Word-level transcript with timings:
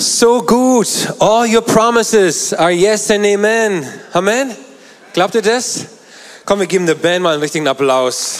So 0.00 0.42
gut. 0.42 1.12
All 1.18 1.44
your 1.44 1.60
promises 1.60 2.52
are 2.52 2.70
yes 2.70 3.10
and 3.10 3.26
amen. 3.26 3.84
Amen. 4.14 4.56
Glaubt 5.12 5.34
ihr 5.34 5.42
das? 5.42 5.86
Komm, 6.44 6.60
wir 6.60 6.68
geben 6.68 6.86
der 6.86 6.94
Band 6.94 7.24
mal 7.24 7.32
einen 7.32 7.42
richtigen 7.42 7.66
Applaus 7.66 8.38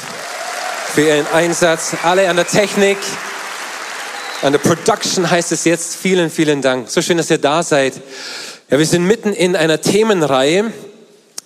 für 0.94 1.00
ihren 1.00 1.26
Einsatz. 1.32 1.96
Alle 2.04 2.30
an 2.30 2.36
der 2.36 2.46
Technik, 2.46 2.96
an 4.42 4.52
der 4.52 4.60
Production 4.60 5.28
heißt 5.28 5.50
es 5.50 5.64
jetzt. 5.64 5.96
Vielen, 5.96 6.30
vielen 6.30 6.62
Dank. 6.62 6.88
So 6.88 7.02
schön, 7.02 7.16
dass 7.16 7.28
ihr 7.28 7.38
da 7.38 7.64
seid. 7.64 7.94
Ja, 8.70 8.78
wir 8.78 8.86
sind 8.86 9.04
mitten 9.04 9.32
in 9.32 9.56
einer 9.56 9.80
Themenreihe. 9.80 10.72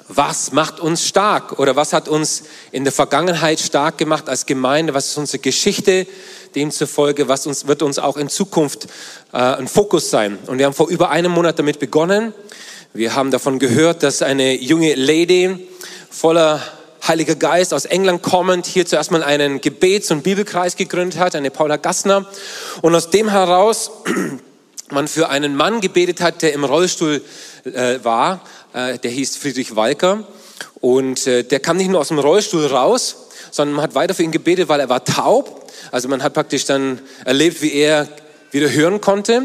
Was 0.08 0.52
macht 0.52 0.78
uns 0.78 1.08
stark? 1.08 1.58
Oder 1.58 1.74
was 1.74 1.94
hat 1.94 2.06
uns 2.06 2.42
in 2.70 2.84
der 2.84 2.92
Vergangenheit 2.92 3.60
stark 3.60 3.96
gemacht 3.96 4.28
als 4.28 4.44
Gemeinde? 4.44 4.92
Was 4.92 5.06
ist 5.06 5.16
unsere 5.16 5.38
Geschichte? 5.38 6.06
Demzufolge, 6.52 7.28
was 7.28 7.46
uns, 7.46 7.66
wird 7.66 7.82
uns 7.82 7.98
auch 7.98 8.16
in 8.16 8.28
Zukunft 8.28 8.84
äh, 9.32 9.38
ein 9.38 9.68
Fokus 9.68 10.10
sein. 10.10 10.38
Und 10.46 10.58
wir 10.58 10.66
haben 10.66 10.74
vor 10.74 10.88
über 10.88 11.10
einem 11.10 11.32
Monat 11.32 11.58
damit 11.58 11.78
begonnen. 11.78 12.34
Wir 12.94 13.14
haben 13.14 13.30
davon 13.30 13.58
gehört, 13.58 14.02
dass 14.02 14.22
eine 14.22 14.54
junge 14.54 14.94
Lady 14.94 15.68
voller 16.10 16.60
Heiliger 17.06 17.34
Geist 17.34 17.74
aus 17.74 17.84
England 17.84 18.22
kommend 18.22 18.66
hier 18.66 18.86
zuerst 18.86 19.10
mal 19.10 19.24
einen 19.24 19.60
Gebets- 19.60 20.12
und 20.12 20.22
Bibelkreis 20.22 20.76
gegründet 20.76 21.18
hat, 21.18 21.34
eine 21.34 21.50
Paula 21.50 21.76
Gassner. 21.76 22.26
Und 22.80 22.94
aus 22.94 23.10
dem 23.10 23.28
heraus 23.28 23.90
man 24.90 25.08
für 25.08 25.28
einen 25.28 25.56
Mann 25.56 25.80
gebetet 25.80 26.20
hat, 26.20 26.42
der 26.42 26.52
im 26.52 26.64
Rollstuhl 26.64 27.22
äh, 27.64 27.98
war, 28.02 28.42
äh, 28.72 28.98
der 28.98 29.10
hieß 29.10 29.36
Friedrich 29.36 29.74
Walker. 29.74 30.24
Und 30.80 31.26
äh, 31.26 31.42
der 31.42 31.60
kam 31.60 31.76
nicht 31.76 31.90
nur 31.90 32.00
aus 32.00 32.08
dem 32.08 32.18
Rollstuhl 32.18 32.66
raus, 32.66 33.28
sondern 33.50 33.76
man 33.76 33.84
hat 33.84 33.94
weiter 33.94 34.14
für 34.14 34.22
ihn 34.22 34.30
gebetet, 34.30 34.68
weil 34.68 34.80
er 34.80 34.88
war 34.88 35.04
taub 35.04 35.61
also 35.92 36.08
man 36.08 36.22
hat 36.22 36.34
praktisch 36.34 36.64
dann 36.64 37.00
erlebt, 37.24 37.62
wie 37.62 37.72
er 37.74 38.08
wieder 38.50 38.72
hören 38.72 39.00
konnte. 39.00 39.44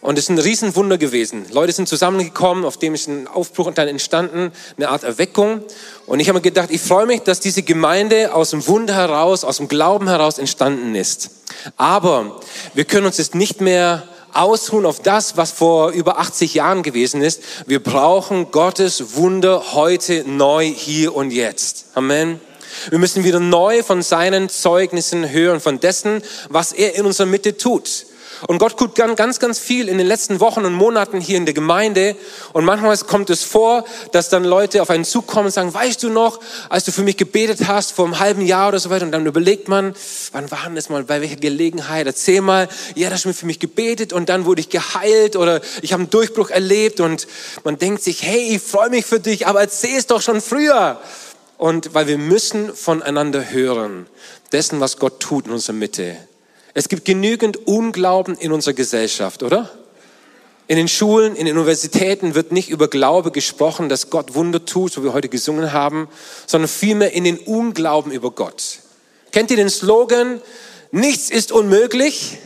Und 0.00 0.16
es 0.16 0.24
ist 0.24 0.30
ein 0.30 0.38
Riesenwunder 0.38 0.96
gewesen. 0.96 1.44
Leute 1.52 1.72
sind 1.72 1.88
zusammengekommen, 1.88 2.64
auf 2.64 2.78
dem 2.78 2.94
ist 2.94 3.06
ein 3.06 3.26
Aufbruch 3.26 3.66
und 3.66 3.76
dann 3.76 3.86
entstanden, 3.86 4.50
eine 4.78 4.88
Art 4.88 5.02
Erweckung. 5.02 5.62
Und 6.06 6.20
ich 6.20 6.28
habe 6.28 6.38
mir 6.38 6.42
gedacht, 6.42 6.70
ich 6.70 6.80
freue 6.80 7.04
mich, 7.04 7.20
dass 7.20 7.40
diese 7.40 7.62
Gemeinde 7.62 8.32
aus 8.32 8.50
dem 8.50 8.66
Wunder 8.66 8.94
heraus, 8.94 9.44
aus 9.44 9.58
dem 9.58 9.68
Glauben 9.68 10.08
heraus 10.08 10.38
entstanden 10.38 10.94
ist. 10.94 11.30
Aber 11.76 12.40
wir 12.72 12.84
können 12.84 13.04
uns 13.04 13.18
jetzt 13.18 13.34
nicht 13.34 13.60
mehr 13.60 14.08
ausruhen 14.32 14.86
auf 14.86 15.00
das, 15.00 15.36
was 15.36 15.50
vor 15.50 15.90
über 15.90 16.18
80 16.18 16.54
Jahren 16.54 16.82
gewesen 16.82 17.20
ist. 17.20 17.42
Wir 17.66 17.82
brauchen 17.82 18.52
Gottes 18.52 19.16
Wunder 19.16 19.74
heute 19.74 20.24
neu, 20.26 20.64
hier 20.64 21.14
und 21.14 21.30
jetzt. 21.30 21.86
Amen. 21.94 22.40
Wir 22.88 22.98
müssen 22.98 23.24
wieder 23.24 23.40
neu 23.40 23.82
von 23.82 24.02
seinen 24.02 24.48
Zeugnissen 24.48 25.30
hören, 25.30 25.60
von 25.60 25.80
dessen, 25.80 26.22
was 26.48 26.72
er 26.72 26.94
in 26.94 27.04
unserer 27.04 27.26
Mitte 27.26 27.56
tut. 27.56 28.06
Und 28.46 28.58
Gott 28.58 28.78
tut 28.78 28.94
ganz, 28.94 29.38
ganz 29.38 29.58
viel 29.58 29.88
in 29.88 29.98
den 29.98 30.06
letzten 30.06 30.40
Wochen 30.40 30.64
und 30.64 30.72
Monaten 30.72 31.20
hier 31.20 31.36
in 31.36 31.44
der 31.44 31.54
Gemeinde. 31.54 32.16
Und 32.52 32.64
manchmal 32.64 32.96
kommt 32.98 33.28
es 33.28 33.42
vor, 33.42 33.84
dass 34.12 34.30
dann 34.30 34.44
Leute 34.44 34.80
auf 34.80 34.90
einen 34.90 35.04
zukommen 35.04 35.46
und 35.46 35.52
sagen, 35.52 35.72
weißt 35.74 36.02
du 36.02 36.08
noch, 36.08 36.40
als 36.68 36.84
du 36.84 36.92
für 36.92 37.02
mich 37.02 37.16
gebetet 37.16 37.66
hast 37.66 37.92
vor 37.92 38.06
einem 38.06 38.18
halben 38.18 38.46
Jahr 38.46 38.68
oder 38.68 38.78
so 38.78 38.88
weiter. 38.88 39.04
Und 39.04 39.12
dann 39.12 39.26
überlegt 39.26 39.68
man, 39.68 39.94
wann 40.32 40.50
war 40.50 40.70
das 40.74 40.88
mal, 40.88 41.04
bei 41.04 41.20
welcher 41.20 41.36
Gelegenheit? 41.36 42.06
Erzähl 42.06 42.40
mal, 42.40 42.68
ja, 42.94 43.10
das 43.10 43.20
hast 43.20 43.24
du 43.26 43.32
für 43.34 43.46
mich 43.46 43.58
gebetet 43.58 44.12
und 44.12 44.28
dann 44.28 44.46
wurde 44.46 44.60
ich 44.60 44.70
geheilt 44.70 45.36
oder 45.36 45.60
ich 45.82 45.92
habe 45.92 46.02
einen 46.02 46.10
Durchbruch 46.10 46.50
erlebt. 46.50 47.00
Und 47.00 47.26
man 47.64 47.78
denkt 47.78 48.02
sich, 48.02 48.22
hey, 48.22 48.56
ich 48.56 48.62
freue 48.62 48.88
mich 48.88 49.04
für 49.04 49.20
dich, 49.20 49.46
aber 49.46 49.60
erzähl 49.60 49.98
es 49.98 50.06
doch 50.06 50.22
schon 50.22 50.40
früher. 50.40 50.98
Und 51.60 51.92
weil 51.92 52.06
wir 52.06 52.16
müssen 52.16 52.74
voneinander 52.74 53.50
hören, 53.50 54.06
dessen, 54.50 54.80
was 54.80 54.96
Gott 54.96 55.20
tut 55.20 55.44
in 55.44 55.52
unserer 55.52 55.74
Mitte. 55.74 56.16
Es 56.72 56.88
gibt 56.88 57.04
genügend 57.04 57.66
Unglauben 57.66 58.34
in 58.34 58.50
unserer 58.50 58.72
Gesellschaft, 58.72 59.42
oder? 59.42 59.70
In 60.68 60.76
den 60.76 60.88
Schulen, 60.88 61.36
in 61.36 61.44
den 61.44 61.58
Universitäten 61.58 62.34
wird 62.34 62.50
nicht 62.50 62.70
über 62.70 62.88
Glaube 62.88 63.30
gesprochen, 63.30 63.90
dass 63.90 64.08
Gott 64.08 64.34
Wunder 64.34 64.64
tut, 64.64 64.94
so 64.94 65.02
wie 65.02 65.08
wir 65.08 65.12
heute 65.12 65.28
gesungen 65.28 65.74
haben, 65.74 66.08
sondern 66.46 66.66
vielmehr 66.66 67.12
in 67.12 67.24
den 67.24 67.36
Unglauben 67.36 68.10
über 68.10 68.30
Gott. 68.30 68.78
Kennt 69.30 69.50
ihr 69.50 69.58
den 69.58 69.68
Slogan? 69.68 70.40
Nichts 70.92 71.28
ist 71.28 71.52
unmöglich. 71.52 72.38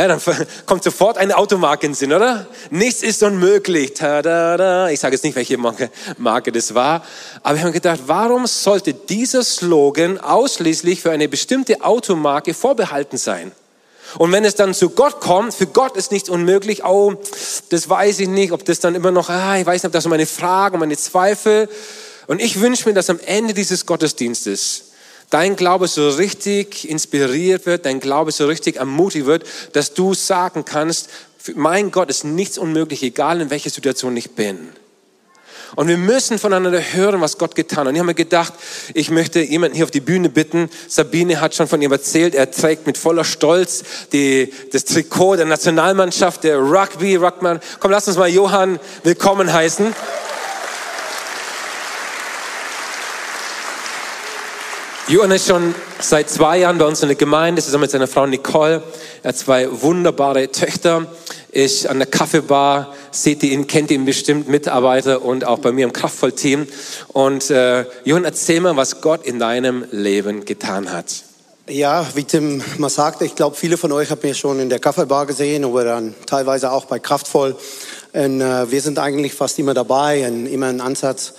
Ja, 0.00 0.08
dann 0.08 0.20
kommt 0.66 0.82
sofort 0.82 1.18
eine 1.18 1.36
Automarke 1.36 1.84
in 1.84 1.92
den 1.92 1.96
Sinn, 1.96 2.14
oder? 2.14 2.46
Nichts 2.70 3.02
ist 3.02 3.22
unmöglich. 3.22 3.92
Tada, 3.92 4.88
Ich 4.88 4.98
sage 4.98 5.14
jetzt 5.14 5.24
nicht, 5.24 5.36
welche 5.36 5.58
Marke, 5.58 5.90
Marke 6.16 6.52
das 6.52 6.74
war. 6.74 7.04
Aber 7.42 7.56
wir 7.58 7.64
haben 7.64 7.72
gedacht, 7.72 8.00
warum 8.06 8.46
sollte 8.46 8.94
dieser 8.94 9.44
Slogan 9.44 10.18
ausschließlich 10.18 11.02
für 11.02 11.10
eine 11.10 11.28
bestimmte 11.28 11.84
Automarke 11.84 12.54
vorbehalten 12.54 13.18
sein? 13.18 13.52
Und 14.16 14.32
wenn 14.32 14.46
es 14.46 14.54
dann 14.54 14.72
zu 14.72 14.88
Gott 14.88 15.20
kommt, 15.20 15.52
für 15.52 15.66
Gott 15.66 15.98
ist 15.98 16.12
nichts 16.12 16.30
unmöglich. 16.30 16.82
Oh, 16.82 17.16
das 17.68 17.86
weiß 17.86 18.20
ich 18.20 18.28
nicht, 18.28 18.52
ob 18.52 18.64
das 18.64 18.80
dann 18.80 18.94
immer 18.94 19.10
noch, 19.10 19.28
ah, 19.28 19.58
ich 19.58 19.66
weiß 19.66 19.82
nicht, 19.82 19.88
ob 19.88 19.92
das 19.92 20.06
meine 20.06 20.24
Fragen, 20.24 20.78
meine 20.78 20.96
Zweifel. 20.96 21.68
Und 22.26 22.40
ich 22.40 22.58
wünsche 22.58 22.88
mir, 22.88 22.94
dass 22.94 23.10
am 23.10 23.20
Ende 23.20 23.52
dieses 23.52 23.84
Gottesdienstes 23.84 24.89
dein 25.30 25.56
Glaube 25.56 25.88
so 25.88 26.08
richtig 26.10 26.88
inspiriert 26.88 27.66
wird, 27.66 27.86
dein 27.86 28.00
Glaube 28.00 28.32
so 28.32 28.46
richtig 28.46 28.76
ermutigt 28.76 29.26
wird, 29.26 29.44
dass 29.72 29.94
du 29.94 30.14
sagen 30.14 30.64
kannst, 30.64 31.08
mein 31.54 31.90
Gott 31.90 32.10
ist 32.10 32.24
nichts 32.24 32.58
unmöglich, 32.58 33.02
egal 33.02 33.40
in 33.40 33.50
welcher 33.50 33.70
Situation 33.70 34.16
ich 34.16 34.32
bin. 34.32 34.68
Und 35.76 35.86
wir 35.86 35.96
müssen 35.96 36.38
voneinander 36.38 36.80
hören, 36.80 37.20
was 37.20 37.38
Gott 37.38 37.54
getan 37.54 37.80
hat. 37.80 37.86
Und 37.88 37.94
ich 37.94 38.00
habe 38.00 38.08
mir 38.08 38.14
gedacht, 38.14 38.52
ich 38.92 39.10
möchte 39.10 39.40
jemanden 39.40 39.76
hier 39.76 39.84
auf 39.84 39.92
die 39.92 40.00
Bühne 40.00 40.28
bitten. 40.28 40.68
Sabine 40.88 41.40
hat 41.40 41.54
schon 41.54 41.68
von 41.68 41.80
ihm 41.80 41.92
erzählt. 41.92 42.34
Er 42.34 42.50
trägt 42.50 42.86
mit 42.86 42.98
voller 42.98 43.24
Stolz 43.24 43.84
die, 44.12 44.52
das 44.72 44.84
Trikot 44.84 45.36
der 45.36 45.46
Nationalmannschaft, 45.46 46.42
der 46.42 46.58
Rugby, 46.58 47.14
Ruckman. 47.16 47.60
Komm, 47.78 47.92
lass 47.92 48.08
uns 48.08 48.16
mal 48.16 48.28
Johann 48.28 48.80
willkommen 49.04 49.52
heißen. 49.52 49.94
Johann 55.10 55.32
ist 55.32 55.48
schon 55.48 55.74
seit 55.98 56.30
zwei 56.30 56.58
Jahren 56.58 56.78
bei 56.78 56.86
uns 56.86 57.02
in 57.02 57.08
der 57.08 57.16
Gemeinde, 57.16 57.60
zusammen 57.60 57.82
mit 57.82 57.90
seiner 57.90 58.06
Frau 58.06 58.28
Nicole. 58.28 58.80
Er 59.24 59.30
hat 59.30 59.36
zwei 59.36 59.66
wunderbare 59.82 60.52
Töchter, 60.52 61.08
ist 61.50 61.88
an 61.88 61.98
der 61.98 62.06
Kaffeebar, 62.06 62.94
seht 63.10 63.42
ihr 63.42 63.50
ihn, 63.50 63.66
kennt 63.66 63.90
ihn 63.90 64.04
bestimmt, 64.04 64.46
Mitarbeiter 64.46 65.22
und 65.22 65.44
auch 65.44 65.58
bei 65.58 65.72
mir 65.72 65.84
im 65.84 65.92
Kraftvollteam. 65.92 66.68
Und 67.08 67.50
äh, 67.50 67.86
Johann, 68.04 68.24
erzähl 68.24 68.60
mal, 68.60 68.76
was 68.76 69.00
Gott 69.00 69.26
in 69.26 69.40
deinem 69.40 69.84
Leben 69.90 70.44
getan 70.44 70.92
hat. 70.92 71.24
Ja, 71.68 72.06
wie 72.14 72.22
Tim 72.22 72.62
mal 72.78 72.88
sagte, 72.88 73.24
ich 73.24 73.34
glaube, 73.34 73.56
viele 73.56 73.76
von 73.76 73.90
euch 73.90 74.12
haben 74.12 74.20
mich 74.22 74.38
schon 74.38 74.60
in 74.60 74.68
der 74.68 74.78
Kaffeebar 74.78 75.26
gesehen 75.26 75.64
oder 75.64 75.86
dann 75.86 76.14
teilweise 76.24 76.70
auch 76.70 76.84
bei 76.84 77.00
Kraftvoll. 77.00 77.56
Und, 78.12 78.40
äh, 78.40 78.70
wir 78.70 78.80
sind 78.80 79.00
eigentlich 79.00 79.34
fast 79.34 79.58
immer 79.58 79.74
dabei 79.74 80.28
und 80.28 80.46
immer 80.46 80.66
ein 80.66 80.80
Ansatz. 80.80 81.32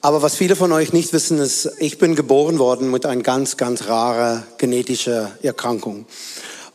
Aber 0.00 0.22
was 0.22 0.36
viele 0.36 0.54
von 0.54 0.70
euch 0.70 0.92
nicht 0.92 1.12
wissen, 1.12 1.38
ist, 1.38 1.68
ich 1.80 1.98
bin 1.98 2.14
geboren 2.14 2.60
worden 2.60 2.88
mit 2.88 3.04
einer 3.04 3.20
ganz, 3.22 3.56
ganz 3.56 3.88
rare 3.88 4.44
genetische 4.56 5.32
Erkrankung. 5.42 6.06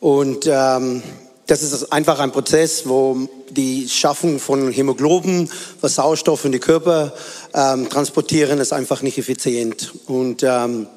Und 0.02 0.46
ähm, 0.46 1.02
das 1.48 1.64
ist 1.64 1.94
einfach 1.94 2.20
ein 2.20 2.34
Prozess, 2.34 2.86
wo 2.86 3.30
die 3.50 3.88
Schaffung 3.88 4.40
von 4.40 4.70
Hämoglobin, 4.72 5.50
was 5.80 5.96
Sauerstoff 5.96 6.44
in 6.44 6.52
die 6.52 6.60
Körper 6.60 7.14
ähm, 7.54 7.90
transportieren, 7.90 8.60
ist 8.60 8.74
einfach 8.74 9.02
nicht 9.02 9.18
effizient. 9.18 9.94
Und 10.06 10.44
ähm, 10.44 10.88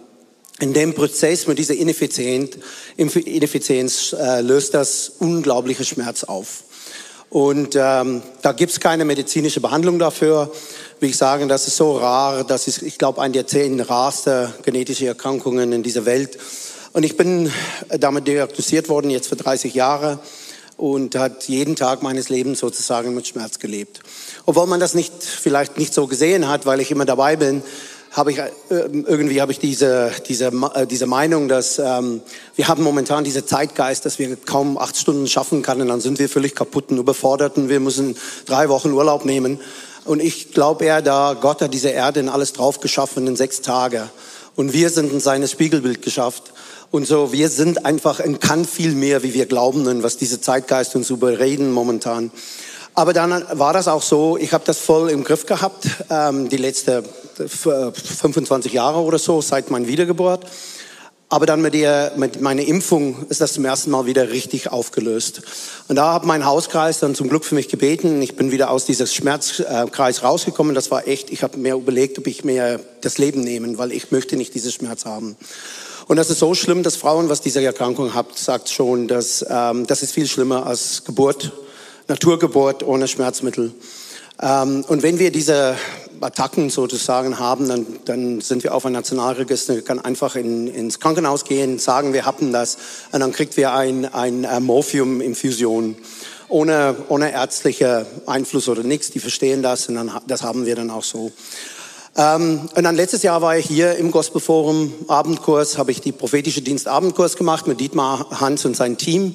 in 0.58 0.72
dem 0.72 0.94
Prozess 0.94 1.46
mit 1.46 1.60
dieser 1.60 1.74
Ineffizienz, 1.74 2.56
Ineffizienz 2.96 4.16
äh, 4.18 4.40
löst 4.40 4.74
das 4.74 5.12
unglaubliche 5.20 5.84
Schmerz 5.84 6.24
auf. 6.24 6.64
Und 7.30 7.76
ähm, 7.76 8.22
da 8.42 8.52
gibt's 8.52 8.80
keine 8.80 9.04
medizinische 9.04 9.60
Behandlung 9.60 9.98
dafür 9.98 10.50
will 11.00 11.10
ich 11.10 11.16
sagen, 11.16 11.48
das 11.48 11.66
ist 11.66 11.76
so 11.76 11.98
rar, 11.98 12.44
das 12.44 12.68
ist, 12.68 12.82
ich 12.82 12.98
glaube, 12.98 13.20
eine 13.20 13.32
der 13.32 13.46
zehn 13.46 13.80
rarsten 13.80 14.52
genetischen 14.62 15.06
Erkrankungen 15.06 15.72
in 15.72 15.82
dieser 15.82 16.06
Welt. 16.06 16.38
Und 16.92 17.02
ich 17.02 17.16
bin 17.16 17.52
damit 17.88 18.26
diagnostiziert 18.26 18.88
worden, 18.88 19.10
jetzt 19.10 19.28
für 19.28 19.36
30 19.36 19.74
Jahre 19.74 20.18
und 20.76 21.14
hat 21.14 21.44
jeden 21.44 21.76
Tag 21.76 22.02
meines 22.02 22.28
Lebens 22.28 22.60
sozusagen 22.60 23.14
mit 23.14 23.26
Schmerz 23.26 23.58
gelebt. 23.58 24.00
Obwohl 24.46 24.66
man 24.66 24.80
das 24.80 24.94
nicht, 24.94 25.12
vielleicht 25.22 25.78
nicht 25.78 25.92
so 25.92 26.06
gesehen 26.06 26.48
hat, 26.48 26.66
weil 26.66 26.80
ich 26.80 26.90
immer 26.90 27.04
dabei 27.04 27.36
bin, 27.36 27.62
habe 28.12 28.32
ich 28.32 28.38
äh, 28.38 28.48
irgendwie 28.70 29.42
habe 29.42 29.52
ich 29.52 29.58
diese 29.58 30.10
diese 30.26 30.46
äh, 30.46 30.86
diese 30.86 31.04
Meinung, 31.04 31.48
dass 31.48 31.78
ähm, 31.78 32.22
wir 32.54 32.66
haben 32.66 32.82
momentan 32.82 33.24
diese 33.24 33.44
Zeitgeist, 33.44 34.06
dass 34.06 34.18
wir 34.18 34.36
kaum 34.36 34.78
acht 34.78 34.96
Stunden 34.96 35.26
schaffen 35.26 35.60
können, 35.60 35.88
dann 35.88 36.00
sind 36.00 36.18
wir 36.18 36.30
völlig 36.30 36.54
kaputt 36.54 36.90
und 36.90 36.96
überfordert 36.96 37.58
und 37.58 37.68
wir 37.68 37.78
müssen 37.78 38.16
drei 38.46 38.70
Wochen 38.70 38.92
Urlaub 38.92 39.26
nehmen. 39.26 39.60
Und 40.06 40.22
ich 40.22 40.52
glaube 40.52 40.84
eher, 40.84 41.02
da 41.02 41.34
Gott 41.34 41.60
hat 41.62 41.74
diese 41.74 41.90
Erde 41.90 42.20
in 42.20 42.28
alles 42.28 42.52
drauf 42.52 42.80
geschaffen 42.80 43.26
in 43.26 43.36
sechs 43.36 43.60
Tage. 43.60 44.08
Und 44.54 44.72
wir 44.72 44.90
sind 44.90 45.12
in 45.12 45.20
seines 45.20 45.50
Spiegelbild 45.50 46.02
geschafft. 46.02 46.44
Und 46.90 47.06
so, 47.06 47.32
wir 47.32 47.48
sind 47.48 47.84
einfach 47.84 48.20
in 48.20 48.38
kann 48.38 48.64
viel 48.64 48.92
mehr, 48.92 49.22
wie 49.22 49.34
wir 49.34 49.46
glauben, 49.46 50.02
was 50.02 50.16
diese 50.16 50.40
Zeitgeist 50.40 50.94
uns 50.94 51.10
überreden 51.10 51.72
momentan. 51.72 52.30
Aber 52.94 53.12
dann 53.12 53.44
war 53.52 53.74
das 53.74 53.88
auch 53.88 54.00
so, 54.00 54.38
ich 54.38 54.54
habe 54.54 54.64
das 54.64 54.78
voll 54.78 55.10
im 55.10 55.24
Griff 55.24 55.44
gehabt, 55.44 55.86
ähm, 56.08 56.48
die 56.48 56.56
letzten 56.56 57.04
25 57.36 58.72
Jahre 58.72 59.00
oder 59.00 59.18
so, 59.18 59.42
seit 59.42 59.70
meiner 59.70 59.86
Wiedergeburt. 59.86 60.46
Aber 61.28 61.44
dann 61.44 61.60
mit, 61.60 61.74
der, 61.74 62.12
mit 62.16 62.40
meiner 62.40 62.62
Impfung 62.62 63.26
ist 63.28 63.40
das 63.40 63.54
zum 63.54 63.64
ersten 63.64 63.90
Mal 63.90 64.06
wieder 64.06 64.30
richtig 64.30 64.70
aufgelöst. 64.70 65.42
Und 65.88 65.96
da 65.96 66.14
hat 66.14 66.24
mein 66.24 66.46
Hauskreis 66.46 67.00
dann 67.00 67.16
zum 67.16 67.28
Glück 67.28 67.44
für 67.44 67.56
mich 67.56 67.68
gebeten. 67.68 68.22
Ich 68.22 68.36
bin 68.36 68.52
wieder 68.52 68.70
aus 68.70 68.84
diesem 68.84 69.08
Schmerzkreis 69.08 70.22
rausgekommen. 70.22 70.76
Das 70.76 70.92
war 70.92 71.08
echt, 71.08 71.30
ich 71.30 71.42
habe 71.42 71.58
mir 71.58 71.74
überlegt, 71.74 72.18
ob 72.18 72.28
ich 72.28 72.44
mir 72.44 72.78
das 73.00 73.18
Leben 73.18 73.40
nehmen, 73.40 73.76
weil 73.76 73.90
ich 73.90 74.12
möchte 74.12 74.36
nicht 74.36 74.54
diesen 74.54 74.70
Schmerz 74.70 75.04
haben. 75.04 75.36
Und 76.06 76.16
das 76.16 76.30
ist 76.30 76.38
so 76.38 76.54
schlimm, 76.54 76.84
dass 76.84 76.94
Frauen, 76.94 77.28
was 77.28 77.40
diese 77.40 77.64
Erkrankung 77.64 78.14
habt, 78.14 78.38
sagt 78.38 78.68
schon, 78.68 79.08
dass 79.08 79.44
ähm, 79.50 79.84
das 79.88 80.04
ist 80.04 80.12
viel 80.12 80.28
schlimmer 80.28 80.64
als 80.64 81.02
Geburt, 81.04 81.50
Naturgeburt 82.06 82.84
ohne 82.84 83.08
Schmerzmittel. 83.08 83.74
Ähm, 84.40 84.84
und 84.86 85.02
wenn 85.02 85.18
wir 85.18 85.32
diese 85.32 85.74
Attacken 86.20 86.70
sozusagen 86.70 87.38
haben, 87.38 87.68
dann, 87.68 87.86
dann 88.04 88.40
sind 88.40 88.64
wir 88.64 88.74
auf 88.74 88.86
ein 88.86 88.92
Nationalregister, 88.92 89.82
kann 89.82 90.00
einfach 90.00 90.36
in, 90.36 90.68
ins 90.68 91.00
Krankenhaus 91.00 91.44
gehen, 91.44 91.78
sagen, 91.78 92.12
wir 92.12 92.26
hatten 92.26 92.52
das, 92.52 92.78
und 93.12 93.20
dann 93.20 93.32
kriegt 93.32 93.56
wir 93.56 93.72
ein, 93.72 94.12
ein 94.12 94.44
äh, 94.44 94.60
Morphium-Infusion 94.60 95.96
ohne, 96.48 96.96
ohne 97.08 97.32
ärztliche 97.32 98.06
Einfluss 98.26 98.68
oder 98.68 98.82
nichts. 98.82 99.10
Die 99.10 99.18
verstehen 99.18 99.62
das 99.62 99.88
und 99.88 99.96
dann, 99.96 100.10
das 100.26 100.42
haben 100.42 100.66
wir 100.66 100.76
dann 100.76 100.90
auch 100.90 101.02
so. 101.02 101.32
Ähm, 102.16 102.68
und 102.74 102.82
dann 102.84 102.96
letztes 102.96 103.22
Jahr 103.22 103.42
war 103.42 103.58
ich 103.58 103.66
hier 103.66 103.96
im 103.96 104.10
Gospelforum 104.10 104.92
Abendkurs, 105.08 105.76
habe 105.76 105.90
ich 105.90 106.00
die 106.00 106.12
prophetische 106.12 106.62
Dienst 106.62 106.88
Abendkurs 106.88 107.36
gemacht 107.36 107.66
mit 107.66 107.80
Dietmar 107.80 108.40
Hans 108.40 108.64
und 108.64 108.76
sein 108.76 108.96
Team. 108.96 109.34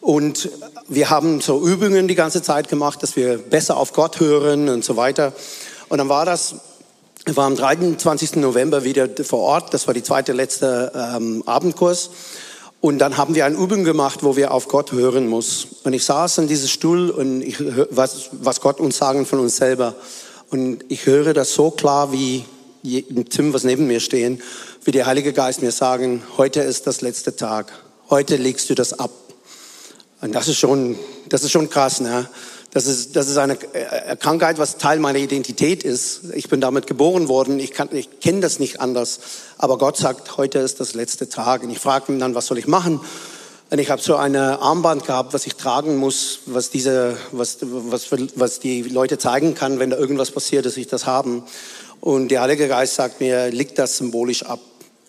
Und 0.00 0.50
wir 0.88 1.10
haben 1.10 1.40
so 1.40 1.66
Übungen 1.66 2.08
die 2.08 2.14
ganze 2.14 2.42
Zeit 2.42 2.68
gemacht, 2.68 3.02
dass 3.02 3.16
wir 3.16 3.36
besser 3.38 3.76
auf 3.76 3.92
Gott 3.92 4.18
hören 4.18 4.68
und 4.68 4.84
so 4.84 4.96
weiter. 4.96 5.32
Und 5.90 5.98
dann 5.98 6.08
war 6.08 6.24
das, 6.24 6.54
war 7.26 7.46
am 7.46 7.56
23. 7.56 8.36
November 8.36 8.84
wieder 8.84 9.08
vor 9.24 9.40
Ort. 9.40 9.74
Das 9.74 9.88
war 9.88 9.92
die 9.92 10.04
zweite, 10.04 10.32
letzte 10.32 10.92
ähm, 10.94 11.42
Abendkurs. 11.46 12.10
Und 12.80 13.00
dann 13.00 13.16
haben 13.16 13.34
wir 13.34 13.44
eine 13.44 13.56
Übung 13.56 13.82
gemacht, 13.82 14.22
wo 14.22 14.36
wir 14.36 14.52
auf 14.54 14.68
Gott 14.68 14.92
hören 14.92 15.26
muss. 15.26 15.66
Und 15.82 15.92
ich 15.92 16.04
saß 16.04 16.38
in 16.38 16.46
diesem 16.46 16.68
Stuhl 16.68 17.10
und 17.10 17.42
ich 17.42 17.56
was, 17.90 18.30
was 18.32 18.60
Gott 18.60 18.78
uns 18.78 18.98
sagen 18.98 19.26
von 19.26 19.40
uns 19.40 19.56
selber. 19.56 19.96
Und 20.50 20.84
ich 20.88 21.06
höre 21.06 21.34
das 21.34 21.54
so 21.54 21.72
klar 21.72 22.12
wie 22.12 22.44
Tim, 23.28 23.52
was 23.52 23.64
neben 23.64 23.88
mir 23.88 23.98
stehen, 23.98 24.40
wie 24.84 24.92
der 24.92 25.06
Heilige 25.06 25.32
Geist 25.32 25.60
mir 25.60 25.72
sagen, 25.72 26.22
heute 26.38 26.60
ist 26.60 26.86
das 26.86 27.00
letzte 27.00 27.34
Tag. 27.34 27.72
Heute 28.08 28.36
legst 28.36 28.70
du 28.70 28.76
das 28.76 28.98
ab. 28.98 29.10
Und 30.20 30.36
das 30.36 30.46
ist 30.46 30.56
schon, 30.56 30.96
das 31.28 31.42
ist 31.42 31.50
schon 31.50 31.68
krass, 31.68 32.00
ne? 32.00 32.28
Das 32.72 32.86
ist, 32.86 33.16
das 33.16 33.28
ist 33.28 33.36
eine 33.36 33.54
äh, 33.72 34.14
Krankheit, 34.16 34.58
was 34.58 34.78
Teil 34.78 35.00
meiner 35.00 35.18
Identität 35.18 35.82
ist. 35.82 36.32
Ich 36.34 36.48
bin 36.48 36.60
damit 36.60 36.86
geboren 36.86 37.26
worden. 37.26 37.58
Ich, 37.58 37.72
kann, 37.72 37.88
ich 37.92 38.20
kenne 38.20 38.40
das 38.40 38.60
nicht 38.60 38.80
anders. 38.80 39.18
Aber 39.58 39.76
Gott 39.76 39.96
sagt, 39.96 40.36
heute 40.36 40.60
ist 40.60 40.78
das 40.78 40.94
letzte 40.94 41.28
Tag. 41.28 41.64
Und 41.64 41.70
ich 41.70 41.80
frage 41.80 42.12
ihn 42.12 42.20
dann, 42.20 42.36
was 42.36 42.46
soll 42.46 42.58
ich 42.58 42.68
machen? 42.68 43.00
Und 43.70 43.78
ich 43.78 43.90
habe 43.90 44.00
so 44.00 44.16
eine 44.16 44.60
Armband 44.60 45.04
gehabt, 45.04 45.32
was 45.32 45.46
ich 45.46 45.56
tragen 45.56 45.96
muss, 45.96 46.40
was 46.46 46.70
diese, 46.70 47.16
was, 47.32 47.58
was, 47.62 48.08
was 48.34 48.60
die 48.60 48.82
Leute 48.82 49.18
zeigen 49.18 49.54
kann, 49.54 49.78
wenn 49.78 49.90
da 49.90 49.96
irgendwas 49.96 50.30
passiert, 50.30 50.64
dass 50.64 50.76
ich 50.76 50.86
das 50.86 51.06
haben. 51.06 51.44
Und 52.00 52.28
der 52.28 52.40
Heilige 52.40 52.68
Geist 52.68 52.94
sagt 52.94 53.20
mir, 53.20 53.50
leg 53.50 53.74
das 53.74 53.96
symbolisch 53.96 54.44
ab. 54.44 54.60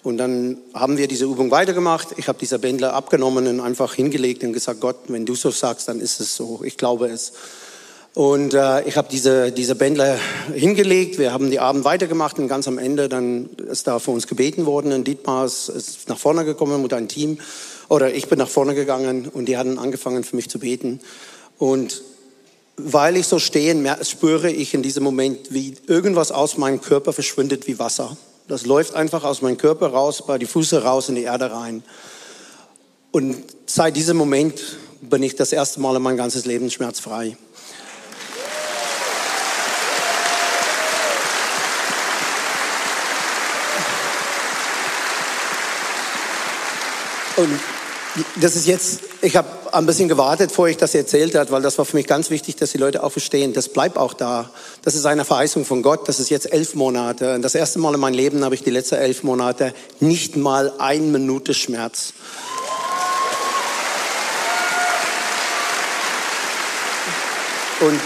Und 0.03 0.18
dann 0.18 0.57
haben 0.74 0.98
wir 0.98 1.07
diese 1.07 1.25
Übung 1.25 1.51
weitergemacht. 1.51 2.09
Ich 2.18 2.27
habe 2.27 2.39
diese 2.39 2.57
Bändler 2.57 2.94
abgenommen 2.94 3.48
und 3.48 3.59
einfach 3.59 3.94
hingelegt 3.94 4.44
und 4.44 4.53
gesagt, 4.53 4.80
Gott, 4.80 4.98
wenn 5.07 5.25
du 5.25 5.36
so 5.36 5.51
sagst, 5.51 5.88
dann 5.88 6.00
ist 6.00 6.19
es 6.19 6.36
so. 6.36 6.62
Ich 6.63 6.77
glaube 6.77 7.07
es. 7.07 7.33
Und 8.13 8.53
äh, 8.53 8.81
ich 8.88 8.98
habe 8.98 9.07
diese, 9.09 9.51
diese 9.51 9.75
Bändler 9.75 10.18
hingelegt. 10.53 11.18
Wir 11.18 11.31
haben 11.31 11.50
die 11.50 11.59
Abend 11.59 11.86
weitergemacht 11.86 12.39
und 12.39 12.48
ganz 12.48 12.68
am 12.68 12.77
Ende 12.77 13.07
dann 13.07 13.50
ist 13.69 13.88
da 13.88 14.00
für 14.00 14.12
uns 14.12 14.27
gebeten 14.27 14.65
worden. 14.65 14.92
Und 14.92 15.07
Dietmar 15.07 15.45
ist, 15.45 15.69
ist 15.69 16.09
nach 16.09 16.18
vorne 16.18 16.44
gekommen 16.44 16.81
mit 16.81 16.94
einem 16.94 17.07
Team. 17.07 17.38
Oder 17.88 18.13
ich 18.13 18.27
bin 18.27 18.39
nach 18.39 18.50
vorne 18.50 18.74
gegangen 18.74 19.30
und 19.31 19.45
die 19.45 19.57
hatten 19.57 19.77
angefangen 19.77 20.24
für 20.24 20.36
mich 20.36 20.50
zu 20.50 20.59
beten. 20.59 21.00
Und 21.57 22.01
weil 22.75 23.18
ich 23.18 23.27
so 23.27 23.38
stehen 23.38 23.88
spüre 24.01 24.50
ich 24.50 24.74
in 24.74 24.81
diesem 24.81 25.04
Moment, 25.04 25.54
wie 25.54 25.75
irgendwas 25.88 26.31
aus 26.31 26.57
meinem 26.57 26.81
Körper 26.81 27.13
verschwindet 27.13 27.68
wie 27.68 27.80
Wasser. 27.80 28.18
Das 28.51 28.65
läuft 28.65 28.95
einfach 28.95 29.24
aus 29.24 29.42
meinem 29.42 29.57
Körper 29.57 29.94
raus, 29.94 30.25
bei 30.27 30.38
die 30.38 30.45
Füße 30.45 30.83
raus 30.83 31.07
in 31.07 31.15
die 31.15 31.24
Erde 31.24 31.53
rein. 31.53 31.83
Und 33.12 33.45
seit 33.65 33.95
diesem 33.95 34.18
Moment 34.18 34.62
bin 35.00 35.24
ich 35.24 35.38
das 35.38 35.53
erste 35.53 35.80
Mal 35.80 35.95
in 35.95 36.01
mein 36.01 36.18
ganzes 36.18 36.44
Leben 36.44 36.69
schmerzfrei. 36.69 37.38
Und 47.38 47.57
das 48.42 48.57
ist 48.57 48.68
jetzt, 48.68 49.00
ich 49.21 49.38
habe 49.38 49.61
ein 49.71 49.85
bisschen 49.85 50.07
gewartet, 50.07 50.50
bevor 50.50 50.68
ich 50.68 50.77
das 50.77 50.94
erzählt 50.95 51.35
hat, 51.35 51.51
weil 51.51 51.62
das 51.62 51.77
war 51.77 51.85
für 51.85 51.95
mich 51.95 52.07
ganz 52.07 52.29
wichtig, 52.29 52.56
dass 52.57 52.71
die 52.71 52.77
Leute 52.77 53.03
auch 53.03 53.12
verstehen, 53.12 53.53
das 53.53 53.69
bleibt 53.69 53.97
auch 53.97 54.13
da. 54.13 54.50
Das 54.83 54.95
ist 54.95 55.06
eine 55.06 55.25
Verheißung 55.25 55.65
von 55.65 55.81
Gott, 55.81 56.07
das 56.07 56.19
ist 56.19 56.29
jetzt 56.29 56.51
elf 56.51 56.75
Monate. 56.75 57.39
Das 57.39 57.56
erste 57.56 57.79
Mal 57.79 57.94
in 57.94 58.00
meinem 58.00 58.13
Leben 58.13 58.44
habe 58.44 58.56
ich 58.56 58.63
die 58.63 58.69
letzten 58.69 58.95
elf 58.95 59.23
Monate 59.23 59.73
nicht 60.00 60.35
mal 60.35 60.73
eine 60.77 61.06
Minute 61.06 61.53
Schmerz. 61.53 62.13
Und 67.79 68.00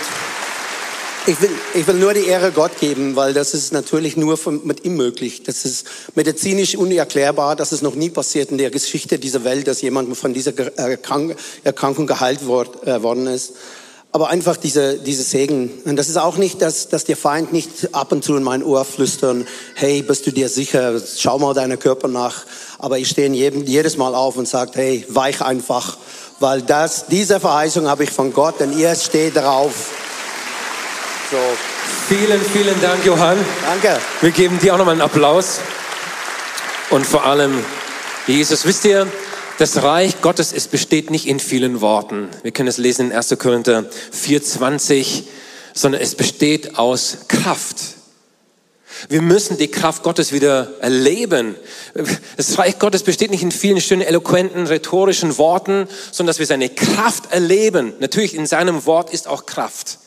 ich 1.27 1.41
will, 1.41 1.49
ich 1.73 1.87
will 1.87 1.95
nur 1.95 2.13
die 2.13 2.25
Ehre 2.25 2.51
Gott 2.51 2.79
geben, 2.79 3.15
weil 3.15 3.33
das 3.33 3.53
ist 3.53 3.73
natürlich 3.73 4.15
nur 4.15 4.37
von, 4.37 4.65
mit 4.65 4.85
ihm 4.85 4.95
möglich. 4.95 5.43
Das 5.43 5.65
ist 5.65 5.87
medizinisch 6.13 6.75
unerklärbar. 6.75 7.55
Das 7.55 7.71
ist 7.71 7.81
noch 7.81 7.95
nie 7.95 8.09
passiert 8.09 8.51
in 8.51 8.57
der 8.57 8.69
Geschichte 8.69 9.17
dieser 9.17 9.43
Welt, 9.43 9.67
dass 9.67 9.81
jemand 9.81 10.15
von 10.17 10.33
dieser 10.33 10.53
Erkrankung 10.77 12.07
geheilt 12.07 12.41
äh, 12.43 13.01
worden 13.01 13.27
ist. 13.27 13.53
Aber 14.11 14.29
einfach 14.29 14.55
diese, 14.55 14.97
diese 14.99 15.23
Segen. 15.23 15.71
Und 15.83 15.97
das 15.97 16.09
ist 16.09 16.17
auch 16.17 16.37
nicht, 16.37 16.61
dass, 16.61 16.89
dass 16.89 17.03
der 17.03 17.17
Feind 17.17 17.51
nicht 17.51 17.93
ab 17.93 18.11
und 18.11 18.23
zu 18.23 18.35
in 18.37 18.43
mein 18.43 18.63
Ohr 18.63 18.85
flüstern, 18.85 19.45
hey, 19.73 20.03
bist 20.03 20.25
du 20.27 20.31
dir 20.31 20.47
sicher? 20.47 21.01
Schau 21.17 21.39
mal 21.39 21.53
deinen 21.53 21.79
Körper 21.79 22.07
nach. 22.07 22.45
Aber 22.77 22.99
ich 22.99 23.09
stehe 23.09 23.29
jedes 23.29 23.97
Mal 23.97 24.15
auf 24.15 24.37
und 24.37 24.47
sage, 24.47 24.71
hey, 24.75 25.05
weich 25.09 25.41
einfach. 25.41 25.97
Weil 26.39 26.61
das, 26.61 27.07
diese 27.07 27.39
Verheißung 27.39 27.87
habe 27.87 28.03
ich 28.03 28.11
von 28.11 28.31
Gott 28.31 28.61
und 28.61 28.77
ihr 28.77 28.95
steht 28.95 29.35
darauf. 29.35 30.04
So. 31.35 32.15
Vielen, 32.15 32.39
vielen 32.41 32.81
Dank, 32.81 33.03
Johann. 33.03 33.37
Danke. 33.61 33.99
Wir 34.21 34.31
geben 34.31 34.57
dir 34.57 34.73
auch 34.73 34.77
nochmal 34.77 34.93
einen 34.93 35.01
Applaus. 35.01 35.59
Und 36.91 37.05
vor 37.05 37.25
allem, 37.25 37.61
Jesus, 38.25 38.65
wisst 38.65 38.85
ihr, 38.85 39.05
das 39.57 39.83
Reich 39.83 40.21
Gottes, 40.21 40.53
es 40.53 40.69
besteht 40.69 41.11
nicht 41.11 41.27
in 41.27 41.41
vielen 41.41 41.81
Worten. 41.81 42.29
Wir 42.43 42.51
können 42.51 42.69
es 42.69 42.77
lesen 42.77 43.11
in 43.11 43.17
1. 43.17 43.35
Korinther 43.37 43.83
4,20, 44.13 45.23
sondern 45.73 45.99
es 45.99 46.15
besteht 46.15 46.77
aus 46.77 47.17
Kraft. 47.27 47.75
Wir 49.09 49.21
müssen 49.21 49.57
die 49.57 49.67
Kraft 49.67 50.03
Gottes 50.03 50.31
wieder 50.31 50.71
erleben. 50.79 51.55
Das 52.37 52.57
Reich 52.57 52.79
Gottes 52.79 53.03
besteht 53.03 53.31
nicht 53.31 53.43
in 53.43 53.51
vielen 53.51 53.81
schönen, 53.81 54.03
eloquenten, 54.03 54.67
rhetorischen 54.67 55.37
Worten, 55.37 55.89
sondern 56.13 56.31
dass 56.31 56.39
wir 56.39 56.45
seine 56.45 56.69
Kraft 56.69 57.33
erleben. 57.33 57.91
Natürlich 57.99 58.35
in 58.35 58.45
seinem 58.45 58.85
Wort 58.85 59.11
ist 59.11 59.27
auch 59.27 59.45
Kraft. 59.45 59.97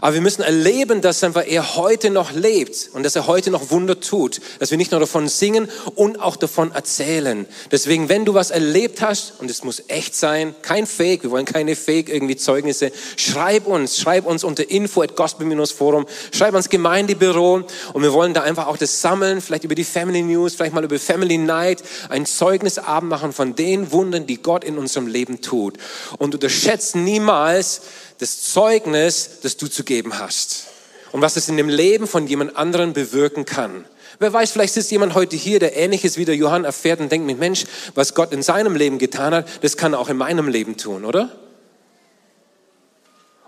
Aber 0.00 0.14
wir 0.14 0.20
müssen 0.20 0.42
erleben, 0.42 1.00
dass 1.00 1.24
einfach 1.24 1.46
er 1.46 1.76
heute 1.76 2.10
noch 2.10 2.32
lebt 2.32 2.90
und 2.92 3.02
dass 3.02 3.16
er 3.16 3.26
heute 3.26 3.50
noch 3.50 3.70
Wunder 3.70 3.98
tut. 4.00 4.40
Dass 4.58 4.70
wir 4.70 4.78
nicht 4.78 4.90
nur 4.90 5.00
davon 5.00 5.28
singen 5.28 5.68
und 5.94 6.20
auch 6.20 6.36
davon 6.36 6.72
erzählen. 6.72 7.46
Deswegen, 7.70 8.08
wenn 8.08 8.24
du 8.24 8.34
was 8.34 8.50
erlebt 8.50 9.00
hast, 9.00 9.34
und 9.38 9.50
es 9.50 9.64
muss 9.64 9.82
echt 9.88 10.14
sein, 10.14 10.54
kein 10.62 10.86
Fake, 10.86 11.22
wir 11.22 11.30
wollen 11.30 11.46
keine 11.46 11.76
Fake 11.76 12.08
irgendwie 12.08 12.36
Zeugnisse, 12.36 12.92
schreib 13.16 13.66
uns, 13.66 13.98
schreib 13.98 14.26
uns 14.26 14.44
unter 14.44 14.68
info 14.70 15.02
at 15.02 15.16
gospel-forum, 15.16 16.06
schreib 16.32 16.54
uns 16.54 16.68
Gemeindebüro 16.68 17.62
und 17.92 18.02
wir 18.02 18.12
wollen 18.12 18.34
da 18.34 18.42
einfach 18.42 18.66
auch 18.66 18.76
das 18.76 19.00
sammeln, 19.00 19.40
vielleicht 19.40 19.64
über 19.64 19.74
die 19.74 19.84
Family 19.84 20.22
News, 20.22 20.54
vielleicht 20.54 20.74
mal 20.74 20.84
über 20.84 20.98
Family 20.98 21.38
Night, 21.38 21.82
ein 22.08 22.26
Zeugnisabend 22.26 23.08
machen 23.10 23.32
von 23.32 23.54
den 23.54 23.92
Wundern, 23.92 24.26
die 24.26 24.42
Gott 24.42 24.64
in 24.64 24.78
unserem 24.78 25.06
Leben 25.06 25.40
tut. 25.40 25.78
Und 26.18 26.34
unterschätzt 26.34 26.96
niemals, 26.96 27.82
das 28.18 28.42
Zeugnis, 28.42 29.40
das 29.42 29.56
du 29.56 29.68
zu 29.68 29.84
geben 29.84 30.18
hast. 30.18 30.66
Und 31.12 31.22
was 31.22 31.36
es 31.36 31.48
in 31.48 31.56
dem 31.56 31.68
Leben 31.68 32.06
von 32.06 32.26
jemand 32.26 32.56
anderen 32.56 32.92
bewirken 32.92 33.44
kann. 33.44 33.84
Wer 34.18 34.32
weiß, 34.32 34.52
vielleicht 34.52 34.74
sitzt 34.74 34.90
jemand 34.90 35.14
heute 35.14 35.36
hier, 35.36 35.58
der 35.58 35.76
ähnliches 35.76 36.16
wie 36.16 36.24
der 36.24 36.36
Johann 36.36 36.64
erfährt 36.64 37.00
und 37.00 37.12
denkt 37.12 37.26
mit 37.26 37.38
Mensch, 37.38 37.64
was 37.94 38.14
Gott 38.14 38.32
in 38.32 38.42
seinem 38.42 38.74
Leben 38.74 38.98
getan 38.98 39.34
hat, 39.34 39.46
das 39.62 39.76
kann 39.76 39.92
er 39.92 40.00
auch 40.00 40.08
in 40.08 40.16
meinem 40.16 40.48
Leben 40.48 40.76
tun, 40.76 41.04
oder? 41.04 41.38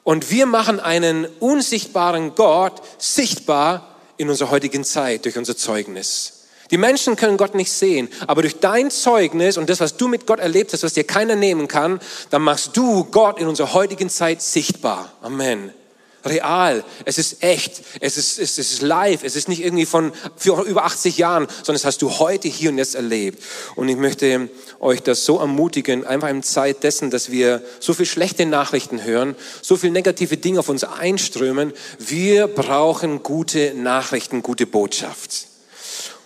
Und 0.04 0.30
wir 0.30 0.46
machen 0.46 0.80
einen 0.80 1.26
unsichtbaren 1.40 2.34
Gott 2.34 2.80
sichtbar 2.98 3.96
in 4.16 4.30
unserer 4.30 4.50
heutigen 4.50 4.84
Zeit 4.84 5.24
durch 5.24 5.36
unser 5.36 5.56
Zeugnis. 5.56 6.37
Die 6.70 6.78
Menschen 6.78 7.16
können 7.16 7.36
Gott 7.36 7.54
nicht 7.54 7.72
sehen, 7.72 8.08
aber 8.26 8.42
durch 8.42 8.60
dein 8.60 8.90
Zeugnis 8.90 9.56
und 9.56 9.70
das, 9.70 9.80
was 9.80 9.96
du 9.96 10.08
mit 10.08 10.26
Gott 10.26 10.38
erlebt 10.38 10.72
hast, 10.72 10.82
was 10.82 10.92
dir 10.92 11.04
keiner 11.04 11.34
nehmen 11.34 11.66
kann, 11.66 12.00
dann 12.30 12.42
machst 12.42 12.76
du 12.76 13.04
Gott 13.04 13.40
in 13.40 13.46
unserer 13.46 13.72
heutigen 13.72 14.10
Zeit 14.10 14.42
sichtbar. 14.42 15.12
Amen. 15.22 15.72
real, 16.24 16.84
es 17.06 17.16
ist 17.16 17.42
echt, 17.42 17.80
es 18.00 18.18
ist, 18.18 18.38
es 18.38 18.58
ist 18.58 18.82
live, 18.82 19.22
es 19.22 19.34
ist 19.34 19.48
nicht 19.48 19.64
irgendwie 19.64 19.86
von 19.86 20.12
für 20.36 20.62
über 20.64 20.84
80 20.84 21.16
Jahren, 21.16 21.46
sondern 21.48 21.76
es 21.76 21.84
hast 21.86 22.02
du 22.02 22.18
heute 22.18 22.48
hier 22.48 22.70
und 22.70 22.76
jetzt 22.76 22.96
erlebt. 22.96 23.42
Und 23.76 23.88
ich 23.88 23.96
möchte 23.96 24.50
euch 24.80 25.02
das 25.02 25.24
so 25.24 25.38
ermutigen, 25.38 26.04
einfach 26.04 26.28
in 26.28 26.42
Zeit 26.42 26.82
dessen, 26.82 27.10
dass 27.10 27.30
wir 27.30 27.62
so 27.80 27.94
viel 27.94 28.04
schlechte 28.04 28.44
Nachrichten 28.44 29.04
hören, 29.04 29.36
so 29.62 29.76
viel 29.76 29.90
negative 29.90 30.36
Dinge 30.36 30.60
auf 30.60 30.68
uns 30.68 30.84
einströmen, 30.84 31.72
wir 31.98 32.46
brauchen 32.46 33.22
gute 33.22 33.72
Nachrichten, 33.74 34.42
gute 34.42 34.66
Botschaft. 34.66 35.46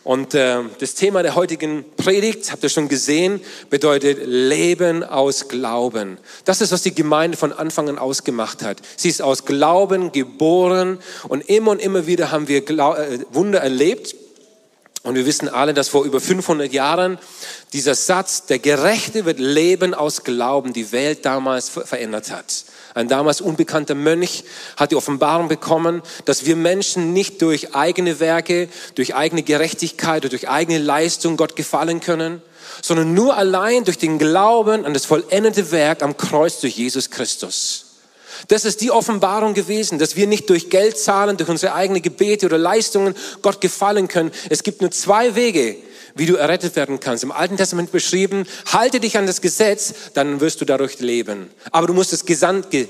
Und 0.05 0.35
äh, 0.35 0.59
das 0.81 0.95
Thema 0.95 1.23
der 1.23 1.37
heutigen 1.37 1.85
Predigt, 1.97 2.51
habt 2.51 2.65
ihr 2.65 2.69
schon 2.69 2.89
gesehen, 2.89 3.41
bedeutet 3.71 4.19
Leben 4.25 5.05
aus 5.05 5.47
Glauben. 5.47 6.19
Das 6.45 6.61
ist, 6.61 6.73
was 6.73 6.83
die 6.83 6.95
Gemeinde 6.95 7.37
von 7.37 7.53
Anfang 7.53 7.89
an 7.89 7.99
ausgemacht 7.99 8.63
hat. 8.63 8.79
Sie 8.97 9.09
ist 9.09 9.23
aus 9.23 9.45
Glauben 9.45 10.11
geboren 10.11 10.99
und 11.29 11.49
immer 11.49 11.71
und 11.71 11.81
immer 11.81 12.07
wieder 12.09 12.33
haben 12.33 12.49
wir 12.49 12.63
Glau 12.63 12.95
äh, 12.95 13.21
Wunder 13.31 13.61
erlebt. 13.61 14.17
Und 15.05 15.17
wir 15.17 15.27
wissen 15.27 15.49
alle, 15.49 15.75
dass 15.75 15.89
vor 15.89 16.05
über 16.05 16.21
500 16.21 16.73
Jahren 16.73 17.19
dieser 17.73 17.95
Satz, 17.95 18.47
der 18.47 18.61
Gerechte 18.61 19.25
wird 19.25 19.41
leben 19.41 19.95
aus 19.95 20.23
Glauben, 20.23 20.73
die 20.73 20.93
Welt 20.93 21.25
damals 21.25 21.69
verändert 21.69 22.31
hat. 22.31 22.65
Ein 22.95 23.09
damals 23.09 23.41
unbekannter 23.41 23.95
Mönch 23.95 24.45
hat 24.77 24.91
die 24.91 24.97
Offenbarung 24.97 25.49
bekommen, 25.49 26.03
dass 26.25 26.45
wir 26.45 26.57
Menschen 26.57 27.13
nicht 27.13 27.41
durch 27.41 27.75
eigene 27.75 28.21
Werke, 28.21 28.69
durch 28.95 29.15
eigene 29.15 29.43
Gerechtigkeit 29.43 30.23
oder 30.23 30.31
durch 30.31 30.49
eigene 30.49 30.79
Leistung 30.79 31.37
Gott 31.37 31.57
gefallen 31.57 32.01
können, 32.01 32.43
sondern 32.83 33.15
nur 33.15 33.37
allein 33.37 33.85
durch 33.85 33.99
den 33.99 34.19
Glauben 34.19 34.85
an 34.85 34.95
das 34.95 35.07
vollendete 35.07 35.71
Werk 35.71 36.03
am 36.03 36.17
Kreuz 36.17 36.61
durch 36.61 36.77
Jesus 36.77 37.11
Christus. 37.11 37.87
Das 38.49 38.65
ist 38.65 38.81
die 38.81 38.91
Offenbarung 38.91 39.55
gewesen, 39.55 39.99
dass 39.99 40.17
wir 40.17 40.27
nicht 40.27 40.51
durch 40.51 40.69
Geld 40.69 40.99
zahlen, 40.99 41.37
durch 41.37 41.49
unsere 41.49 41.75
eigenen 41.75 42.03
Gebete 42.03 42.47
oder 42.47 42.59
Leistungen 42.59 43.15
Gott 43.41 43.61
gefallen 43.61 44.09
können. 44.09 44.33
Es 44.51 44.63
gibt 44.63 44.81
nur 44.81 44.91
zwei 44.91 45.35
Wege, 45.35 45.77
wie 46.14 46.26
du 46.26 46.37
errettet 46.37 46.76
werden 46.76 47.00
kannst. 47.00 47.25
Im 47.25 47.33
Alten 47.33 47.57
Testament 47.57 47.92
beschrieben, 47.92 48.47
halte 48.73 49.00
dich 49.00 49.16
an 49.16 49.26
das 49.26 49.40
Gesetz, 49.40 49.95
dann 50.14 50.40
wirst 50.40 50.61
du 50.61 50.64
dadurch 50.64 51.00
leben. 51.00 51.50
Aber 51.71 51.87
du 51.87 51.95
musst 51.95 52.12
das 52.12 52.25
gesamte, 52.25 52.87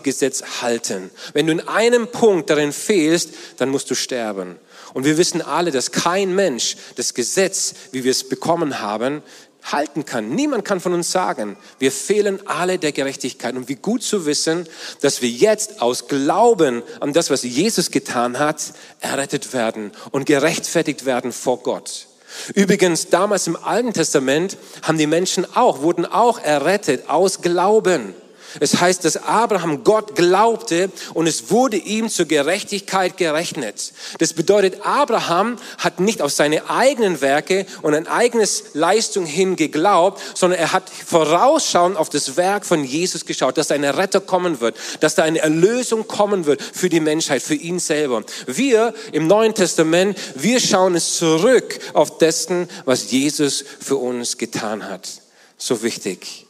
Gesetz 0.00 0.42
halten. 0.60 1.10
Wenn 1.32 1.46
du 1.46 1.52
in 1.52 1.68
einem 1.68 2.08
Punkt 2.08 2.50
darin 2.50 2.72
fehlst, 2.72 3.30
dann 3.58 3.68
musst 3.68 3.90
du 3.90 3.94
sterben. 3.94 4.56
Und 4.94 5.04
wir 5.04 5.16
wissen 5.16 5.42
alle, 5.42 5.70
dass 5.70 5.90
kein 5.90 6.34
Mensch 6.34 6.76
das 6.96 7.14
Gesetz, 7.14 7.74
wie 7.92 8.04
wir 8.04 8.10
es 8.10 8.28
bekommen 8.28 8.80
haben, 8.80 9.22
halten 9.64 10.04
kann. 10.04 10.30
Niemand 10.30 10.64
kann 10.64 10.80
von 10.80 10.92
uns 10.92 11.12
sagen, 11.12 11.56
wir 11.78 11.92
fehlen 11.92 12.46
alle 12.46 12.78
der 12.78 12.92
Gerechtigkeit. 12.92 13.54
Und 13.54 13.68
wie 13.68 13.76
gut 13.76 14.02
zu 14.02 14.26
wissen, 14.26 14.66
dass 15.00 15.22
wir 15.22 15.28
jetzt 15.28 15.80
aus 15.80 16.08
Glauben 16.08 16.82
an 17.00 17.12
das, 17.12 17.30
was 17.30 17.42
Jesus 17.42 17.90
getan 17.90 18.38
hat, 18.38 18.60
errettet 19.00 19.52
werden 19.52 19.92
und 20.10 20.26
gerechtfertigt 20.26 21.04
werden 21.04 21.32
vor 21.32 21.62
Gott. 21.62 22.08
Übrigens, 22.54 23.08
damals 23.08 23.46
im 23.46 23.56
Alten 23.56 23.92
Testament 23.92 24.56
haben 24.82 24.98
die 24.98 25.06
Menschen 25.06 25.46
auch, 25.54 25.82
wurden 25.82 26.06
auch 26.06 26.38
errettet 26.38 27.08
aus 27.08 27.42
Glauben. 27.42 28.14
Es 28.60 28.80
heißt, 28.80 29.04
dass 29.04 29.16
Abraham 29.16 29.84
Gott 29.84 30.14
glaubte 30.14 30.90
und 31.14 31.26
es 31.26 31.50
wurde 31.50 31.76
ihm 31.76 32.08
zur 32.08 32.26
Gerechtigkeit 32.26 33.16
gerechnet. 33.16 33.92
Das 34.18 34.32
bedeutet, 34.32 34.84
Abraham 34.84 35.56
hat 35.78 36.00
nicht 36.00 36.22
auf 36.22 36.32
seine 36.32 36.68
eigenen 36.68 37.20
Werke 37.20 37.66
und 37.82 37.94
ein 37.94 38.06
eigenes 38.06 38.64
Leistung 38.74 39.26
hin 39.26 39.56
geglaubt, 39.56 40.20
sondern 40.34 40.58
er 40.58 40.72
hat 40.72 40.90
vorausschauend 40.90 41.96
auf 41.96 42.10
das 42.10 42.36
Werk 42.36 42.66
von 42.66 42.84
Jesus 42.84 43.24
geschaut, 43.24 43.56
dass 43.56 43.70
ein 43.70 43.84
Retter 43.84 44.20
kommen 44.20 44.60
wird, 44.60 44.76
dass 45.00 45.14
da 45.14 45.22
eine 45.22 45.40
Erlösung 45.40 46.06
kommen 46.06 46.46
wird 46.46 46.62
für 46.62 46.88
die 46.88 47.00
Menschheit, 47.00 47.42
für 47.42 47.54
ihn 47.54 47.78
selber. 47.78 48.22
Wir 48.46 48.94
im 49.12 49.26
Neuen 49.26 49.54
Testament, 49.54 50.18
wir 50.34 50.60
schauen 50.60 50.94
es 50.94 51.16
zurück 51.16 51.78
auf 51.94 52.18
dessen, 52.18 52.68
was 52.84 53.10
Jesus 53.10 53.64
für 53.80 53.96
uns 53.96 54.38
getan 54.38 54.88
hat. 54.88 55.08
So 55.56 55.82
wichtig. 55.82 56.46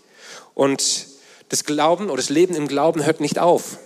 Und 0.54 1.11
das 1.52 1.64
Glauben 1.64 2.06
oder 2.06 2.16
das 2.16 2.30
Leben 2.30 2.54
im 2.54 2.66
Glauben 2.66 3.04
hört 3.04 3.20
nicht 3.20 3.38
auf. 3.38 3.76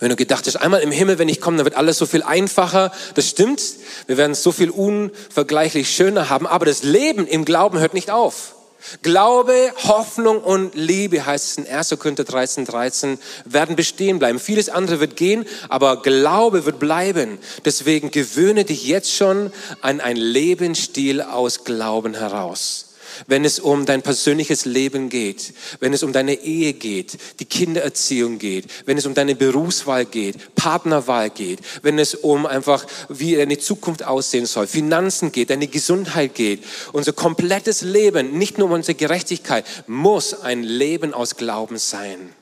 Wenn 0.00 0.08
du 0.08 0.16
gedacht 0.16 0.44
hast, 0.46 0.56
einmal 0.56 0.80
im 0.80 0.90
Himmel, 0.90 1.20
wenn 1.20 1.28
ich 1.28 1.40
komme, 1.40 1.56
dann 1.56 1.64
wird 1.64 1.76
alles 1.76 1.98
so 1.98 2.04
viel 2.04 2.24
einfacher. 2.24 2.90
Das 3.14 3.28
stimmt. 3.28 3.62
Wir 4.08 4.16
werden 4.16 4.32
es 4.32 4.42
so 4.42 4.50
viel 4.50 4.70
unvergleichlich 4.70 5.88
schöner 5.88 6.30
haben. 6.30 6.48
Aber 6.48 6.66
das 6.66 6.82
Leben 6.82 7.28
im 7.28 7.44
Glauben 7.44 7.78
hört 7.78 7.94
nicht 7.94 8.10
auf. 8.10 8.56
Glaube, 9.02 9.72
Hoffnung 9.84 10.42
und 10.42 10.74
Liebe 10.74 11.24
heißt 11.24 11.50
es 11.52 11.64
in 11.64 11.72
1. 11.72 11.90
Korinther 11.90 12.24
13, 12.24 12.64
13, 12.64 13.18
werden 13.44 13.76
bestehen 13.76 14.18
bleiben. 14.18 14.40
Vieles 14.40 14.68
andere 14.68 14.98
wird 14.98 15.16
gehen, 15.16 15.46
aber 15.68 16.02
Glaube 16.02 16.64
wird 16.64 16.80
bleiben. 16.80 17.38
Deswegen 17.64 18.10
gewöhne 18.10 18.64
dich 18.64 18.84
jetzt 18.84 19.14
schon 19.14 19.52
an 19.80 20.00
einen 20.00 20.20
Lebensstil 20.20 21.22
aus 21.22 21.62
Glauben 21.62 22.14
heraus 22.14 22.89
wenn 23.26 23.44
es 23.44 23.58
um 23.58 23.86
dein 23.86 24.02
persönliches 24.02 24.64
Leben 24.64 25.08
geht, 25.08 25.52
wenn 25.80 25.92
es 25.92 26.02
um 26.02 26.12
deine 26.12 26.34
Ehe 26.34 26.72
geht, 26.72 27.18
die 27.40 27.44
Kindererziehung 27.44 28.38
geht, 28.38 28.66
wenn 28.86 28.98
es 28.98 29.06
um 29.06 29.14
deine 29.14 29.34
Berufswahl 29.34 30.04
geht, 30.04 30.54
Partnerwahl 30.54 31.30
geht, 31.30 31.60
wenn 31.82 31.98
es 31.98 32.14
um 32.14 32.46
einfach, 32.46 32.86
wie 33.08 33.36
deine 33.36 33.58
Zukunft 33.58 34.04
aussehen 34.04 34.46
soll, 34.46 34.66
Finanzen 34.66 35.32
geht, 35.32 35.50
deine 35.50 35.68
Gesundheit 35.68 36.34
geht, 36.34 36.64
unser 36.92 37.12
komplettes 37.12 37.82
Leben, 37.82 38.38
nicht 38.38 38.58
nur 38.58 38.70
unsere 38.70 38.94
Gerechtigkeit, 38.94 39.64
muss 39.86 40.34
ein 40.34 40.62
Leben 40.62 41.14
aus 41.14 41.36
Glauben 41.36 41.78
sein. 41.78 42.39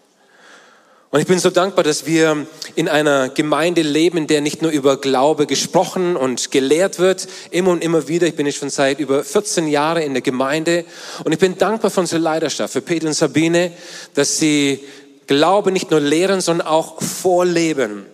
Und 1.11 1.21
ich 1.21 1.27
bin 1.27 1.38
so 1.38 1.49
dankbar, 1.49 1.85
dass 1.85 2.05
wir 2.05 2.47
in 2.75 2.87
einer 2.87 3.31
Gemeinde 3.31 3.81
leben, 3.81 4.19
in 4.19 4.27
der 4.27 4.43
nicht 4.43 4.61
nur 4.61 4.71
über 4.71 4.99
Glaube 4.99 5.47
gesprochen 5.47 6.17
und 6.17 6.50
gelehrt 6.50 6.99
wird, 6.99 7.27
immer 7.50 7.71
und 7.71 7.83
immer 7.83 8.09
wieder. 8.09 8.27
Ich 8.27 8.37
bin 8.37 8.45
jetzt 8.45 8.59
schon 8.59 8.69
seit 8.69 9.00
über 9.00 9.25
14 9.25 9.69
Jahren 9.69 10.03
in 10.03 10.12
der 10.12 10.21
Gemeinde 10.21 10.85
und 11.25 11.33
ich 11.33 11.38
bin 11.38 11.57
dankbar 11.57 11.91
für 11.91 12.00
unsere 12.00 12.21
Leidenschaft, 12.21 12.75
für 12.75 12.83
Peter 12.83 13.07
und 13.07 13.15
Sabine, 13.15 13.73
dass 14.12 14.37
sie 14.37 14.81
Glaube 15.27 15.73
nicht 15.73 15.91
nur 15.91 16.00
lehren, 16.00 16.43
sondern 16.43 16.67
auch 16.67 17.00
vorleben. 17.00 18.05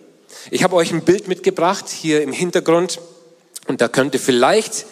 Ich 0.49 0.63
habe 0.63 0.75
euch 0.77 0.91
ein 0.91 1.01
Bild 1.01 1.27
mitgebracht 1.27 1.89
hier 1.89 2.21
im 2.21 2.31
Hintergrund 2.31 3.01
und 3.67 3.81
da 3.81 3.89
könnt 3.89 4.13
ihr 4.13 4.21
vielleicht 4.21 4.85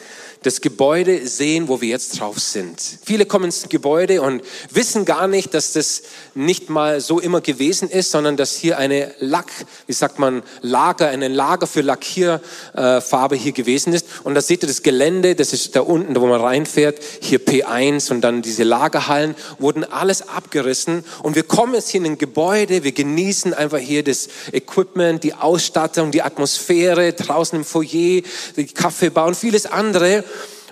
das 0.44 0.62
Gebäude 0.62 1.28
sehen, 1.28 1.68
wo 1.68 1.82
wir 1.82 1.90
jetzt 1.90 2.20
drauf 2.20 2.40
sind. 2.40 2.80
Viele 3.04 3.26
kommen 3.26 3.46
ins 3.46 3.68
Gebäude 3.70 4.22
und 4.22 4.44
wissen 4.70 5.06
gar 5.06 5.28
nicht, 5.28 5.54
dass 5.54 5.74
das 5.74 6.04
nicht 6.36 6.70
mal 6.70 7.02
so 7.02 7.20
immer 7.20 7.42
gewesen 7.42 7.90
ist, 7.90 8.12
sondern 8.12 8.38
dass 8.38 8.56
hier 8.56 8.78
eine 8.78 9.14
Lack, 9.20 9.48
wie 9.88 9.94
sagt 9.94 10.20
man, 10.20 10.44
Lager, 10.62 11.08
eine 11.08 11.28
Lager 11.28 11.68
für 11.68 11.82
Lackierfarbe 11.82 13.36
hier 13.36 13.52
gewesen 13.52 13.94
ist. 13.94 14.06
Und 14.24 14.36
da 14.36 14.42
seht 14.42 14.64
ihr 14.64 14.68
das 14.68 14.84
Gelände, 14.84 15.36
das 15.36 15.54
ist 15.54 15.76
da 15.76 15.82
unten, 15.82 16.16
wo 16.20 16.28
man 16.28 16.42
reinfährt, 16.42 17.00
hier 17.22 17.40
P1 17.40 18.12
und 18.12 18.22
dann 18.22 18.42
diese 18.42 18.64
Lagerhallen, 18.64 19.36
wurden 19.60 19.84
alles 19.84 20.28
abgerissen. 20.28 21.04
Und 21.24 21.36
wir 21.36 21.44
kommen 21.44 21.74
jetzt 21.74 21.90
hier 21.90 22.02
in 22.02 22.14
ein 22.14 22.18
Gebäude, 22.18 22.84
wir 22.84 22.92
genießen 22.92 23.54
einfach 23.54 23.80
hier 23.80 24.04
das 24.04 24.28
Equipment, 24.52 25.24
die 25.24 25.34
Ausstattung, 25.34 26.12
die 26.12 26.22
Atmosphäre, 26.22 27.14
draußen 27.14 27.60
im 27.60 27.66
Foyer, 27.66 28.22
die 28.56 28.66
Kaffeebar 28.74 29.28
und 29.28 29.36
vieles 29.36 29.66
andere. 29.66 30.24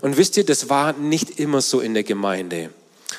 Und 0.01 0.17
wisst 0.17 0.37
ihr, 0.37 0.45
das 0.45 0.69
war 0.69 0.93
nicht 0.93 1.39
immer 1.39 1.61
so 1.61 1.79
in 1.79 1.93
der 1.93 2.03
Gemeinde. 2.03 2.71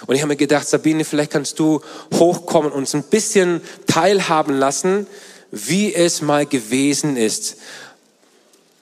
Und 0.07 0.15
ich 0.15 0.23
habe 0.23 0.29
mir 0.29 0.37
gedacht, 0.37 0.69
Sabine, 0.69 1.05
vielleicht 1.05 1.31
kannst 1.31 1.59
du 1.59 1.81
hochkommen 2.15 2.73
und 2.73 2.79
uns 2.79 2.95
ein 2.95 3.05
bisschen 3.05 3.61
teilhaben 3.87 4.55
lassen, 4.59 5.07
wie 5.51 5.95
es 5.95 6.23
mal 6.23 6.47
gewesen 6.47 7.17
ist. 7.17 7.57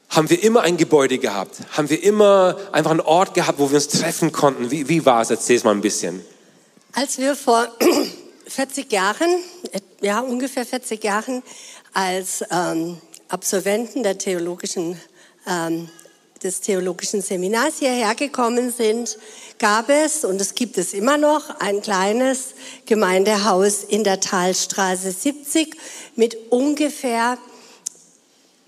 Haben 0.08 0.30
wir 0.30 0.42
immer 0.42 0.62
ein 0.62 0.76
Gebäude 0.76 1.18
gehabt? 1.18 1.56
Haben 1.72 1.90
wir 1.90 2.02
immer 2.02 2.56
einfach 2.72 2.90
einen 2.90 3.00
Ort 3.00 3.34
gehabt, 3.34 3.58
wo 3.58 3.70
wir 3.70 3.76
uns 3.76 3.88
treffen 3.88 4.32
konnten? 4.32 4.70
Wie, 4.70 4.88
wie 4.88 5.04
war 5.04 5.22
es? 5.22 5.30
Erzähl 5.30 5.56
es 5.56 5.64
mal 5.64 5.72
ein 5.72 5.80
bisschen. 5.80 6.24
Als 6.92 7.18
wir 7.18 7.36
vor 7.36 7.68
40 8.46 8.90
Jahren, 8.90 9.28
ja 10.00 10.20
ungefähr 10.20 10.66
40 10.66 11.04
Jahren, 11.04 11.42
als 11.92 12.42
ähm, 12.50 12.98
Absolventen 13.28 14.02
der 14.02 14.18
theologischen 14.18 14.98
ähm, 15.46 15.88
des 16.42 16.60
theologischen 16.62 17.20
Seminars 17.20 17.78
hierher 17.80 18.14
gekommen 18.14 18.72
sind, 18.72 19.18
gab 19.58 19.90
es, 19.90 20.24
und 20.24 20.40
es 20.40 20.54
gibt 20.54 20.78
es 20.78 20.94
immer 20.94 21.18
noch, 21.18 21.60
ein 21.60 21.82
kleines 21.82 22.54
Gemeindehaus 22.86 23.84
in 23.84 24.04
der 24.04 24.20
Talstraße 24.20 25.12
70 25.12 25.76
mit 26.16 26.36
ungefähr 26.50 27.36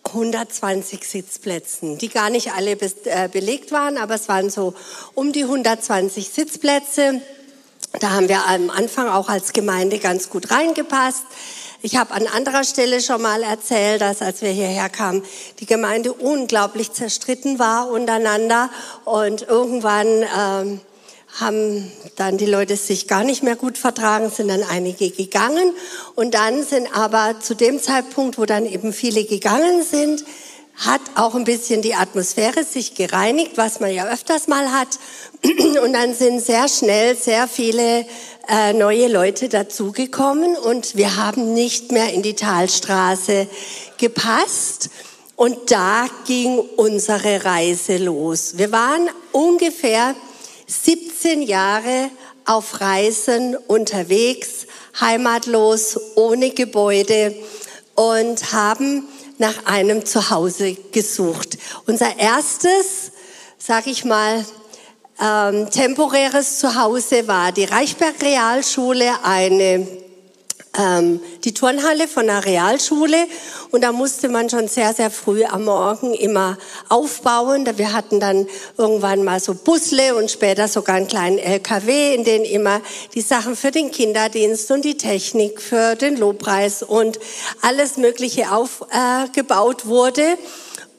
120 0.05 1.09
Sitzplätzen, 1.09 1.97
die 1.97 2.09
gar 2.09 2.29
nicht 2.29 2.53
alle 2.53 2.73
äh, 2.73 3.29
belegt 3.29 3.73
waren, 3.73 3.97
aber 3.97 4.17
es 4.17 4.29
waren 4.29 4.51
so 4.51 4.75
um 5.15 5.33
die 5.33 5.45
120 5.45 6.29
Sitzplätze. 6.29 7.23
Da 8.01 8.11
haben 8.11 8.29
wir 8.29 8.47
am 8.47 8.71
Anfang 8.71 9.09
auch 9.09 9.29
als 9.29 9.53
Gemeinde 9.53 9.99
ganz 9.99 10.29
gut 10.29 10.51
reingepasst. 10.51 11.25
Ich 11.85 11.97
habe 11.97 12.15
an 12.15 12.29
anderer 12.29 12.63
Stelle 12.63 13.01
schon 13.01 13.21
mal 13.23 13.43
erzählt, 13.43 14.03
dass 14.03 14.23
als 14.23 14.41
wir 14.41 14.51
hierher 14.51 14.89
kamen, 14.89 15.25
die 15.59 15.67
Gemeinde 15.67 16.13
unglaublich 16.13 16.93
zerstritten 16.93 17.59
war 17.59 17.91
untereinander 17.91 18.71
und 19.05 19.43
irgendwann 19.43 20.07
ähm, 20.07 20.81
haben 21.41 21.91
dann 22.15 22.39
die 22.39 22.47
Leute 22.47 22.77
sich 22.77 23.09
gar 23.09 23.25
nicht 23.25 23.43
mehr 23.43 23.57
gut 23.57 23.79
vertragen, 23.79 24.31
sind 24.31 24.47
dann 24.47 24.63
einige 24.63 25.11
gegangen. 25.11 25.75
Und 26.15 26.35
dann 26.35 26.63
sind 26.63 26.87
aber 26.97 27.41
zu 27.41 27.57
dem 27.57 27.83
Zeitpunkt, 27.83 28.39
wo 28.39 28.45
dann 28.45 28.65
eben 28.65 28.93
viele 28.93 29.25
gegangen 29.25 29.83
sind, 29.83 30.25
hat 30.77 31.01
auch 31.17 31.35
ein 31.35 31.45
bisschen 31.45 31.83
die 31.83 31.95
Atmosphäre 31.95 32.65
sich 32.65 32.95
gereinigt, 32.95 33.53
was 33.57 33.81
man 33.81 33.93
ja 33.93 34.07
öfters 34.07 34.47
mal 34.47 34.71
hat. 34.73 35.01
Und 35.83 35.93
dann 35.93 36.15
sind 36.15 36.41
sehr 36.41 36.69
schnell 36.69 37.17
sehr 37.17 37.49
viele 37.49 38.07
äh, 38.53 38.75
neue 38.75 39.09
Leute 39.09 39.49
dazugekommen 39.49 40.57
und 40.57 40.95
wir 40.95 41.17
haben 41.17 41.55
nicht 41.55 41.91
mehr 41.91 42.13
in 42.13 42.21
die 42.21 42.35
Talstraße 42.35 43.49
gepasst. 43.97 44.91
Und 45.37 45.71
da 45.71 46.07
ging 46.27 46.59
unsere 46.77 47.47
Reise 47.47 47.97
los. 47.97 48.59
Wir 48.59 48.71
waren 48.71 49.09
ungefähr 49.33 50.15
17 50.67 51.41
Jahre 51.41 52.11
auf 52.45 52.83
Reisen 52.83 53.57
unterwegs, 53.57 54.67
heimatlos, 55.01 55.99
ohne 56.17 56.51
Gebäude 56.51 57.35
und 57.95 58.53
haben 58.53 59.09
nach 59.39 59.65
einem 59.65 60.05
Zuhause 60.05 60.77
gesucht. 60.93 61.57
Unser 61.87 62.19
erstes, 62.19 63.13
sag 63.57 63.87
ich 63.87 64.05
mal, 64.05 64.45
ähm, 65.21 65.71
temporäres 65.71 66.59
Zuhause 66.59 67.27
war 67.29 67.53
die 67.53 67.65
Reichberg 67.65 68.15
Realschule, 68.23 69.11
eine 69.23 69.87
ähm, 70.79 71.21
die 71.45 71.53
Turnhalle 71.53 72.09
von 72.09 72.27
der 72.27 72.47
Realschule 72.47 73.27
und 73.73 73.83
da 73.83 73.93
musste 73.93 74.29
man 74.29 74.49
schon 74.49 74.69
sehr, 74.69 74.95
sehr 74.95 75.11
früh 75.11 75.45
am 75.45 75.65
Morgen 75.65 76.15
immer 76.15 76.57
aufbauen. 76.89 77.69
Wir 77.77 77.93
hatten 77.93 78.21
dann 78.21 78.47
irgendwann 78.79 79.23
mal 79.23 79.39
so 79.39 79.55
Busle 79.55 80.15
und 80.15 80.31
später 80.31 80.69
sogar 80.69 80.97
einen 80.97 81.09
kleinen 81.09 81.39
LKW, 81.39 82.15
in 82.15 82.25
den 82.25 82.45
immer 82.45 82.81
die 83.15 83.21
Sachen 83.21 83.55
für 83.55 83.71
den 83.71 83.91
Kinderdienst 83.91 84.71
und 84.71 84.85
die 84.85 84.97
Technik 84.97 85.61
für 85.61 85.95
den 85.95 86.17
Lobpreis 86.17 86.83
und 86.83 87.19
alles 87.61 87.99
Mögliche 87.99 88.51
aufgebaut 88.51 89.83
äh, 89.85 89.89
wurde. 89.89 90.39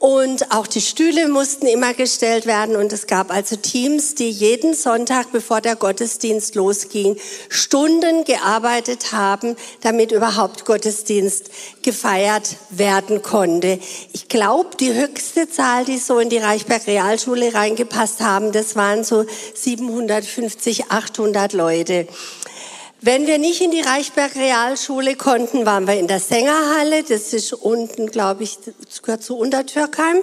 Und 0.04 0.52
auch 0.52 0.66
die 0.66 0.82
Stühle 0.82 1.28
mussten 1.28 1.66
immer 1.66 1.94
gestellt 1.94 2.44
werden. 2.44 2.76
Und 2.76 2.92
es 2.92 3.06
gab 3.06 3.30
also 3.30 3.56
Teams, 3.56 4.14
die 4.14 4.28
jeden 4.28 4.74
Sonntag, 4.74 5.32
bevor 5.32 5.62
der 5.62 5.76
Gottesdienst 5.76 6.56
losging, 6.56 7.16
Stunden 7.48 8.24
gearbeitet 8.24 9.12
haben, 9.12 9.56
damit 9.80 10.12
überhaupt 10.12 10.66
Gottesdienst 10.66 11.48
gefeiert 11.80 12.56
werden 12.68 13.22
konnte. 13.22 13.78
Ich 14.12 14.28
glaube, 14.28 14.76
die 14.78 14.92
höchste 14.92 15.48
Zahl, 15.48 15.86
die 15.86 15.96
so 15.96 16.18
in 16.18 16.28
die 16.28 16.36
Reichberg 16.36 16.86
Realschule 16.86 17.54
reingepasst 17.54 18.20
haben, 18.20 18.52
das 18.52 18.76
waren 18.76 19.04
so 19.04 19.24
750, 19.54 20.90
800 20.90 21.54
Leute. 21.54 22.06
Wenn 23.06 23.26
wir 23.26 23.36
nicht 23.36 23.60
in 23.60 23.70
die 23.70 23.82
Reichberg 23.82 24.34
Realschule 24.34 25.14
konnten, 25.14 25.66
waren 25.66 25.86
wir 25.86 25.98
in 25.98 26.06
der 26.08 26.20
Sängerhalle. 26.20 27.02
Das 27.02 27.34
ist 27.34 27.52
unten, 27.52 28.10
glaube 28.10 28.44
ich, 28.44 28.56
gehört 29.02 29.22
zu 29.22 29.36
Untertürkheim. 29.36 30.16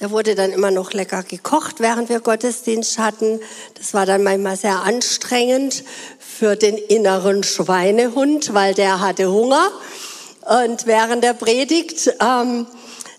Da 0.00 0.10
wurde 0.10 0.34
dann 0.34 0.50
immer 0.50 0.72
noch 0.72 0.92
lecker 0.92 1.22
gekocht, 1.22 1.78
während 1.78 2.08
wir 2.08 2.18
Gottesdienst 2.18 2.98
hatten. 2.98 3.38
Das 3.74 3.94
war 3.94 4.06
dann 4.06 4.24
manchmal 4.24 4.56
sehr 4.56 4.82
anstrengend 4.82 5.84
für 6.18 6.56
den 6.56 6.76
inneren 6.76 7.44
Schweinehund, 7.44 8.52
weil 8.52 8.74
der 8.74 9.00
hatte 9.00 9.30
Hunger. 9.30 9.70
Und 10.64 10.86
während 10.86 11.22
der 11.22 11.34
Predigt, 11.34 12.12
ähm, 12.20 12.66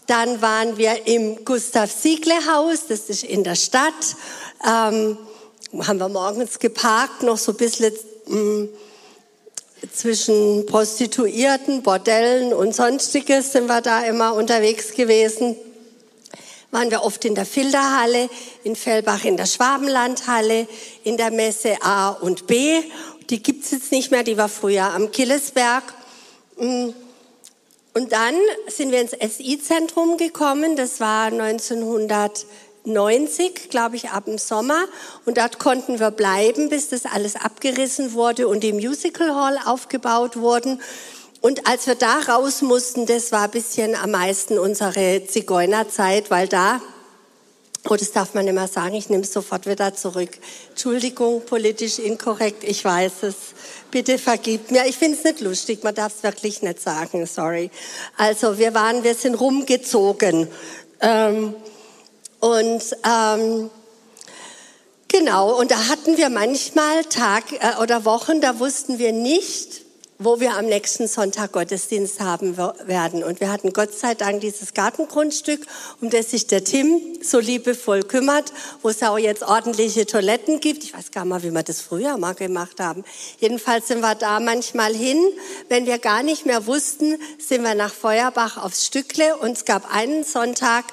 dann 0.08 0.42
waren 0.42 0.76
wir 0.76 1.08
im 1.08 1.46
Gustav 1.46 1.90
Siegle 1.90 2.36
Haus, 2.54 2.88
das 2.90 3.08
ist 3.08 3.24
in 3.24 3.46
der 3.46 3.56
Stadt. 3.56 4.18
Ähm, 4.68 5.18
haben 5.80 6.00
wir 6.00 6.10
morgens 6.10 6.60
geparkt, 6.60 7.24
noch 7.24 7.38
so 7.38 7.54
ein 7.54 7.58
bisschen 7.58 7.94
zwischen 9.94 10.66
Prostituierten, 10.66 11.84
Bordellen 11.84 12.54
und 12.54 12.76
sonstiges 12.76 13.52
sind 13.52 13.68
wir 13.68 13.82
da 13.82 14.02
immer 14.02 14.34
unterwegs 14.34 14.94
gewesen. 14.94 15.56
Waren 16.72 16.92
wir 16.92 17.04
oft 17.04 17.24
in 17.26 17.36
der 17.36 17.46
Filterhalle, 17.46 18.30
in 18.64 18.76
Fellbach 18.76 19.24
in 19.24 19.38
der 19.38 19.46
Schwabenlandhalle, 19.46 20.68
in 21.04 21.16
der 21.18 21.32
Messe 21.32 21.78
A 21.82 22.10
und 22.10 22.48
B. 22.48 22.82
Die 23.30 23.42
gibt's 23.42 23.72
jetzt 23.72 23.92
nicht 23.92 24.12
mehr, 24.12 24.24
die 24.24 24.38
war 24.38 24.50
früher 24.50 24.94
am 24.94 25.12
Killesberg. 25.12 25.84
Und 26.58 26.94
dann 27.94 28.36
sind 28.68 28.92
wir 28.92 29.02
ins 29.02 29.12
SI-Zentrum 29.12 30.18
gekommen, 30.18 30.76
das 30.76 31.00
war 31.00 31.28
1900 31.28 32.46
90, 32.88 33.70
glaube 33.70 33.96
ich, 33.96 34.10
ab 34.10 34.26
dem 34.26 34.38
Sommer. 34.38 34.86
Und 35.26 35.38
dort 35.38 35.60
konnten 35.60 36.00
wir 36.00 36.12
bleiben, 36.12 36.70
bis 36.70 36.90
das 36.90 37.06
alles 37.06 37.36
abgerissen 37.36 38.14
wurde 38.14 38.48
und 38.48 38.62
die 38.64 38.74
Musical 38.74 39.36
Hall 39.36 39.60
aufgebaut 39.66 40.38
wurden. 40.38 40.82
Und 41.42 41.68
als 41.68 41.86
wir 41.86 41.96
da 41.96 42.20
raus 42.20 42.62
mussten, 42.62 43.06
das 43.06 43.32
war 43.32 43.44
ein 43.44 43.52
bisschen 43.52 43.96
am 43.96 44.12
meisten 44.12 44.58
unsere 44.58 45.24
Zigeunerzeit, 45.28 46.32
weil 46.32 46.48
da, 46.48 46.82
oh, 47.88 47.96
das 47.96 48.12
darf 48.12 48.34
man 48.34 48.46
mehr 48.46 48.68
sagen, 48.68 48.96
ich 48.96 49.10
nehme 49.10 49.24
es 49.24 49.34
sofort 49.34 49.68
wieder 49.68 49.94
zurück. 49.94 50.32
Entschuldigung, 50.70 51.46
politisch 51.46 52.00
inkorrekt, 52.00 52.64
ich 52.64 52.84
weiß 52.84 53.24
es. 53.24 53.36
Bitte 53.92 54.18
vergib 54.18 54.72
mir. 54.72 54.88
Ich 54.88 54.98
finde 54.98 55.18
es 55.18 55.24
nicht 55.24 55.42
lustig, 55.42 55.84
man 55.84 55.94
darf 55.94 56.14
es 56.18 56.24
wirklich 56.24 56.64
nicht 56.64 56.82
sagen, 56.82 57.26
sorry. 57.28 57.70
Also 58.18 58.58
wir 58.58 58.74
waren, 58.74 59.04
wir 59.04 59.14
sind 59.14 59.36
rumgezogen. 59.36 60.48
Ähm, 61.02 61.54
und 62.40 62.84
ähm, 63.04 63.70
genau, 65.08 65.60
und 65.60 65.72
da 65.72 65.88
hatten 65.88 66.18
wir 66.18 66.30
manchmal 66.30 67.04
Tag 67.06 67.52
äh, 67.52 67.82
oder 67.82 68.06
Wochen, 68.06 68.42
da 68.42 68.60
wussten 68.60 69.00
wir 69.00 69.12
nicht, 69.12 69.88
wo 70.20 70.40
wir 70.40 70.56
am 70.58 70.66
nächsten 70.66 71.08
Sonntag 71.08 71.52
Gottesdienst 71.52 72.20
haben 72.20 72.58
werden. 72.58 73.24
Und 73.24 73.40
wir 73.40 73.52
hatten 73.52 73.72
Gott 73.72 73.94
sei 73.94 74.16
Dank 74.16 74.42
dieses 74.42 74.74
Gartengrundstück, 74.74 75.66
um 76.02 76.10
das 76.10 76.32
sich 76.32 76.48
der 76.48 76.64
Tim 76.64 77.00
so 77.22 77.40
liebevoll 77.40 78.02
kümmert, 78.02 78.52
wo 78.82 78.90
es 78.90 79.04
auch 79.04 79.20
jetzt 79.20 79.44
ordentliche 79.44 80.08
Toiletten 80.08 80.60
gibt. 80.60 80.84
Ich 80.84 80.94
weiß 80.96 81.12
gar 81.12 81.24
nicht 81.24 81.30
mal, 81.30 81.44
wie 81.44 81.52
wir 81.52 81.64
das 81.64 81.82
früher 81.82 82.18
mal 82.18 82.34
gemacht 82.34 82.80
haben. 82.80 83.04
Jedenfalls 83.40 83.88
sind 83.88 84.02
wir 84.02 84.16
da 84.16 84.40
manchmal 84.40 84.94
hin. 84.94 85.20
Wenn 85.70 85.86
wir 85.86 86.00
gar 86.00 86.24
nicht 86.24 86.46
mehr 86.48 86.66
wussten, 86.66 87.18
sind 87.38 87.62
wir 87.64 87.76
nach 87.76 87.94
Feuerbach 87.94 88.58
aufs 88.58 88.86
Stückle. 88.86 89.38
Und 89.38 89.52
es 89.52 89.66
gab 89.66 89.94
einen 89.94 90.24
Sonntag, 90.24 90.86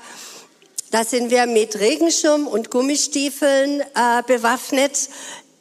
da 0.95 1.03
sind 1.03 1.33
wir 1.33 1.47
mit 1.47 1.81
Regenschirm 1.81 2.47
und 2.47 2.71
Gummistiefeln 2.71 3.81
äh, 3.81 4.23
bewaffnet 4.29 5.09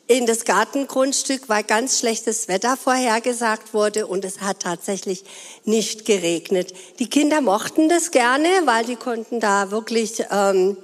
in 0.06 0.28
das 0.28 0.46
Gartengrundstück, 0.46 1.50
weil 1.50 1.63
ganz 1.63 1.98
schlechtes 1.98 2.48
Wetter 2.48 2.78
vorhergesagt 2.78 3.74
wurde 3.74 4.06
und 4.06 4.26
es 4.26 4.41
hat 4.41 4.60
tatsächlich 4.60 5.24
nicht 5.65 6.06
geregnet. 6.06 6.76
Die 7.00 7.10
Kinder 7.10 7.41
mochten 7.41 7.89
das 7.89 8.12
gerne, 8.12 8.48
weil 8.65 8.86
die 8.86 8.96
konnten 8.96 9.39
da 9.39 9.72
wirklich 9.72 10.24
ähm, 10.30 10.78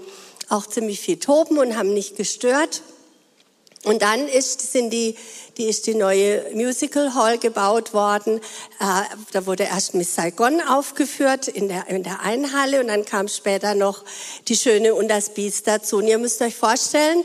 auch 0.49 0.65
ziemlich 0.65 0.99
viel 0.99 1.19
toben 1.19 1.59
und 1.59 1.77
haben 1.77 1.93
nicht 1.93 2.15
gestört. 2.15 2.81
Und 3.85 4.01
dann 4.01 4.27
ist, 4.27 4.73
sind 4.73 4.91
die, 4.91 5.15
die 5.57 5.69
ist 5.69 5.87
die 5.87 5.95
neue 5.95 6.45
Musical 6.53 7.15
Hall 7.15 7.37
gebaut 7.37 7.93
worden. 7.93 8.39
Äh, 8.79 9.03
da 9.31 9.45
wurde 9.45 9.63
erst 9.63 9.95
Miss 9.95 10.15
Saigon 10.15 10.59
aufgeführt 10.61 11.47
in 11.47 11.69
der, 11.69 11.87
in 11.87 12.03
der 12.03 12.19
einen 12.21 12.53
Halle 12.53 12.81
und 12.81 12.87
dann 12.87 13.05
kam 13.05 13.29
später 13.29 13.75
noch 13.75 14.03
die 14.49 14.57
Schöne 14.57 14.95
und 14.95 15.07
das 15.07 15.33
Biest 15.33 15.67
dazu. 15.67 15.97
Und 15.97 16.07
ihr 16.07 16.17
müsst 16.17 16.41
euch 16.41 16.55
vorstellen, 16.55 17.23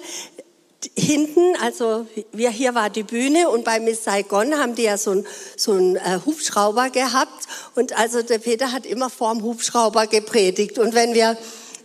hinten, 0.97 1.57
also 1.61 2.07
wir 2.33 2.51
hier 2.51 2.75
war 2.75 2.90
die 2.90 3.03
Bühne 3.03 3.49
und 3.49 3.64
bei 3.64 3.81
Miss 3.81 4.05
Saigon 4.05 4.55
haben 4.59 4.75
die 4.75 4.83
ja 4.83 4.99
so 4.99 5.12
einen 5.12 5.27
so 5.57 5.73
einen 5.73 5.97
äh, 5.97 6.21
Hubschrauber 6.25 6.90
gehabt 6.90 7.47
und 7.75 7.97
also 7.97 8.23
der 8.23 8.38
Peter 8.38 8.73
hat 8.73 8.87
immer 8.87 9.11
vorm 9.11 9.43
Hubschrauber 9.43 10.07
gepredigt 10.07 10.79
und 10.79 10.95
wenn 10.95 11.14
wir 11.14 11.38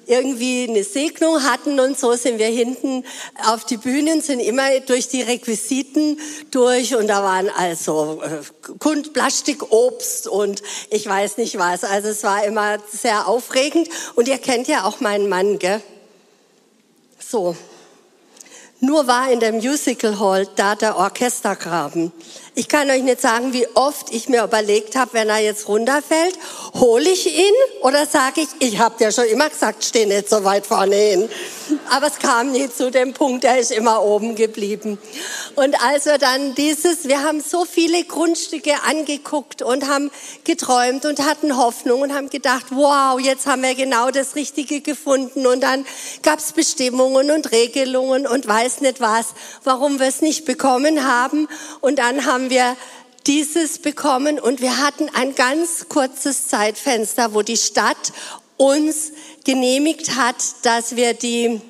irgendwie 0.10 0.68
eine 0.68 0.84
Segnung 0.84 1.44
hatten 1.44 1.80
und 1.80 1.98
so 1.98 2.14
sind 2.14 2.40
wir 2.40 2.48
hinten 2.48 3.06
auf 3.46 3.64
die 3.66 3.78
Bühnen, 3.78 4.22
sind 4.22 4.40
immer 4.40 4.80
durch 4.82 5.08
die 5.08 5.22
Requisiten 5.22 6.20
durch 6.52 6.96
und 6.96 7.08
da 7.08 7.24
waren 7.24 7.50
also 7.50 8.22
äh, 8.24 9.10
Plastikobst 9.14 10.28
und 10.28 10.64
ich 10.90 11.06
weiß 11.06 11.38
nicht 11.38 11.60
was. 11.60 11.84
Also 11.84 12.10
es 12.10 12.24
war 12.24 12.44
immer 12.44 12.78
sehr 12.92 13.28
aufregend 13.28 13.88
und 14.16 14.28
ihr 14.28 14.40
kennt 14.40 14.68
ja 14.68 14.86
auch 14.86 15.00
meinen 15.00 15.30
Mann, 15.30 15.60
gell? 15.60 15.82
So. 17.20 17.56
Nur 18.82 19.08
war 19.08 19.30
in 19.30 19.42
der 19.42 19.52
Musical 19.52 20.20
Hall 20.20 20.48
da 20.56 20.74
der 20.74 20.96
Orchestergraben. 20.96 22.14
Ich 22.56 22.68
kann 22.68 22.90
euch 22.90 23.04
nicht 23.04 23.22
sagen, 23.22 23.54
wie 23.54 23.68
oft 23.76 24.14
ich 24.14 24.28
mir 24.28 24.44
überlegt 24.44 24.96
habe, 24.96 25.14
wenn 25.14 25.30
er 25.30 25.40
jetzt 25.40 25.68
runterfällt, 25.68 26.38
hole 26.76 27.10
ich 27.10 27.28
ihn 27.28 27.54
oder 27.82 28.06
sage 28.06 28.42
ich, 28.42 28.48
ich 28.60 28.80
habe 28.80 28.96
ja 29.04 29.12
schon 29.12 29.26
immer 29.26 29.50
gesagt, 29.50 29.84
steh 29.84 30.06
nicht 30.06 30.30
so 30.30 30.44
weit 30.44 30.66
vorne 30.66 30.96
hin. 30.96 31.30
Aber 31.92 32.08
es 32.08 32.18
kam 32.18 32.52
nie 32.52 32.70
zu 32.70 32.90
dem 32.90 33.14
Punkt, 33.14 33.44
er 33.44 33.60
ist 33.60 33.72
immer 33.72 34.02
oben 34.04 34.36
geblieben. 34.36 34.98
Und 35.56 35.82
als 35.84 36.06
wir 36.06 36.18
dann 36.18 36.56
dieses, 36.56 37.08
wir 37.08 37.24
haben 37.24 37.42
so 37.42 37.66
viele 37.66 38.04
Grundstücke 38.04 38.74
angeguckt 38.88 39.62
und 39.62 39.88
haben 39.88 40.10
geträumt 40.44 41.06
und 41.06 41.26
hatten 41.26 41.58
Hoffnung 41.58 42.02
und 42.02 42.14
haben 42.14 42.30
gedacht, 42.30 42.68
wow, 42.72 43.20
jetzt 43.20 43.46
haben 43.46 43.62
wir 43.62 43.76
genau 43.76 44.10
das 44.10 44.36
Richtige 44.36 44.82
gefunden. 44.82 45.46
Und 45.46 45.62
dann 45.62 45.86
gab 46.24 46.40
es 46.40 46.54
Bestimmungen 46.54 47.32
und 47.32 47.52
Regelungen 47.52 48.26
und 48.26 48.48
weiß 48.48 48.82
nicht 48.82 49.00
was, 49.00 49.28
warum 49.64 50.00
wir 50.00 50.08
es 50.08 50.22
nicht 50.22 50.46
bekommen 50.46 51.08
haben. 51.08 51.48
Und 51.82 52.00
dann 52.00 52.26
haben 52.26 52.39
wir 52.50 52.78
dieses 53.28 53.80
bekommen 53.80 54.40
und 54.40 54.62
wir 54.62 54.78
hatten 54.78 55.10
ein 55.14 55.36
ganz 55.36 55.88
kurzes 55.90 56.48
Zeitfenster, 56.48 57.34
wo 57.34 57.42
die 57.42 57.58
Stadt 57.58 58.14
uns 58.58 59.12
genehmigt 59.46 60.16
hat, 60.16 60.36
dass 60.64 60.96
wir 60.96 61.14
die, 61.14 61.62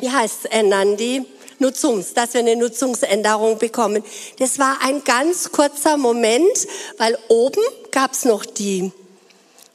wie 0.00 0.10
heißt 0.10 0.44
es, 0.44 0.50
ändern, 0.50 0.96
die 0.96 1.24
Nutzungs, 1.58 2.14
dass 2.14 2.34
wir 2.34 2.40
eine 2.40 2.56
Nutzungsänderung 2.56 3.58
bekommen. 3.58 4.04
Das 4.38 4.58
war 4.58 4.78
ein 4.82 5.04
ganz 5.04 5.52
kurzer 5.52 5.96
Moment, 5.96 6.66
weil 6.96 7.18
oben 7.28 7.62
gab 7.90 8.12
es 8.12 8.24
noch 8.24 8.46
die 8.46 8.92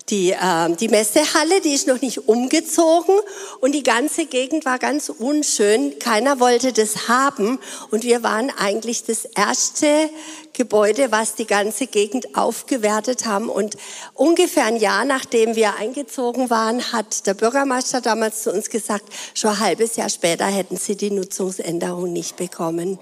die, 0.10 0.32
äh, 0.32 0.76
die 0.80 0.90
Messehalle, 0.90 1.62
die 1.62 1.74
ist 1.74 1.88
noch 1.88 2.02
nicht 2.02 2.28
umgezogen 2.28 3.16
und 3.62 3.74
die 3.74 3.84
ganze 3.84 4.26
Gegend 4.26 4.66
war 4.66 4.80
ganz 4.80 5.10
unschön. 5.10 5.98
Keiner 6.00 6.40
wollte 6.40 6.74
das 6.74 7.08
haben 7.08 7.60
und 7.92 8.04
wir 8.04 8.24
waren 8.24 8.52
eigentlich 8.58 9.04
das 9.06 9.26
erste 9.26 10.10
Gebäude, 10.54 11.12
was 11.12 11.34
die 11.34 11.48
ganze 11.48 11.88
Gegend 11.88 12.38
aufgewertet 12.38 13.26
haben. 13.26 13.50
Und 13.50 13.76
ungefähr 14.14 14.66
ein 14.66 14.78
Jahr 14.78 15.04
nachdem 15.04 15.56
wir 15.56 15.76
eingezogen 15.78 16.50
waren, 16.52 16.94
hat 16.94 17.26
der 17.26 17.34
Bürgermeister 17.34 18.02
damals 18.02 18.44
zu 18.44 18.52
uns 18.52 18.70
gesagt, 18.70 19.06
schon 19.34 19.50
ein 19.50 19.60
halbes 19.60 19.96
Jahr 19.96 20.10
später 20.10 20.46
hätten 20.46 20.78
sie 20.78 20.96
die 20.96 21.12
Nutzungsänderung 21.12 22.14
nicht 22.14 22.38
bekommen. 22.38 23.00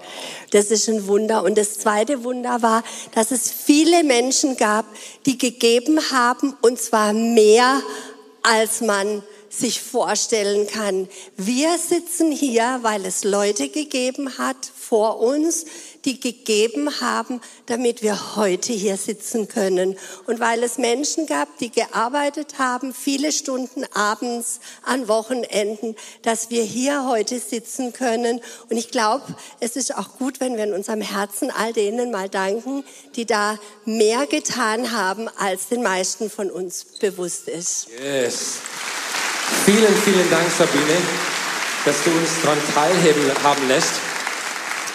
Das 0.50 0.70
ist 0.70 0.88
ein 0.88 1.06
Wunder. 1.06 1.44
Und 1.44 1.58
das 1.58 1.78
zweite 1.78 2.24
Wunder 2.24 2.62
war, 2.62 2.82
dass 3.14 3.30
es 3.30 3.50
viele 3.50 4.02
Menschen 4.02 4.56
gab, 4.56 4.86
die 5.26 5.36
gegeben 5.36 6.00
haben, 6.10 6.56
und 6.62 6.80
zwar 6.80 7.12
mehr, 7.12 7.82
als 8.42 8.80
man 8.80 9.22
sich 9.52 9.82
vorstellen 9.82 10.66
kann. 10.66 11.08
Wir 11.36 11.76
sitzen 11.76 12.32
hier, 12.32 12.78
weil 12.82 13.04
es 13.04 13.22
Leute 13.22 13.68
gegeben 13.68 14.38
hat 14.38 14.56
vor 14.74 15.20
uns, 15.20 15.66
die 16.04 16.20
gegeben 16.20 17.00
haben, 17.00 17.40
damit 17.66 18.02
wir 18.02 18.36
heute 18.36 18.72
hier 18.72 18.96
sitzen 18.96 19.48
können. 19.48 19.96
Und 20.26 20.40
weil 20.40 20.62
es 20.62 20.78
Menschen 20.78 21.26
gab, 21.26 21.58
die 21.58 21.70
gearbeitet 21.70 22.58
haben, 22.58 22.92
viele 22.92 23.32
Stunden 23.32 23.84
abends, 23.94 24.60
an 24.82 25.08
Wochenenden, 25.08 25.96
dass 26.22 26.50
wir 26.50 26.62
hier 26.62 27.06
heute 27.06 27.38
sitzen 27.38 27.92
können. 27.92 28.40
Und 28.68 28.76
ich 28.76 28.90
glaube, 28.90 29.24
es 29.60 29.76
ist 29.76 29.96
auch 29.96 30.18
gut, 30.18 30.40
wenn 30.40 30.56
wir 30.56 30.64
in 30.64 30.72
unserem 30.72 31.00
Herzen 31.00 31.50
all 31.50 31.72
denen 31.72 32.10
mal 32.10 32.28
danken, 32.28 32.84
die 33.16 33.26
da 33.26 33.58
mehr 33.84 34.26
getan 34.26 34.92
haben, 34.92 35.28
als 35.38 35.68
den 35.68 35.82
meisten 35.82 36.30
von 36.30 36.50
uns 36.50 36.84
bewusst 37.00 37.48
ist. 37.48 37.88
Yes. 38.02 38.58
Vielen, 39.64 39.94
vielen 40.02 40.28
Dank, 40.30 40.50
Sabine, 40.50 40.96
dass 41.84 42.02
du 42.02 42.10
uns 42.10 42.30
daran 42.42 42.58
teilhaben 42.74 43.68
lässt. 43.68 44.01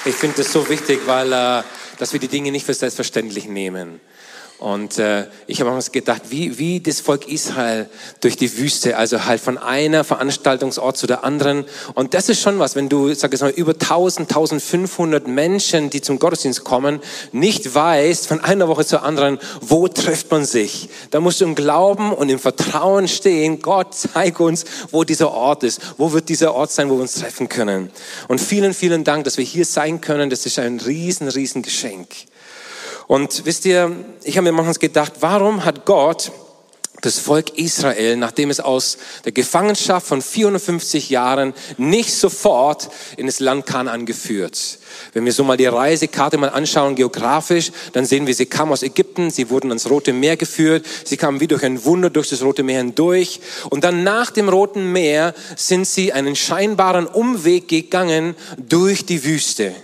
Ich 0.08 0.15
finde 0.15 0.38
das 0.38 0.54
so 0.54 0.70
wichtig, 0.70 1.02
weil 1.06 1.34
äh, 1.34 1.63
dass 1.98 2.13
wir 2.13 2.20
die 2.22 2.30
Dinge 2.30 2.50
nicht 2.52 2.65
für 2.65 2.74
selbstverständlich 2.74 3.46
nehmen. 3.46 4.00
Und 4.60 4.98
äh, 4.98 5.28
ich 5.46 5.62
habe 5.62 5.70
uns 5.70 5.91
gedacht, 5.91 6.24
wie, 6.30 6.58
wie 6.58 6.80
das 6.80 7.00
Volk 7.00 7.28
Israel 7.28 7.88
durch 8.22 8.38
die 8.38 8.58
Wüste, 8.58 8.98
also 8.98 9.26
halt 9.26 9.39
von 9.39 9.60
einer 9.60 10.04
Veranstaltungsort 10.04 10.98
zu 10.98 11.06
der 11.06 11.24
anderen. 11.24 11.65
Und 11.93 12.15
das 12.15 12.28
ist 12.28 12.41
schon 12.41 12.58
was, 12.58 12.76
wenn 12.76 12.89
du, 12.89 13.13
sag 13.13 13.36
ich 13.36 13.41
mal, 13.41 13.52
über 13.52 13.74
1000, 13.74 14.30
1500 14.30 15.28
Menschen, 15.28 15.91
die 15.91 16.02
zum 16.02 16.17
Gottesdienst 16.17 16.63
kommen, 16.63 17.02
nicht 17.32 17.76
weißt 17.76 18.26
von 18.26 18.43
einer 18.43 18.67
Woche 18.67 18.84
zur 18.84 19.04
anderen, 19.04 19.38
wo 19.62 19.88
trifft 19.88 20.32
man 20.32 20.43
sich. 20.43 20.89
Da 21.12 21.20
musst 21.20 21.39
du 21.39 21.46
im 21.46 21.54
Glauben 21.54 22.12
und 22.12 22.30
im 22.30 22.39
Vertrauen 22.39 23.08
stehen, 23.08 23.62
Gott 23.62 23.93
zeig 23.93 24.39
uns, 24.39 24.65
wo 24.89 25.04
dieser 25.04 25.32
Ort 25.32 25.63
ist. 25.63 25.82
Wo 26.00 26.13
wird 26.13 26.30
dieser 26.30 26.56
Ort 26.56 26.72
sein, 26.72 26.89
wo 26.89 26.96
wir 26.96 27.02
uns 27.02 27.13
treffen 27.13 27.48
können. 27.48 27.91
Und 28.28 28.41
vielen, 28.41 28.74
vielen 28.74 29.04
Dank, 29.04 29.24
dass 29.26 29.38
wir 29.38 29.46
hier 29.46 29.65
sein 29.65 30.02
können. 30.02 30.32
Das 30.32 30.48
ist 30.48 30.58
ein 30.58 30.80
riesen, 30.80 31.28
riesen 31.28 31.62
Geschenk. 31.62 32.08
Und 33.08 33.46
wisst 33.46 33.65
ihr, 33.65 33.91
ich 34.24 34.38
habe 34.38 34.43
mir 34.43 34.52
manchmal 34.52 34.76
gedacht, 34.76 35.13
warum 35.22 35.63
hat 35.63 35.86
Gott 35.86 36.32
das 37.02 37.20
Volk 37.20 37.58
Israel, 37.58 38.17
nachdem 38.17 38.50
es 38.50 38.60
aus 38.60 38.98
der 39.24 39.32
Gefangenschaft 39.32 40.08
von 40.08 40.22
450 40.22 41.12
Jahren 41.12 41.54
nicht 41.78 42.13
sofort 42.13 42.89
in 43.17 43.28
das 43.28 43.39
Land 43.39 43.67
Kanaan 43.67 44.08
geführt. 44.08 44.80
Wenn 45.13 45.24
wir 45.24 45.32
so 45.32 45.43
mal 45.43 45.58
die 45.58 45.67
Reisekarte 45.67 46.39
mal 46.39 46.50
anschauen, 46.50 46.96
geografisch, 46.96 47.72
dann 47.93 48.06
sehen 48.06 48.26
wir, 48.26 48.34
sie 48.34 48.48
kamen 48.48 48.72
aus 48.72 48.82
Ägypten, 48.82 49.30
sie 49.30 49.52
wurden 49.52 49.70
ans 49.70 49.89
Rote 49.89 50.12
Meer 50.12 50.38
geführt, 50.38 50.86
sie 51.06 51.17
kamen 51.17 51.39
wie 51.39 51.48
durch 51.48 51.63
ein 51.63 51.86
Wunder 51.86 52.10
durch 52.10 52.30
das 52.30 52.41
Rote 52.41 52.63
Meer 52.63 52.80
hindurch 52.80 53.41
und 53.70 53.84
dann 53.84 54.04
nach 54.04 54.32
dem 54.32 54.50
Roten 54.50 54.91
Meer 54.91 55.36
sind 55.56 55.88
sie 55.88 56.13
einen 56.13 56.36
scheinbaren 56.36 57.06
Umweg 57.06 57.67
gegangen 57.67 58.36
durch 58.58 59.06
die 59.06 59.24
Wüste. 59.24 59.76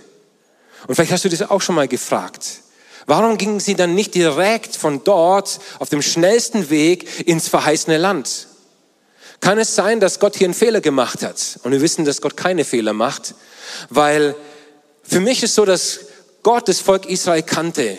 Und 0.88 0.96
vielleicht 0.96 1.12
hast 1.12 1.24
du 1.24 1.28
das 1.28 1.48
auch 1.48 1.62
schon 1.62 1.76
mal 1.76 1.88
gefragt. 1.88 2.63
Warum 3.06 3.36
gingen 3.36 3.60
sie 3.60 3.74
dann 3.74 3.94
nicht 3.94 4.14
direkt 4.14 4.76
von 4.76 5.04
dort 5.04 5.60
auf 5.78 5.90
dem 5.90 6.02
schnellsten 6.02 6.70
Weg 6.70 7.26
ins 7.26 7.48
verheißene 7.48 7.98
Land? 7.98 8.48
Kann 9.40 9.58
es 9.58 9.74
sein, 9.74 10.00
dass 10.00 10.20
Gott 10.20 10.36
hier 10.36 10.46
einen 10.46 10.54
Fehler 10.54 10.80
gemacht 10.80 11.22
hat? 11.22 11.60
Und 11.64 11.72
wir 11.72 11.82
wissen, 11.82 12.04
dass 12.04 12.22
Gott 12.22 12.36
keine 12.36 12.64
Fehler 12.64 12.94
macht, 12.94 13.34
weil 13.90 14.34
für 15.02 15.20
mich 15.20 15.42
ist 15.42 15.54
so, 15.54 15.64
dass 15.64 16.00
Gott 16.42 16.68
das 16.68 16.80
Volk 16.80 17.06
Israel 17.06 17.42
kannte. 17.42 17.98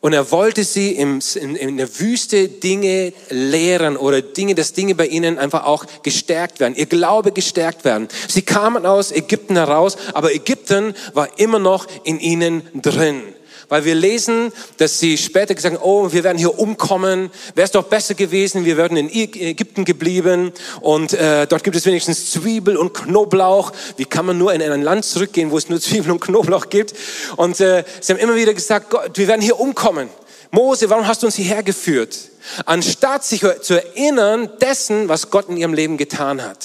Und 0.00 0.12
er 0.12 0.30
wollte 0.30 0.62
sie 0.62 0.92
in 0.92 1.76
der 1.76 1.98
Wüste 1.98 2.48
Dinge 2.48 3.12
lehren 3.30 3.96
oder 3.96 4.22
Dinge, 4.22 4.54
dass 4.54 4.74
Dinge 4.74 4.94
bei 4.94 5.06
ihnen 5.06 5.38
einfach 5.38 5.64
auch 5.64 5.86
gestärkt 6.02 6.60
werden, 6.60 6.76
ihr 6.76 6.86
Glaube 6.86 7.32
gestärkt 7.32 7.84
werden. 7.84 8.06
Sie 8.28 8.42
kamen 8.42 8.86
aus 8.86 9.10
Ägypten 9.10 9.56
heraus, 9.56 9.96
aber 10.12 10.32
Ägypten 10.34 10.94
war 11.14 11.38
immer 11.38 11.58
noch 11.58 11.86
in 12.04 12.20
ihnen 12.20 12.62
drin. 12.74 13.22
Weil 13.68 13.84
wir 13.84 13.94
lesen, 13.94 14.52
dass 14.76 15.00
sie 15.00 15.18
später 15.18 15.54
gesagt 15.54 15.74
haben, 15.74 15.82
oh, 15.82 16.12
wir 16.12 16.22
werden 16.22 16.38
hier 16.38 16.58
umkommen. 16.58 17.30
Wäre 17.54 17.64
es 17.64 17.72
doch 17.72 17.84
besser 17.84 18.14
gewesen, 18.14 18.64
wir 18.64 18.76
wären 18.76 18.96
in 18.96 19.10
Ägypten 19.10 19.84
geblieben 19.84 20.52
und 20.80 21.12
äh, 21.12 21.46
dort 21.46 21.64
gibt 21.64 21.76
es 21.76 21.84
wenigstens 21.84 22.30
Zwiebel 22.30 22.76
und 22.76 22.94
Knoblauch. 22.94 23.72
Wie 23.96 24.04
kann 24.04 24.26
man 24.26 24.38
nur 24.38 24.54
in 24.54 24.62
ein 24.62 24.82
Land 24.82 25.04
zurückgehen, 25.04 25.50
wo 25.50 25.58
es 25.58 25.68
nur 25.68 25.80
Zwiebel 25.80 26.12
und 26.12 26.20
Knoblauch 26.20 26.68
gibt? 26.68 26.94
Und 27.36 27.60
äh, 27.60 27.84
sie 28.00 28.12
haben 28.12 28.20
immer 28.20 28.36
wieder 28.36 28.54
gesagt, 28.54 28.90
Gott, 28.90 29.10
wir 29.14 29.26
werden 29.26 29.42
hier 29.42 29.58
umkommen. 29.58 30.08
Mose, 30.52 30.88
warum 30.88 31.06
hast 31.06 31.22
du 31.22 31.26
uns 31.26 31.34
hierher 31.34 31.62
geführt? 31.62 32.16
Anstatt 32.64 33.24
sich 33.24 33.44
zu 33.62 33.74
erinnern 33.74 34.48
dessen, 34.60 35.08
was 35.08 35.30
Gott 35.30 35.48
in 35.48 35.56
ihrem 35.56 35.74
Leben 35.74 35.96
getan 35.96 36.42
hat. 36.42 36.64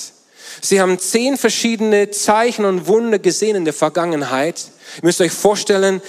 Sie 0.62 0.80
haben 0.80 1.00
zehn 1.00 1.38
verschiedene 1.38 2.12
Zeichen 2.12 2.66
und 2.66 2.86
Wunder 2.88 3.18
gesehen 3.18 3.56
in 3.56 3.66
der 3.66 3.74
Vergangenheit. 3.74 4.62
Ihr 4.97 5.06
müsst 5.06 5.21
euch 5.21 5.32
vorstellen, 5.32 6.01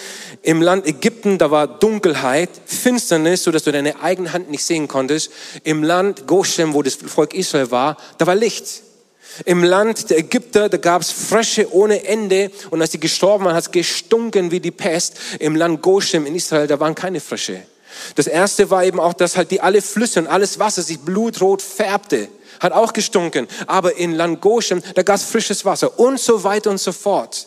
im 0.42 0.60
Land 0.60 0.86
Ägypten, 0.86 1.38
da 1.38 1.50
war 1.50 1.66
Dunkelheit, 1.66 2.50
Finsternis, 2.66 3.44
so 3.44 3.50
dass 3.50 3.64
du 3.64 3.72
deine 3.72 4.00
eigene 4.02 4.32
Hand 4.32 4.50
nicht 4.50 4.64
sehen 4.64 4.88
konntest. 4.88 5.30
Im 5.62 5.82
Land 5.82 6.26
Goshen, 6.26 6.74
wo 6.74 6.82
das 6.82 6.94
Volk 6.94 7.34
Israel 7.34 7.70
war, 7.70 7.96
da 8.18 8.26
war 8.26 8.34
Licht. 8.34 8.82
Im 9.46 9.64
Land 9.64 10.10
der 10.10 10.18
Ägypter, 10.18 10.68
da 10.68 10.76
gab 10.76 11.00
es 11.02 11.10
Frösche 11.10 11.72
ohne 11.72 12.04
Ende 12.04 12.50
und 12.70 12.82
als 12.82 12.92
sie 12.92 13.00
gestorben 13.00 13.44
waren, 13.44 13.54
hat 13.54 13.64
es 13.64 13.70
gestunken 13.70 14.50
wie 14.50 14.60
die 14.60 14.70
Pest. 14.70 15.16
Im 15.38 15.56
Land 15.56 15.80
Goshen 15.80 16.26
in 16.26 16.34
Israel, 16.34 16.66
da 16.66 16.78
waren 16.80 16.94
keine 16.94 17.20
Frösche. 17.20 17.62
Das 18.14 18.26
erste 18.26 18.70
war 18.70 18.84
eben 18.84 19.00
auch, 19.00 19.14
dass 19.14 19.36
halt 19.36 19.50
die 19.50 19.60
alle 19.60 19.80
Flüsse 19.80 20.20
und 20.20 20.26
alles 20.26 20.58
Wasser 20.58 20.82
sich 20.82 20.98
blutrot 21.00 21.62
färbte. 21.62 22.28
Hat 22.60 22.72
auch 22.72 22.92
gestunken. 22.92 23.48
Aber 23.66 23.96
in 23.96 24.12
Land 24.12 24.40
Goshen, 24.40 24.82
da 24.94 25.02
gab 25.02 25.16
es 25.16 25.24
frisches 25.24 25.64
Wasser 25.64 25.98
und 25.98 26.20
so 26.20 26.44
weiter 26.44 26.70
und 26.70 26.78
so 26.78 26.92
fort. 26.92 27.46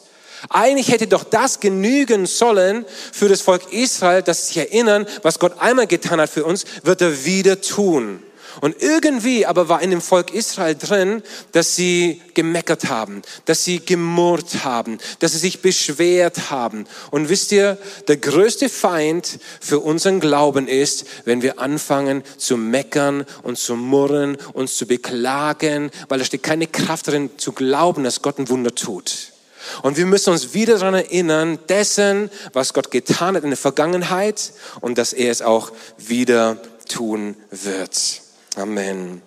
Eigentlich 0.50 0.90
hätte 0.90 1.08
doch 1.08 1.24
das 1.24 1.60
genügen 1.60 2.26
sollen 2.26 2.86
für 3.12 3.30
das 3.30 3.42
Volk 3.42 3.72
Israel, 3.72 4.22
dass 4.22 4.48
sich 4.48 4.58
erinnern, 4.58 5.06
was 5.22 5.40
Gott 5.40 5.60
einmal 5.60 5.88
getan 5.88 6.22
hat 6.22 6.30
für 6.30 6.46
uns, 6.46 6.66
wird 6.84 7.02
er 7.02 7.26
wieder 7.26 7.62
tun. 7.62 8.22
Und 8.62 8.82
irgendwie 8.82 9.46
aber 9.46 9.70
war 9.70 9.82
in 9.82 9.90
dem 9.90 10.02
Volk 10.02 10.34
Israel 10.34 10.76
drin, 10.76 11.24
dass 11.52 11.76
sie 11.76 12.22
gemeckert 12.34 12.86
haben, 12.86 13.22
dass 13.46 13.64
sie 13.64 13.80
gemurrt 13.80 14.64
haben, 14.64 14.98
dass 15.20 15.34
sie 15.34 15.40
sich 15.40 15.62
beschwert 15.62 16.52
haben. 16.52 16.86
Und 17.12 17.30
wisst 17.30 17.52
ihr, 17.52 17.78
der 18.08 18.18
größte 18.18 18.70
Feind 18.70 19.40
für 19.60 19.80
unseren 19.80 20.20
Glauben 20.20 20.68
ist, 20.68 21.06
wenn 21.26 21.42
wir 21.42 21.60
anfangen 21.60 22.24
zu 22.38 22.58
meckern 22.58 23.26
und 23.44 23.58
zu 23.58 23.76
murren, 23.76 24.38
uns 24.54 24.78
zu 24.78 24.86
beklagen, 24.88 25.92
weil 26.08 26.20
da 26.20 26.26
steht 26.26 26.44
keine 26.44 26.68
Kraft 26.68 27.08
drin 27.08 27.32
zu 27.38 27.52
glauben, 27.52 28.04
dass 28.04 28.22
Gott 28.22 28.40
ein 28.40 28.50
Wunder 28.50 28.74
tut. 28.74 29.35
Und 29.82 29.98
wir 29.98 30.06
müssen 30.06 30.32
uns 30.32 30.54
wieder 30.54 30.78
daran 30.78 30.94
erinnern, 30.94 31.60
dessen, 31.70 32.30
was 32.54 32.74
Gott 32.74 32.92
getan 32.92 33.36
hat 33.36 33.44
in 33.44 33.50
der 33.50 33.58
Vergangenheit 33.58 34.54
und 34.82 34.98
dass 34.98 35.14
er 35.14 35.32
es 35.32 35.42
auch 35.42 35.72
wieder 35.98 36.58
tun 36.88 37.36
wird. 37.52 38.22
Amen. 38.56 39.22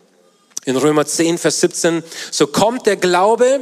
In 0.64 0.76
Römer 0.76 1.06
10, 1.06 1.38
Vers 1.38 1.60
17, 1.60 2.02
so 2.30 2.46
kommt 2.46 2.86
der 2.86 2.96
Glaube 2.96 3.60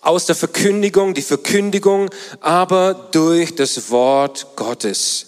aus 0.00 0.26
der 0.26 0.34
Verkündigung, 0.34 1.14
die 1.14 1.22
Verkündigung 1.22 2.10
aber 2.40 2.94
durch 3.12 3.54
das 3.54 3.90
Wort 3.90 4.46
Gottes. 4.56 5.26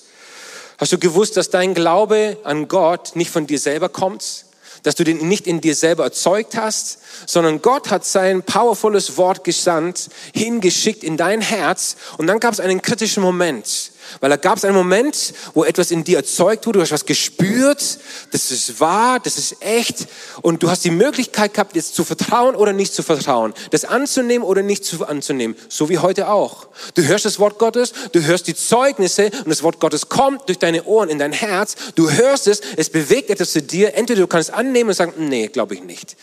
Hast 0.78 0.92
du 0.92 0.98
gewusst, 0.98 1.37
dass 1.37 1.50
dein 1.50 1.74
Glaube 1.74 2.38
an 2.44 2.68
Gott 2.68 3.14
nicht 3.14 3.31
von 3.31 3.46
dir 3.46 3.59
selber 3.59 3.88
kommt? 3.88 4.46
Dass 4.83 4.95
du 4.95 5.05
den 5.05 5.29
nicht 5.29 5.47
in 5.47 5.61
dir 5.61 5.75
selber 5.75 6.05
erzeugt 6.05 6.57
hast, 6.57 6.99
sondern 7.27 7.62
Gott 7.62 7.90
hat 7.90 8.05
sein 8.05 8.42
powervolles 8.42 9.16
Wort 9.16 9.45
gesandt, 9.45 10.09
hingeschickt 10.35 11.05
in 11.05 11.16
dein 11.16 11.40
Herz 11.40 11.97
und 12.18 12.27
dann 12.27 12.40
gab 12.40 12.53
es 12.53 12.61
einen 12.61 12.83
kritischen 12.83 13.23
Moment. 13.23 13.92
Weil 14.20 14.31
da 14.31 14.37
gab 14.37 14.59
es 14.59 14.64
einen 14.64 14.77
Moment, 14.77 15.35
wo 15.55 15.64
etwas 15.64 15.90
in 15.90 16.05
dir 16.05 16.18
erzeugt 16.18 16.66
wurde, 16.66 16.79
du 16.79 16.83
hast 16.83 16.92
was 16.92 17.07
gespürt, 17.07 17.98
das 18.31 18.51
ist 18.51 18.81
wahr, 18.81 19.20
das 19.20 19.38
ist 19.38 19.57
echt 19.61 20.07
und 20.42 20.62
du 20.62 20.70
hast 20.70 20.85
die 20.85 20.90
Möglichkeit 20.90 21.55
gehabt, 21.55 21.77
jetzt 21.77 21.94
zu 21.94 22.05
vertrauen 22.05 22.55
oder 22.55 22.72
nicht 22.72 22.94
zu 22.94 23.03
vertrauen, 23.03 23.55
das 23.70 23.85
anzunehmen 23.85 24.46
oder 24.46 24.62
nicht 24.62 24.85
zu 24.85 25.07
anzunehmen, 25.07 25.57
so 25.68 25.88
wie 25.88 25.98
heute 25.98 26.29
auch. 26.29 26.68
Du 26.94 27.03
hörst 27.03 27.25
das 27.25 27.38
Wort 27.38 27.59
Gottes, 27.59 27.92
du 28.12 28.22
hörst 28.22 28.46
die 28.46 28.55
Zeugnisse 28.55 29.31
und 29.44 29.48
das 29.48 29.62
Wort 29.62 29.81
Gottes 29.81 30.09
kommt 30.09 30.48
durch 30.48 30.59
deine 30.59 30.85
Ohren 30.85 31.09
in 31.09 31.18
dein 31.18 31.33
Herz, 31.33 31.77
du 31.94 32.11
hörst 32.11 32.46
es, 32.46 32.61
es 32.77 32.90
bewegt 32.90 33.31
etwas 33.31 33.53
zu 33.53 33.62
dir, 33.62 33.94
entweder 33.94 34.20
du 34.20 34.27
kannst 34.27 34.51
es 34.51 34.55
annehmen 34.55 34.90
und 34.90 34.96
sagen, 34.96 35.14
nee, 35.18 35.48
glaube 35.48 35.75
ich 35.75 35.83
nicht. 35.83 36.16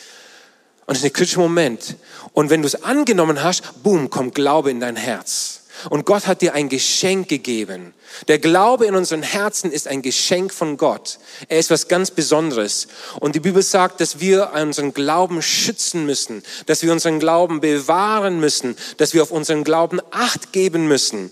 Und 0.90 0.96
das 0.96 1.04
ist 1.04 1.12
ein 1.12 1.14
kritischer 1.14 1.42
Moment. 1.42 1.98
Und 2.34 2.50
wenn 2.50 2.64
du 2.64 2.68
es 2.68 2.84
angenommen 2.84 3.44
hast, 3.44 3.84
boom, 3.84 4.10
kommt 4.10 4.34
Glaube 4.34 4.72
in 4.72 4.80
dein 4.80 4.96
Herz. 4.96 5.59
Und 5.90 6.06
Gott 6.06 6.28
hat 6.28 6.42
dir 6.42 6.54
ein 6.54 6.70
Geschenk 6.70 7.30
gegeben. 7.30 7.94
Der 8.28 8.40
Glaube 8.40 8.86
in 8.86 8.96
unseren 8.96 9.22
Herzen 9.24 9.72
ist 9.72 9.88
ein 9.88 10.02
Geschenk 10.02 10.54
von 10.54 10.78
Gott. 10.78 11.20
Er 11.48 11.60
ist 11.60 11.70
was 11.70 11.88
ganz 11.88 12.12
Besonderes. 12.12 12.88
Und 13.20 13.36
die 13.36 13.40
Bibel 13.40 13.62
sagt, 13.62 14.02
dass 14.02 14.20
wir 14.20 14.52
unseren 14.54 14.94
Glauben 14.94 15.42
schützen 15.42 16.06
müssen, 16.06 16.44
dass 16.66 16.82
wir 16.82 16.92
unseren 16.92 17.20
Glauben 17.20 17.62
bewahren 17.62 18.40
müssen, 18.40 18.76
dass 18.98 19.14
wir 19.14 19.24
auf 19.24 19.32
unseren 19.32 19.64
Glauben 19.64 20.00
Acht 20.12 20.52
geben 20.52 20.88
müssen. 20.88 21.32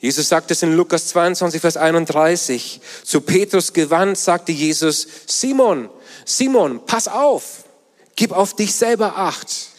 Jesus 0.00 0.28
sagt 0.28 0.50
es 0.50 0.62
in 0.62 0.76
Lukas 0.76 1.08
22, 1.08 1.60
Vers 1.60 1.76
31. 1.76 2.80
Zu 3.04 3.20
Petrus 3.20 3.72
gewandt 3.72 4.16
sagte 4.16 4.52
Jesus, 4.52 5.08
Simon, 5.26 5.88
Simon, 6.24 6.84
pass 6.86 7.08
auf, 7.08 7.64
gib 8.14 8.32
auf 8.32 8.54
dich 8.54 8.74
selber 8.74 9.16
Acht. 9.16 9.70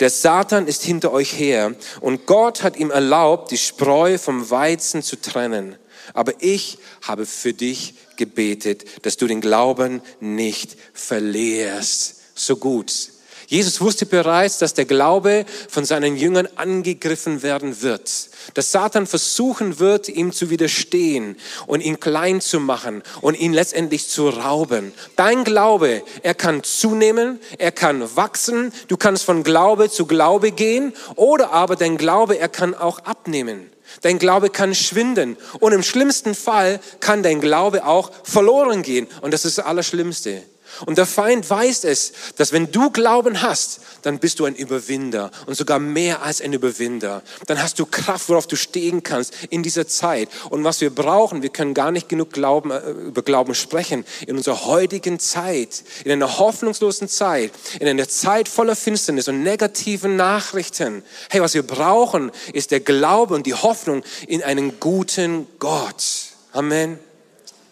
Der 0.00 0.10
Satan 0.10 0.66
ist 0.66 0.82
hinter 0.82 1.12
euch 1.12 1.38
her 1.38 1.74
und 2.00 2.26
Gott 2.26 2.62
hat 2.62 2.76
ihm 2.76 2.90
erlaubt, 2.90 3.50
die 3.50 3.58
Spreu 3.58 4.18
vom 4.18 4.50
Weizen 4.50 5.02
zu 5.02 5.16
trennen. 5.16 5.76
Aber 6.12 6.32
ich 6.40 6.78
habe 7.02 7.26
für 7.26 7.52
dich 7.52 7.94
gebetet, 8.16 8.84
dass 9.06 9.16
du 9.16 9.26
den 9.26 9.40
Glauben 9.40 10.02
nicht 10.20 10.76
verlierst. 10.92 12.16
So 12.34 12.56
gut. 12.56 13.13
Jesus 13.46 13.80
wusste 13.80 14.06
bereits, 14.06 14.58
dass 14.58 14.74
der 14.74 14.84
Glaube 14.84 15.44
von 15.68 15.84
seinen 15.84 16.16
Jüngern 16.16 16.48
angegriffen 16.56 17.42
werden 17.42 17.82
wird, 17.82 18.10
dass 18.54 18.72
Satan 18.72 19.06
versuchen 19.06 19.78
wird, 19.78 20.08
ihm 20.08 20.32
zu 20.32 20.50
widerstehen 20.50 21.36
und 21.66 21.80
ihn 21.80 22.00
klein 22.00 22.40
zu 22.40 22.60
machen 22.60 23.02
und 23.20 23.38
ihn 23.38 23.52
letztendlich 23.52 24.08
zu 24.08 24.28
rauben. 24.28 24.92
Dein 25.16 25.44
Glaube, 25.44 26.02
er 26.22 26.34
kann 26.34 26.62
zunehmen, 26.62 27.38
er 27.58 27.72
kann 27.72 28.16
wachsen, 28.16 28.72
du 28.88 28.96
kannst 28.96 29.24
von 29.24 29.42
Glaube 29.42 29.90
zu 29.90 30.06
Glaube 30.06 30.50
gehen 30.52 30.92
oder 31.16 31.52
aber 31.52 31.76
dein 31.76 31.96
Glaube, 31.96 32.38
er 32.38 32.48
kann 32.48 32.74
auch 32.74 33.00
abnehmen. 33.00 33.70
Dein 34.00 34.18
Glaube 34.18 34.50
kann 34.50 34.74
schwinden 34.74 35.36
und 35.60 35.72
im 35.72 35.82
schlimmsten 35.82 36.34
Fall 36.34 36.80
kann 37.00 37.22
dein 37.22 37.40
Glaube 37.40 37.84
auch 37.86 38.10
verloren 38.24 38.82
gehen 38.82 39.06
und 39.20 39.32
das 39.32 39.44
ist 39.44 39.58
das 39.58 39.66
Allerschlimmste. 39.66 40.42
Und 40.86 40.98
der 40.98 41.06
Feind 41.06 41.48
weiß 41.48 41.84
es, 41.84 42.12
dass 42.36 42.52
wenn 42.52 42.70
du 42.70 42.90
Glauben 42.90 43.42
hast, 43.42 43.80
dann 44.02 44.18
bist 44.18 44.40
du 44.40 44.44
ein 44.44 44.54
Überwinder 44.54 45.30
und 45.46 45.56
sogar 45.56 45.78
mehr 45.78 46.22
als 46.22 46.40
ein 46.40 46.52
Überwinder. 46.52 47.22
Dann 47.46 47.62
hast 47.62 47.78
du 47.78 47.86
Kraft, 47.86 48.28
worauf 48.28 48.46
du 48.46 48.56
stehen 48.56 49.02
kannst 49.02 49.34
in 49.50 49.62
dieser 49.62 49.86
Zeit. 49.86 50.28
Und 50.50 50.64
was 50.64 50.80
wir 50.80 50.90
brauchen, 50.90 51.42
wir 51.42 51.50
können 51.50 51.74
gar 51.74 51.90
nicht 51.90 52.08
genug 52.08 52.32
Glauben, 52.32 52.70
äh, 52.70 52.90
über 52.90 53.22
Glauben 53.22 53.54
sprechen 53.54 54.04
in 54.26 54.36
unserer 54.36 54.66
heutigen 54.66 55.18
Zeit, 55.18 55.84
in 56.04 56.12
einer 56.12 56.38
hoffnungslosen 56.38 57.08
Zeit, 57.08 57.52
in 57.80 57.88
einer 57.88 58.08
Zeit 58.08 58.48
voller 58.48 58.76
Finsternis 58.76 59.28
und 59.28 59.42
negativen 59.42 60.16
Nachrichten. 60.16 61.02
Hey, 61.30 61.40
was 61.40 61.54
wir 61.54 61.66
brauchen, 61.66 62.30
ist 62.52 62.70
der 62.70 62.80
Glaube 62.80 63.34
und 63.34 63.46
die 63.46 63.54
Hoffnung 63.54 64.02
in 64.26 64.42
einen 64.42 64.80
guten 64.80 65.46
Gott. 65.58 66.04
Amen. 66.52 66.98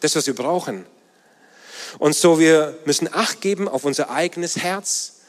Das, 0.01 0.17
was 0.17 0.27
wir 0.27 0.35
brauchen. 0.35 0.92
Und 1.99 2.15
so 2.15 2.39
wir 2.39 2.79
müssen 2.85 3.13
Acht 3.13 3.41
geben 3.41 3.69
auf 3.69 3.85
unser 3.85 4.11
eigenes 4.11 4.57
Herz 4.57 5.21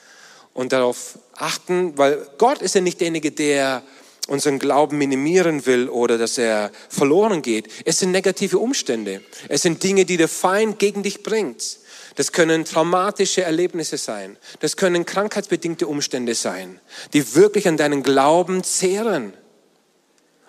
und 0.54 0.72
darauf 0.72 1.18
achten, 1.36 1.98
weil 1.98 2.28
Gott 2.38 2.62
ist 2.62 2.76
ja 2.76 2.82
nicht 2.82 3.00
derjenige, 3.00 3.32
der 3.32 3.84
unseren 4.28 4.60
Glauben 4.60 4.98
minimieren 4.98 5.66
will 5.66 5.90
oder 5.90 6.18
dass 6.18 6.38
er 6.38 6.72
verloren 6.90 7.42
geht. 7.42 7.68
Es 7.86 8.00
sind 8.00 8.12
negative 8.12 8.58
Umstände. 8.58 9.22
Es 9.50 9.64
sind 9.64 9.84
Dinge, 9.84 10.06
die 10.06 10.18
der 10.18 10.30
Feind 10.30 10.80
gegen 10.80 11.04
dich 11.04 11.24
bringt. 11.24 11.80
Das 12.16 12.32
können 12.32 12.64
traumatische 12.64 13.42
Erlebnisse 13.42 13.98
sein. 13.98 14.38
Das 14.60 14.78
können 14.78 15.06
krankheitsbedingte 15.06 15.88
Umstände 15.88 16.36
sein, 16.36 16.80
die 17.14 17.36
wirklich 17.36 17.68
an 17.68 17.76
deinen 17.76 18.04
Glauben 18.04 18.64
zehren. 18.64 19.34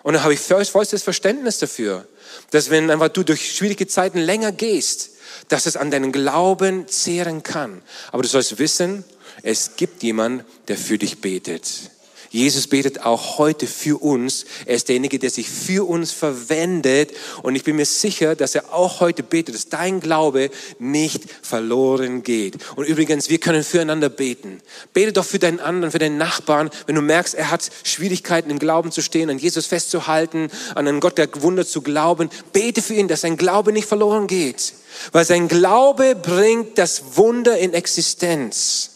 Und 0.03 0.13
da 0.13 0.23
habe 0.23 0.35
ich 0.35 0.39
vollstes 0.39 1.01
Verständnis 1.01 1.57
dafür, 1.57 2.07
dass 2.51 2.69
wenn 2.69 2.91
einfach 2.91 3.09
du 3.09 3.23
durch 3.23 3.55
schwierige 3.55 3.87
Zeiten 3.87 4.19
länger 4.19 4.51
gehst, 4.51 5.14
dass 5.47 5.65
es 5.65 5.77
an 5.77 5.91
deinen 5.91 6.11
Glauben 6.11 6.87
zehren 6.87 7.43
kann. 7.43 7.81
Aber 8.11 8.23
du 8.23 8.29
sollst 8.29 8.57
wissen, 8.57 9.03
es 9.43 9.75
gibt 9.75 10.03
jemand, 10.03 10.43
der 10.67 10.77
für 10.77 10.97
dich 10.97 11.21
betet. 11.21 11.91
Jesus 12.35 12.67
betet 12.67 13.05
auch 13.05 13.37
heute 13.37 13.65
für 13.65 14.01
uns. 14.01 14.43
Er 14.65 14.75
ist 14.75 14.89
derjenige, 14.89 15.19
der 15.19 15.29
sich 15.29 15.49
für 15.49 15.87
uns 15.87 16.11
verwendet. 16.11 17.13
Und 17.43 17.55
ich 17.55 17.63
bin 17.63 17.77
mir 17.77 17.85
sicher, 17.85 18.35
dass 18.35 18.55
er 18.55 18.73
auch 18.73 18.99
heute 18.99 19.23
betet, 19.23 19.55
dass 19.55 19.69
dein 19.69 20.01
Glaube 20.01 20.49
nicht 20.77 21.23
verloren 21.41 22.23
geht. 22.23 22.57
Und 22.75 22.83
übrigens, 22.87 23.29
wir 23.29 23.37
können 23.37 23.63
füreinander 23.63 24.09
beten. 24.09 24.59
Bete 24.93 25.13
doch 25.13 25.23
für 25.23 25.39
deinen 25.39 25.61
anderen, 25.61 25.91
für 25.93 25.99
deinen 25.99 26.17
Nachbarn, 26.17 26.69
wenn 26.87 26.95
du 26.95 27.01
merkst, 27.01 27.35
er 27.35 27.51
hat 27.51 27.71
Schwierigkeiten 27.83 28.49
im 28.49 28.59
Glauben 28.59 28.91
zu 28.91 29.01
stehen, 29.01 29.29
an 29.29 29.37
Jesus 29.37 29.67
festzuhalten, 29.67 30.49
an 30.75 30.89
einen 30.89 30.99
Gott 30.99 31.17
der 31.17 31.29
Wunder 31.41 31.65
zu 31.65 31.81
glauben. 31.81 32.29
Bete 32.51 32.81
für 32.81 32.95
ihn, 32.95 33.07
dass 33.07 33.21
sein 33.21 33.37
Glaube 33.37 33.71
nicht 33.71 33.87
verloren 33.87 34.27
geht. 34.27 34.73
Weil 35.13 35.23
sein 35.23 35.47
Glaube 35.47 36.15
bringt 36.15 36.77
das 36.77 37.15
Wunder 37.15 37.57
in 37.57 37.73
Existenz. 37.73 38.94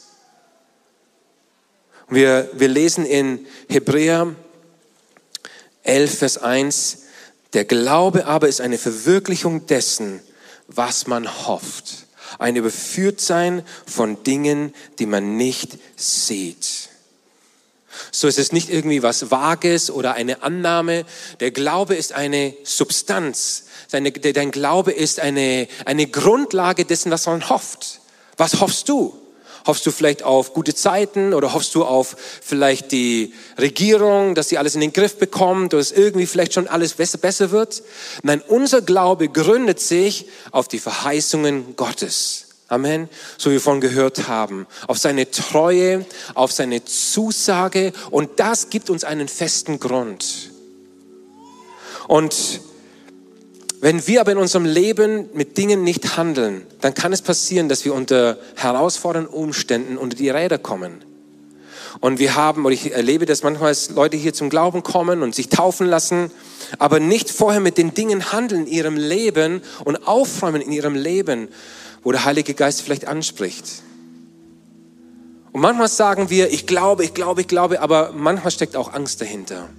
Wir, 2.09 2.49
wir 2.53 2.67
lesen 2.67 3.05
in 3.05 3.45
Hebräer 3.69 4.33
11, 5.83 6.17
Vers 6.17 6.37
1, 6.39 7.03
der 7.53 7.65
Glaube 7.65 8.25
aber 8.25 8.47
ist 8.47 8.61
eine 8.61 8.79
Verwirklichung 8.79 9.67
dessen, 9.67 10.19
was 10.67 11.05
man 11.05 11.47
hofft. 11.47 12.07
Ein 12.39 12.55
Überführtsein 12.55 13.63
von 13.85 14.23
Dingen, 14.23 14.73
die 14.97 15.05
man 15.05 15.37
nicht 15.37 15.77
sieht. 15.95 16.89
So 18.11 18.27
ist 18.27 18.39
es 18.39 18.51
nicht 18.51 18.69
irgendwie 18.69 19.03
was 19.03 19.29
Vages 19.29 19.91
oder 19.91 20.13
eine 20.13 20.41
Annahme. 20.41 21.05
Der 21.39 21.51
Glaube 21.51 21.95
ist 21.95 22.13
eine 22.13 22.55
Substanz. 22.63 23.65
Dein 23.91 24.51
Glaube 24.51 24.91
ist 24.91 25.19
eine, 25.19 25.67
eine 25.85 26.07
Grundlage 26.07 26.85
dessen, 26.85 27.11
was 27.11 27.25
man 27.27 27.49
hofft. 27.49 27.99
Was 28.37 28.61
hoffst 28.61 28.89
du? 28.89 29.19
Hoffst 29.69 29.85
du 29.85 29.91
vielleicht 29.91 30.23
auf 30.23 30.53
gute 30.53 30.73
Zeiten 30.73 31.31
oder 31.31 31.53
hoffst 31.53 31.75
du 31.75 31.85
auf 31.85 32.15
vielleicht 32.41 32.91
die 32.91 33.35
Regierung, 33.59 34.33
dass 34.33 34.49
sie 34.49 34.57
alles 34.57 34.73
in 34.73 34.81
den 34.81 34.93
Griff 34.93 35.19
bekommt 35.19 35.75
oder 35.75 35.81
dass 35.81 35.91
irgendwie 35.91 36.25
vielleicht 36.25 36.55
schon 36.55 36.67
alles 36.67 36.93
besser, 36.93 37.19
besser 37.19 37.51
wird? 37.51 37.83
Nein, 38.23 38.41
unser 38.47 38.81
Glaube 38.81 39.29
gründet 39.29 39.79
sich 39.79 40.25
auf 40.49 40.67
die 40.67 40.79
Verheißungen 40.79 41.75
Gottes. 41.75 42.47
Amen. 42.67 43.09
So 43.37 43.51
wie 43.51 43.53
wir 43.53 43.61
von 43.61 43.79
gehört 43.79 44.27
haben. 44.27 44.65
Auf 44.87 44.97
seine 44.97 45.29
Treue, 45.29 46.03
auf 46.33 46.51
seine 46.51 46.83
Zusage. 46.83 47.93
Und 48.09 48.39
das 48.39 48.71
gibt 48.71 48.89
uns 48.89 49.03
einen 49.03 49.27
festen 49.27 49.79
Grund. 49.79 50.49
Und 52.07 52.61
wenn 53.81 54.05
wir 54.07 54.19
aber 54.19 54.33
in 54.33 54.37
unserem 54.37 54.65
Leben 54.65 55.29
mit 55.33 55.57
Dingen 55.57 55.83
nicht 55.83 56.17
handeln, 56.17 56.65
dann 56.81 56.93
kann 56.93 57.13
es 57.13 57.21
passieren, 57.21 57.69
dass 57.69 57.85
wir 57.85 57.93
unter 57.93 58.37
herausfordernden 58.55 59.33
Umständen 59.33 59.97
unter 59.97 60.17
die 60.17 60.29
Räder 60.29 60.57
kommen. 60.57 61.05
Und 62.01 62.19
wir 62.19 62.35
haben, 62.35 62.65
oder 62.65 62.73
ich 62.73 62.91
erlebe 62.91 63.25
das 63.25 63.41
manchmal, 63.41 63.71
dass 63.71 63.89
Leute 63.89 64.17
hier 64.17 64.33
zum 64.33 64.49
Glauben 64.49 64.83
kommen 64.83 65.23
und 65.23 65.33
sich 65.33 65.49
taufen 65.49 65.87
lassen, 65.87 66.29
aber 66.77 66.99
nicht 66.99 67.29
vorher 67.29 67.61
mit 67.61 67.77
den 67.77 67.93
Dingen 67.93 68.31
handeln 68.31 68.67
in 68.67 68.71
ihrem 68.71 68.97
Leben 68.97 69.61
und 69.85 70.07
aufräumen 70.07 70.61
in 70.61 70.71
ihrem 70.71 70.95
Leben, 70.95 71.47
wo 72.03 72.11
der 72.11 72.25
Heilige 72.25 72.53
Geist 72.53 72.81
vielleicht 72.81 73.07
anspricht. 73.07 73.65
Und 75.51 75.61
manchmal 75.61 75.87
sagen 75.87 76.29
wir, 76.29 76.51
ich 76.51 76.67
glaube, 76.67 77.03
ich 77.03 77.13
glaube, 77.13 77.41
ich 77.41 77.47
glaube, 77.47 77.81
aber 77.81 78.11
manchmal 78.13 78.51
steckt 78.51 78.75
auch 78.75 78.93
Angst 78.93 79.21
dahinter. 79.21 79.69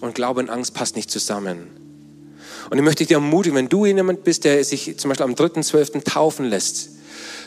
Und 0.00 0.14
Glaube 0.14 0.40
und 0.40 0.50
Angst 0.50 0.74
passt 0.74 0.96
nicht 0.96 1.10
zusammen. 1.10 1.83
Und 2.70 2.78
ich 2.78 2.84
möchte 2.84 3.04
dich 3.04 3.12
ermutigen, 3.12 3.56
wenn 3.56 3.68
du 3.68 3.86
jemand 3.86 4.24
bist, 4.24 4.44
der 4.44 4.64
sich 4.64 4.98
zum 4.98 5.08
Beispiel 5.08 5.24
am 5.24 5.34
3.12. 5.34 6.04
taufen 6.04 6.46
lässt, 6.46 6.90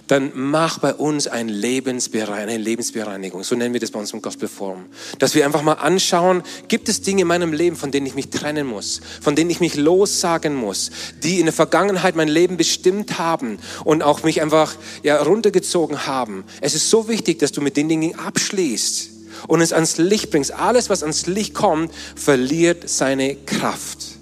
dann 0.08 0.32
mach 0.34 0.80
bei 0.80 0.94
uns 0.94 1.28
ein 1.28 1.50
Lebensbereinigung, 1.50 2.36
eine 2.36 2.58
Lebensbereinigung. 2.58 3.44
So 3.44 3.56
nennen 3.56 3.74
wir 3.74 3.82
das 3.82 3.92
bei 3.92 4.00
uns 4.00 4.14
im 4.14 4.22
Gospelforum. 4.22 4.86
Dass 5.20 5.36
wir 5.36 5.46
einfach 5.46 5.62
mal 5.62 5.74
anschauen, 5.74 6.44
gibt 6.68 6.90
es 6.90 7.02
Dinge 7.02 7.24
in 7.24 7.28
meinem 7.28 7.54
Leben, 7.54 7.76
von 7.76 7.92
denen 7.92 8.06
ich 8.06 8.16
mich 8.16 8.30
trennen 8.30 8.68
muss, 8.68 9.02
von 9.22 9.36
denen 9.36 9.50
ich 9.50 9.60
mich 9.60 9.76
lossagen 9.76 10.56
muss, 10.56 10.92
die 11.24 11.40
in 11.40 11.46
der 11.46 11.54
Vergangenheit 11.54 12.16
mein 12.16 12.30
Leben 12.30 12.58
bestimmt 12.58 13.20
haben 13.20 13.60
und 13.84 14.02
auch 14.02 14.24
mich 14.24 14.42
einfach 14.42 14.76
ja, 15.04 15.22
runtergezogen 15.22 16.08
haben. 16.08 16.46
Es 16.62 16.74
ist 16.74 16.90
so 16.90 17.08
wichtig, 17.08 17.40
dass 17.40 17.52
du 17.52 17.62
mit 17.62 17.78
den 17.78 17.90
Dingen 17.90 18.18
abschließt 18.18 19.10
und 19.48 19.62
es 19.62 19.74
ans 19.74 19.98
Licht 19.98 20.32
bringst. 20.32 20.54
Alles, 20.54 20.90
was 20.90 21.04
ans 21.04 21.28
Licht 21.28 21.54
kommt, 21.54 21.92
verliert 22.16 22.90
seine 22.90 23.36
Kraft. 23.36 24.17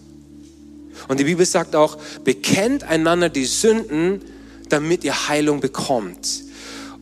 Und 1.08 1.20
die 1.20 1.26
Bibel 1.26 1.46
sagt 1.46 1.76
auch, 1.76 1.98
bekennt 2.24 2.84
einander 2.84 3.30
die 3.30 3.46
Sünden, 3.46 4.22
damit 4.70 5.04
ihr 5.04 5.28
Heilung 5.28 5.60
bekommt. 5.60 6.46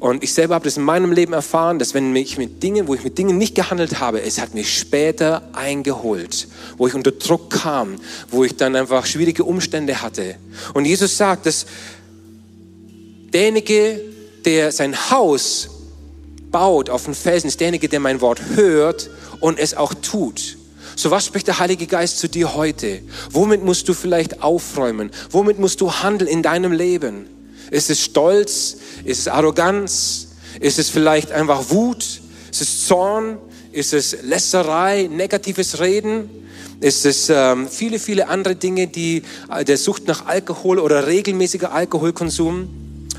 Und 0.03 0.21
ich 0.21 0.33
selber 0.33 0.55
habe 0.55 0.65
das 0.65 0.75
in 0.75 0.83
meinem 0.83 1.13
Leben 1.13 1.31
erfahren, 1.31 1.79
dass 1.79 1.93
wenn 1.93 2.13
ich 2.13 2.37
mit 2.37 2.61
Dingen, 2.61 2.89
wo 2.89 2.93
ich 2.93 3.05
mit 3.05 3.17
Dingen 3.17 3.37
nicht 3.37 3.55
gehandelt 3.55 4.01
habe, 4.01 4.21
es 4.21 4.41
hat 4.41 4.53
mich 4.53 4.77
später 4.77 5.47
eingeholt, 5.53 6.49
wo 6.77 6.87
ich 6.87 6.93
unter 6.93 7.11
Druck 7.11 7.49
kam, 7.49 7.95
wo 8.29 8.43
ich 8.43 8.57
dann 8.57 8.75
einfach 8.75 9.05
schwierige 9.05 9.45
Umstände 9.45 10.01
hatte. 10.01 10.35
Und 10.73 10.83
Jesus 10.83 11.15
sagt, 11.15 11.45
dass 11.45 11.65
derjenige, 13.33 14.01
der 14.43 14.73
sein 14.73 15.09
Haus 15.09 15.69
baut 16.51 16.89
auf 16.89 17.05
den 17.05 17.15
Felsen, 17.15 17.47
ist 17.47 17.61
derjenige, 17.61 17.87
der 17.87 18.01
mein 18.01 18.19
Wort 18.19 18.41
hört 18.55 19.09
und 19.39 19.57
es 19.57 19.73
auch 19.73 19.93
tut. 19.93 20.57
So 20.95 21.11
was 21.11 21.25
spricht 21.25 21.47
der 21.47 21.59
Heilige 21.59 21.87
Geist 21.87 22.19
zu 22.19 22.29
dir 22.29 22.53
heute? 22.53 23.01
Womit 23.31 23.63
musst 23.63 23.89
du 23.89 23.93
vielleicht 23.93 24.41
aufräumen? 24.41 25.11
Womit 25.31 25.59
musst 25.59 25.81
du 25.81 25.91
handeln 25.91 26.29
in 26.29 26.43
deinem 26.43 26.71
Leben? 26.71 27.27
Ist 27.71 27.89
es 27.89 28.03
Stolz? 28.03 28.77
Ist 29.03 29.19
es 29.19 29.27
Arroganz? 29.27 30.27
Ist 30.59 30.79
es 30.79 30.89
vielleicht 30.89 31.31
einfach 31.31 31.69
Wut? 31.69 32.03
Ist 32.51 32.61
es 32.61 32.87
Zorn? 32.87 33.37
Ist 33.71 33.93
es 33.93 34.17
Lässerei, 34.21 35.09
negatives 35.11 35.79
Reden? 35.79 36.29
Ist 36.79 37.05
es 37.05 37.29
ähm, 37.29 37.67
viele, 37.67 37.97
viele 37.97 38.27
andere 38.27 38.55
Dinge, 38.55 38.87
die 38.87 39.23
äh, 39.49 39.63
der 39.63 39.77
Sucht 39.77 40.07
nach 40.07 40.25
Alkohol 40.27 40.79
oder 40.79 41.07
regelmäßiger 41.07 41.71
Alkoholkonsum? 41.71 42.69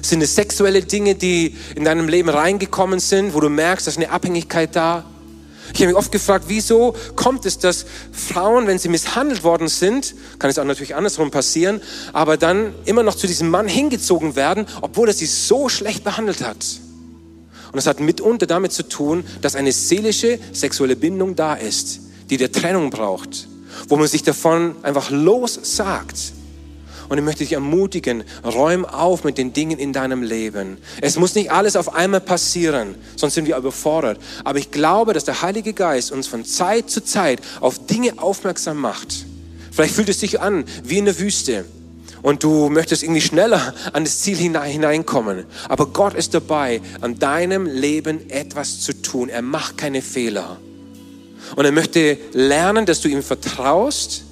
Sind 0.02 0.22
es 0.22 0.34
sexuelle 0.34 0.82
Dinge, 0.82 1.14
die 1.14 1.56
in 1.74 1.84
deinem 1.84 2.08
Leben 2.08 2.28
reingekommen 2.28 3.00
sind, 3.00 3.34
wo 3.34 3.40
du 3.40 3.48
merkst, 3.48 3.86
dass 3.86 3.96
eine 3.96 4.10
Abhängigkeit 4.10 4.76
da? 4.76 5.04
Ich 5.72 5.80
habe 5.80 5.88
mich 5.88 5.96
oft 5.96 6.12
gefragt, 6.12 6.44
wieso 6.48 6.94
kommt 7.16 7.46
es, 7.46 7.58
dass 7.58 7.86
Frauen, 8.12 8.66
wenn 8.66 8.78
sie 8.78 8.88
misshandelt 8.88 9.44
worden 9.44 9.68
sind, 9.68 10.14
kann 10.38 10.50
es 10.50 10.58
auch 10.58 10.64
natürlich 10.64 10.94
andersrum 10.94 11.30
passieren, 11.30 11.80
aber 12.12 12.36
dann 12.36 12.74
immer 12.84 13.02
noch 13.02 13.14
zu 13.14 13.26
diesem 13.26 13.48
Mann 13.48 13.66
hingezogen 13.66 14.36
werden, 14.36 14.66
obwohl 14.82 15.08
er 15.08 15.14
sie 15.14 15.26
so 15.26 15.68
schlecht 15.68 16.04
behandelt 16.04 16.42
hat. 16.42 16.64
Und 17.74 17.76
das 17.76 17.86
hat 17.86 17.98
mitunter 17.98 18.46
damit 18.46 18.72
zu 18.72 18.86
tun, 18.86 19.24
dass 19.40 19.56
eine 19.56 19.72
seelische 19.72 20.38
sexuelle 20.52 20.96
Bindung 20.96 21.34
da 21.34 21.54
ist, 21.54 22.00
die 22.30 22.36
der 22.36 22.52
Trennung 22.52 22.90
braucht, 22.90 23.48
wo 23.88 23.96
man 23.96 24.06
sich 24.06 24.22
davon 24.22 24.76
einfach 24.82 25.10
lossagt. 25.10 26.34
Und 27.08 27.18
ich 27.18 27.24
möchte 27.24 27.44
dich 27.44 27.52
ermutigen, 27.52 28.24
räum 28.44 28.84
auf 28.84 29.24
mit 29.24 29.38
den 29.38 29.52
Dingen 29.52 29.78
in 29.78 29.92
deinem 29.92 30.22
Leben. 30.22 30.78
Es 31.00 31.16
muss 31.16 31.34
nicht 31.34 31.50
alles 31.50 31.76
auf 31.76 31.94
einmal 31.94 32.20
passieren, 32.20 32.94
sonst 33.16 33.34
sind 33.34 33.46
wir 33.46 33.56
überfordert. 33.56 34.18
Aber 34.44 34.58
ich 34.58 34.70
glaube, 34.70 35.12
dass 35.12 35.24
der 35.24 35.42
Heilige 35.42 35.72
Geist 35.72 36.12
uns 36.12 36.26
von 36.26 36.44
Zeit 36.44 36.90
zu 36.90 37.04
Zeit 37.04 37.40
auf 37.60 37.86
Dinge 37.86 38.14
aufmerksam 38.18 38.78
macht. 38.78 39.26
Vielleicht 39.70 39.94
fühlt 39.94 40.08
es 40.08 40.20
sich 40.20 40.40
an 40.40 40.64
wie 40.84 40.98
in 40.98 41.04
der 41.04 41.18
Wüste 41.18 41.64
und 42.24 42.42
du 42.42 42.70
möchtest 42.70 43.02
irgendwie 43.02 43.20
schneller 43.20 43.74
an 43.92 44.04
das 44.04 44.20
Ziel 44.20 44.38
hineinkommen. 44.38 45.44
Aber 45.68 45.86
Gott 45.86 46.14
ist 46.14 46.32
dabei, 46.32 46.80
an 47.02 47.18
deinem 47.18 47.66
Leben 47.66 48.30
etwas 48.30 48.80
zu 48.80 48.94
tun. 48.94 49.28
Er 49.28 49.42
macht 49.42 49.76
keine 49.76 50.00
Fehler. 50.00 50.56
Und 51.54 51.66
er 51.66 51.72
möchte 51.72 52.16
lernen, 52.32 52.86
dass 52.86 53.02
du 53.02 53.08
ihm 53.08 53.22
vertraust 53.22 54.22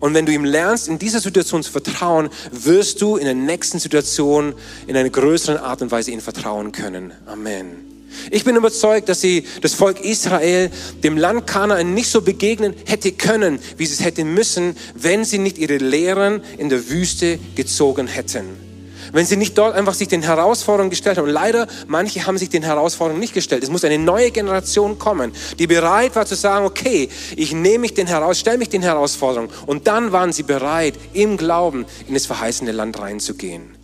und 0.00 0.14
wenn 0.14 0.26
du 0.26 0.32
ihm 0.32 0.44
lernst, 0.44 0.88
in 0.88 0.98
dieser 0.98 1.20
Situation 1.20 1.62
zu 1.62 1.72
vertrauen, 1.72 2.28
wirst 2.50 3.00
du 3.02 3.16
in 3.16 3.24
der 3.24 3.34
nächsten 3.34 3.78
Situation 3.78 4.54
in 4.86 4.96
einer 4.96 5.10
größeren 5.10 5.58
Art 5.58 5.82
und 5.82 5.90
Weise 5.90 6.10
ihm 6.10 6.20
vertrauen 6.20 6.72
können. 6.72 7.12
Amen. 7.26 7.96
Ich 8.30 8.44
bin 8.44 8.56
überzeugt, 8.56 9.08
dass 9.08 9.20
sie 9.20 9.44
das 9.60 9.74
Volk 9.74 10.00
Israel 10.04 10.70
dem 11.04 11.16
Land 11.16 11.46
Kanaan 11.46 11.94
nicht 11.94 12.08
so 12.08 12.22
begegnen 12.22 12.74
hätte 12.86 13.12
können, 13.12 13.58
wie 13.76 13.86
sie 13.86 13.94
es 13.94 14.04
hätte 14.04 14.24
müssen, 14.24 14.76
wenn 14.94 15.24
sie 15.24 15.38
nicht 15.38 15.58
ihre 15.58 15.76
Lehren 15.76 16.40
in 16.56 16.68
der 16.68 16.88
Wüste 16.88 17.38
gezogen 17.54 18.06
hätten 18.06 18.65
wenn 19.12 19.26
sie 19.26 19.36
nicht 19.36 19.56
dort 19.58 19.74
einfach 19.74 19.94
sich 19.94 20.08
den 20.08 20.22
Herausforderungen 20.22 20.90
gestellt 20.90 21.18
haben. 21.18 21.26
Und 21.26 21.32
leider, 21.32 21.66
manche 21.86 22.26
haben 22.26 22.38
sich 22.38 22.48
den 22.48 22.62
Herausforderungen 22.62 23.20
nicht 23.20 23.34
gestellt. 23.34 23.62
Es 23.62 23.70
muss 23.70 23.84
eine 23.84 23.98
neue 23.98 24.30
Generation 24.30 24.98
kommen, 24.98 25.32
die 25.58 25.66
bereit 25.66 26.16
war 26.16 26.26
zu 26.26 26.34
sagen, 26.34 26.66
okay, 26.66 27.08
ich 27.36 27.52
nehme 27.52 27.80
mich 27.80 27.94
den 27.94 28.06
heraus, 28.06 28.38
stelle 28.38 28.58
mich 28.58 28.68
den 28.68 28.82
Herausforderungen. 28.82 29.50
Und 29.66 29.86
dann 29.86 30.12
waren 30.12 30.32
sie 30.32 30.42
bereit, 30.42 30.94
im 31.12 31.36
Glauben 31.36 31.86
in 32.08 32.14
das 32.14 32.26
verheißene 32.26 32.72
Land 32.72 32.98
reinzugehen. 32.98 33.74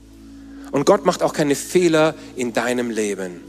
Und 0.71 0.87
Gott 0.87 1.05
macht 1.05 1.23
auch 1.23 1.35
keine 1.35 1.55
Fehler 1.55 2.15
in 2.35 2.53
deinem 2.53 2.91
Leben. 2.91 3.41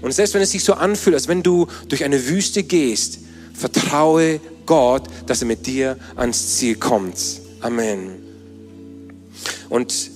Und 0.00 0.12
selbst 0.12 0.34
wenn 0.34 0.42
es 0.42 0.52
sich 0.52 0.62
so 0.62 0.74
anfühlt, 0.74 1.14
als 1.14 1.26
wenn 1.26 1.42
du 1.42 1.66
durch 1.88 2.04
eine 2.04 2.28
Wüste 2.28 2.62
gehst, 2.62 3.18
vertraue 3.52 4.40
Gott, 4.64 5.02
dass 5.26 5.42
er 5.42 5.46
mit 5.48 5.66
dir 5.66 5.96
ans 6.14 6.56
Ziel 6.56 6.76
kommt. 6.76 7.16
Amen. 7.60 8.16
Und 9.68 10.10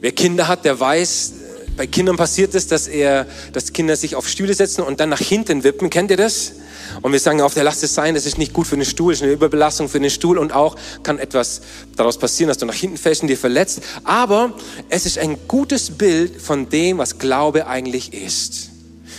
Wer 0.00 0.12
Kinder 0.12 0.48
hat, 0.48 0.64
der 0.64 0.80
weiß, 0.80 1.32
bei 1.76 1.86
Kindern 1.86 2.16
passiert 2.16 2.54
es, 2.54 2.66
dass 2.66 2.88
er, 2.88 3.26
dass 3.52 3.72
Kinder 3.74 3.96
sich 3.96 4.16
auf 4.16 4.26
Stühle 4.26 4.54
setzen 4.54 4.82
und 4.82 4.98
dann 4.98 5.10
nach 5.10 5.20
hinten 5.20 5.62
wippen. 5.62 5.90
Kennt 5.90 6.10
ihr 6.10 6.16
das? 6.16 6.52
Und 7.02 7.12
wir 7.12 7.20
sagen 7.20 7.42
auf 7.42 7.52
der 7.52 7.64
Lass 7.64 7.82
es 7.82 7.94
sein, 7.94 8.14
das 8.14 8.24
ist 8.24 8.38
nicht 8.38 8.54
gut 8.54 8.66
für 8.66 8.76
den 8.76 8.86
Stuhl, 8.86 9.12
ist 9.12 9.22
eine 9.22 9.32
Überbelastung 9.32 9.90
für 9.90 10.00
den 10.00 10.10
Stuhl 10.10 10.38
und 10.38 10.52
auch 10.52 10.76
kann 11.02 11.18
etwas 11.18 11.60
daraus 11.96 12.18
passieren, 12.18 12.48
dass 12.48 12.56
du 12.56 12.66
nach 12.66 12.74
hinten 12.74 12.96
fällst 12.96 13.20
und 13.20 13.28
dir 13.28 13.36
verletzt. 13.36 13.82
Aber 14.04 14.54
es 14.88 15.04
ist 15.04 15.18
ein 15.18 15.36
gutes 15.48 15.90
Bild 15.90 16.40
von 16.40 16.68
dem, 16.70 16.96
was 16.96 17.18
Glaube 17.18 17.66
eigentlich 17.66 18.14
ist. 18.14 18.70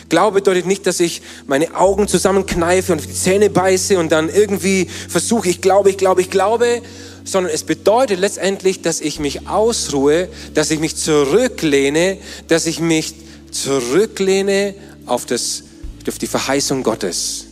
Glaube 0.10 0.42
bedeutet 0.42 0.66
nicht, 0.66 0.88
dass 0.88 1.00
ich 1.00 1.22
meine 1.48 1.76
Augen 1.76 2.08
zusammenkneife 2.08 2.92
und 2.92 3.04
die 3.04 3.14
Zähne 3.14 3.50
beiße 3.50 3.98
und 3.98 4.12
dann 4.12 4.30
irgendwie 4.30 4.88
versuche, 5.08 5.48
ich 5.48 5.62
glaube, 5.62 5.92
ich 5.92 5.98
glaube, 5.98 6.22
ich 6.22 6.30
glaube, 6.30 6.82
sondern 7.24 7.54
es 7.54 7.64
bedeutet 7.64 8.20
letztendlich, 8.20 8.82
dass 8.82 9.02
ich 9.02 9.20
mich 9.20 9.48
ausruhe, 9.48 10.28
dass 10.54 10.72
ich 10.72 10.80
mich 10.80 10.96
zurücklehne, 10.96 12.18
dass 12.48 12.66
ich 12.66 12.80
mich 12.80 13.14
zurücklehne 13.52 14.74
auf, 15.06 15.26
das, 15.26 15.64
auf 16.08 16.18
die 16.18 16.28
Verheißung 16.28 16.84
Gottes. 16.84 17.46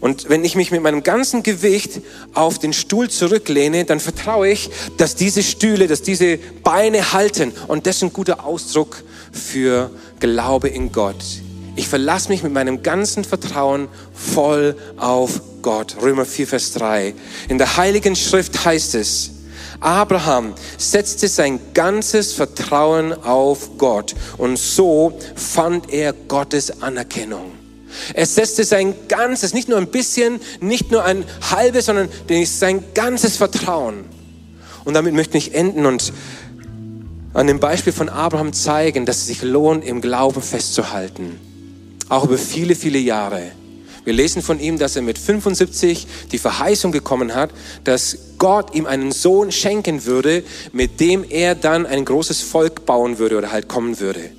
Und 0.00 0.28
wenn 0.28 0.44
ich 0.44 0.54
mich 0.56 0.70
mit 0.70 0.82
meinem 0.82 1.02
ganzen 1.02 1.42
Gewicht 1.42 2.00
auf 2.34 2.58
den 2.58 2.72
Stuhl 2.72 3.08
zurücklehne, 3.08 3.84
dann 3.84 3.98
vertraue 3.98 4.48
ich, 4.48 4.70
dass 4.98 5.16
diese 5.16 5.42
Stühle, 5.42 5.86
dass 5.86 6.02
diese 6.02 6.38
Beine 6.62 7.12
halten. 7.12 7.52
Und 7.66 7.86
das 7.86 7.96
ist 7.96 8.02
ein 8.02 8.12
guter 8.12 8.44
Ausdruck 8.44 9.02
für 9.32 9.90
Glaube 10.20 10.68
in 10.68 10.92
Gott. 10.92 11.16
Ich 11.76 11.88
verlasse 11.88 12.30
mich 12.30 12.42
mit 12.42 12.54
meinem 12.54 12.82
ganzen 12.82 13.22
Vertrauen 13.22 13.88
voll 14.14 14.76
auf 14.96 15.42
Gott. 15.60 15.96
Römer 16.00 16.24
4, 16.24 16.46
Vers 16.46 16.72
3. 16.72 17.14
In 17.50 17.58
der 17.58 17.76
Heiligen 17.76 18.16
Schrift 18.16 18.64
heißt 18.64 18.94
es, 18.94 19.30
Abraham 19.80 20.54
setzte 20.78 21.28
sein 21.28 21.60
ganzes 21.74 22.32
Vertrauen 22.32 23.12
auf 23.12 23.76
Gott 23.76 24.14
und 24.38 24.58
so 24.58 25.18
fand 25.34 25.92
er 25.92 26.14
Gottes 26.14 26.80
Anerkennung. 26.80 27.52
Er 28.14 28.24
setzte 28.24 28.64
sein 28.64 28.94
ganzes, 29.08 29.52
nicht 29.52 29.68
nur 29.68 29.76
ein 29.76 29.88
bisschen, 29.88 30.40
nicht 30.60 30.90
nur 30.90 31.04
ein 31.04 31.24
halbes, 31.50 31.86
sondern 31.86 32.08
sein 32.44 32.84
ganzes 32.94 33.36
Vertrauen. 33.36 34.06
Und 34.86 34.94
damit 34.94 35.12
möchte 35.12 35.36
ich 35.36 35.54
enden 35.54 35.84
und 35.84 36.10
an 37.34 37.46
dem 37.46 37.60
Beispiel 37.60 37.92
von 37.92 38.08
Abraham 38.08 38.54
zeigen, 38.54 39.04
dass 39.04 39.18
es 39.18 39.26
sich 39.26 39.42
lohnt, 39.42 39.84
im 39.84 40.00
Glauben 40.00 40.40
festzuhalten 40.40 41.38
auch 42.08 42.24
über 42.24 42.38
viele, 42.38 42.74
viele 42.74 42.98
Jahre. 42.98 43.52
Wir 44.04 44.12
lesen 44.12 44.40
von 44.40 44.60
ihm, 44.60 44.78
dass 44.78 44.94
er 44.94 45.02
mit 45.02 45.18
75 45.18 46.06
die 46.30 46.38
Verheißung 46.38 46.92
bekommen 46.92 47.34
hat, 47.34 47.50
dass 47.82 48.16
Gott 48.38 48.72
ihm 48.72 48.86
einen 48.86 49.10
Sohn 49.10 49.50
schenken 49.50 50.04
würde, 50.04 50.44
mit 50.72 51.00
dem 51.00 51.24
er 51.28 51.56
dann 51.56 51.86
ein 51.86 52.04
großes 52.04 52.42
Volk 52.42 52.86
bauen 52.86 53.18
würde 53.18 53.36
oder 53.36 53.50
halt 53.50 53.66
kommen 53.66 53.98
würde. 53.98 54.30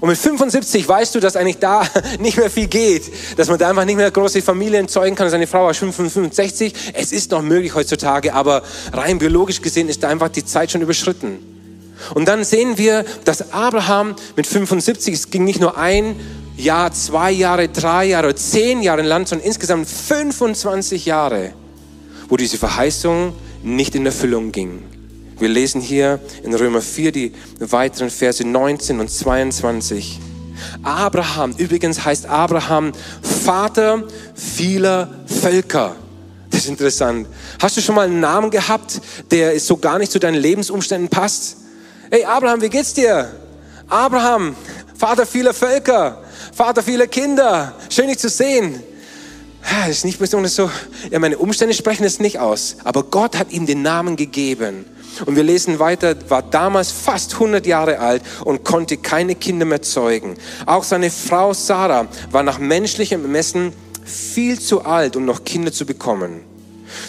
Und 0.00 0.08
mit 0.08 0.16
75 0.16 0.88
weißt 0.88 1.14
du, 1.14 1.20
dass 1.20 1.36
eigentlich 1.36 1.58
da 1.58 1.86
nicht 2.18 2.38
mehr 2.38 2.48
viel 2.48 2.68
geht, 2.68 3.12
dass 3.36 3.48
man 3.48 3.58
da 3.58 3.68
einfach 3.68 3.84
nicht 3.84 3.96
mehr 3.96 4.10
große 4.10 4.40
Familien 4.40 4.88
zeugen 4.88 5.14
kann. 5.14 5.28
Seine 5.28 5.46
Frau 5.46 5.66
war 5.66 5.74
65. 5.74 6.72
Es 6.94 7.12
ist 7.12 7.30
noch 7.30 7.42
möglich 7.42 7.74
heutzutage, 7.74 8.32
aber 8.32 8.62
rein 8.92 9.18
biologisch 9.18 9.60
gesehen 9.60 9.90
ist 9.90 10.02
da 10.02 10.08
einfach 10.08 10.30
die 10.30 10.46
Zeit 10.46 10.70
schon 10.70 10.80
überschritten. 10.80 11.59
Und 12.14 12.26
dann 12.26 12.44
sehen 12.44 12.78
wir, 12.78 13.04
dass 13.24 13.52
Abraham 13.52 14.14
mit 14.36 14.46
75, 14.46 15.14
es 15.14 15.30
ging 15.30 15.44
nicht 15.44 15.60
nur 15.60 15.76
ein 15.76 16.16
Jahr, 16.56 16.92
zwei 16.92 17.30
Jahre, 17.30 17.68
drei 17.68 18.06
Jahre, 18.06 18.34
zehn 18.34 18.82
Jahre 18.82 19.02
lang, 19.02 19.26
sondern 19.26 19.46
insgesamt 19.46 19.88
25 19.88 21.06
Jahre, 21.06 21.52
wo 22.28 22.36
diese 22.36 22.58
Verheißung 22.58 23.32
nicht 23.62 23.94
in 23.94 24.06
Erfüllung 24.06 24.52
ging. 24.52 24.82
Wir 25.38 25.48
lesen 25.48 25.80
hier 25.80 26.20
in 26.42 26.54
Römer 26.54 26.82
4 26.82 27.12
die 27.12 27.32
weiteren 27.58 28.10
Verse 28.10 28.46
19 28.46 29.00
und 29.00 29.10
22. 29.10 30.20
Abraham, 30.82 31.54
übrigens 31.56 32.04
heißt 32.04 32.26
Abraham 32.26 32.92
Vater 33.22 34.04
vieler 34.34 35.08
Völker. 35.26 35.96
Das 36.50 36.64
ist 36.64 36.68
interessant. 36.68 37.26
Hast 37.58 37.76
du 37.76 37.80
schon 37.80 37.94
mal 37.94 38.06
einen 38.06 38.20
Namen 38.20 38.50
gehabt, 38.50 39.00
der 39.30 39.58
so 39.60 39.78
gar 39.78 39.98
nicht 39.98 40.12
zu 40.12 40.18
deinen 40.18 40.34
Lebensumständen 40.34 41.08
passt? 41.08 41.56
Hey 42.12 42.24
Abraham, 42.24 42.60
wie 42.60 42.68
geht's 42.68 42.92
dir? 42.92 43.30
Abraham, 43.88 44.56
Vater 44.96 45.24
vieler 45.24 45.54
Völker, 45.54 46.18
Vater 46.52 46.82
vieler 46.82 47.06
Kinder. 47.06 47.72
Schön 47.88 48.08
dich 48.08 48.18
zu 48.18 48.28
sehen. 48.28 48.82
Das 49.62 49.90
ist 49.90 50.04
nicht 50.04 50.18
besonders 50.18 50.56
so, 50.56 50.68
ja, 51.08 51.20
meine 51.20 51.38
Umstände 51.38 51.72
sprechen 51.72 52.02
es 52.02 52.18
nicht 52.18 52.40
aus, 52.40 52.78
aber 52.82 53.04
Gott 53.04 53.38
hat 53.38 53.52
ihm 53.52 53.64
den 53.64 53.82
Namen 53.82 54.16
gegeben. 54.16 54.86
Und 55.24 55.36
wir 55.36 55.44
lesen 55.44 55.78
weiter, 55.78 56.16
war 56.28 56.42
damals 56.42 56.90
fast 56.90 57.34
100 57.34 57.64
Jahre 57.64 58.00
alt 58.00 58.22
und 58.44 58.64
konnte 58.64 58.96
keine 58.96 59.36
Kinder 59.36 59.64
mehr 59.64 59.82
zeugen. 59.82 60.34
Auch 60.66 60.82
seine 60.82 61.10
Frau 61.10 61.54
Sarah 61.54 62.08
war 62.32 62.42
nach 62.42 62.58
menschlichem 62.58 63.22
Ermessen 63.22 63.72
viel 64.04 64.58
zu 64.58 64.84
alt, 64.84 65.14
um 65.14 65.26
noch 65.26 65.44
Kinder 65.44 65.70
zu 65.70 65.86
bekommen. 65.86 66.40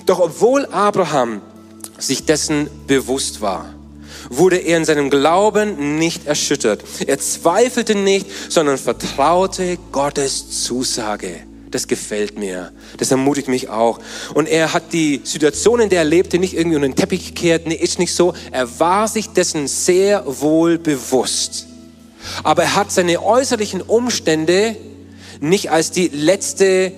Doch 0.05 0.19
obwohl 0.19 0.67
Abraham 0.67 1.41
sich 1.97 2.25
dessen 2.25 2.69
bewusst 2.85 3.41
war, 3.41 3.73
wurde 4.32 4.57
er 4.57 4.77
in 4.77 4.86
seinem 4.86 5.09
Glauben 5.09 5.99
nicht 5.99 6.25
erschüttert. 6.25 6.84
Er 7.05 7.19
zweifelte 7.19 7.95
nicht, 7.95 8.25
sondern 8.49 8.77
vertraute 8.77 9.77
Gottes 9.91 10.63
Zusage. 10.63 11.41
Das 11.69 11.88
gefällt 11.88 12.38
mir. 12.38 12.71
Das 12.97 13.11
ermutigt 13.11 13.47
mich 13.47 13.69
auch. 13.69 13.99
Und 14.34 14.47
er 14.49 14.73
hat 14.73 14.93
die 14.93 15.21
Situation, 15.23 15.79
in 15.79 15.89
der 15.89 15.99
er 15.99 16.05
lebte, 16.05 16.38
nicht 16.38 16.53
irgendwie 16.53 16.75
unter 16.75 16.88
den 16.89 16.95
Teppich 16.95 17.27
gekehrt. 17.27 17.65
Nee, 17.65 17.75
ist 17.75 17.99
nicht 17.99 18.13
so. 18.13 18.34
Er 18.51 18.79
war 18.79 19.07
sich 19.07 19.29
dessen 19.29 19.67
sehr 19.67 20.23
wohl 20.25 20.77
bewusst. 20.77 21.67
Aber 22.43 22.63
er 22.63 22.75
hat 22.75 22.91
seine 22.91 23.23
äußerlichen 23.23 23.82
Umstände 23.82 24.75
nicht 25.39 25.71
als 25.71 25.91
die 25.91 26.09
letzte, 26.09 26.91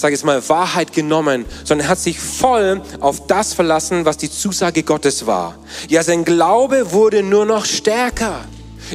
sage 0.00 0.14
ich 0.14 0.24
mal, 0.24 0.48
Wahrheit 0.48 0.92
genommen, 0.92 1.44
sondern 1.64 1.86
er 1.86 1.90
hat 1.90 1.98
sich 1.98 2.18
voll 2.18 2.80
auf 3.00 3.26
das 3.26 3.52
verlassen, 3.52 4.04
was 4.04 4.16
die 4.16 4.30
Zusage 4.30 4.82
Gottes 4.82 5.26
war. 5.26 5.56
Ja, 5.88 6.02
sein 6.02 6.24
Glaube 6.24 6.92
wurde 6.92 7.22
nur 7.22 7.44
noch 7.44 7.64
stärker. 7.64 8.44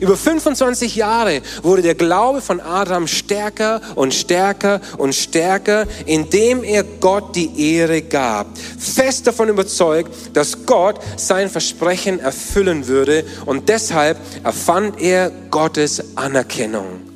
Über 0.02 0.18
25 0.18 0.96
Jahre 0.96 1.42
wurde 1.62 1.82
der 1.82 1.96
Glaube 1.96 2.42
von 2.42 2.60
Abraham 2.60 3.08
stärker 3.08 3.80
und 3.96 4.14
stärker 4.14 4.82
und 4.98 5.16
stärker, 5.16 5.86
indem 6.06 6.64
er 6.64 6.84
Gott 6.84 7.36
die 7.36 7.76
Ehre 7.76 8.02
gab. 8.02 8.48
Fest 8.78 9.28
davon 9.28 9.48
überzeugt, 9.50 10.12
dass 10.34 10.66
Gott 10.66 11.00
sein 11.16 11.50
Versprechen 11.50 12.20
erfüllen 12.20 12.88
würde 12.88 13.26
und 13.46 13.70
deshalb 13.70 14.18
erfand 14.44 15.00
er 15.00 15.32
Gottes 15.50 16.18
Anerkennung. 16.18 17.15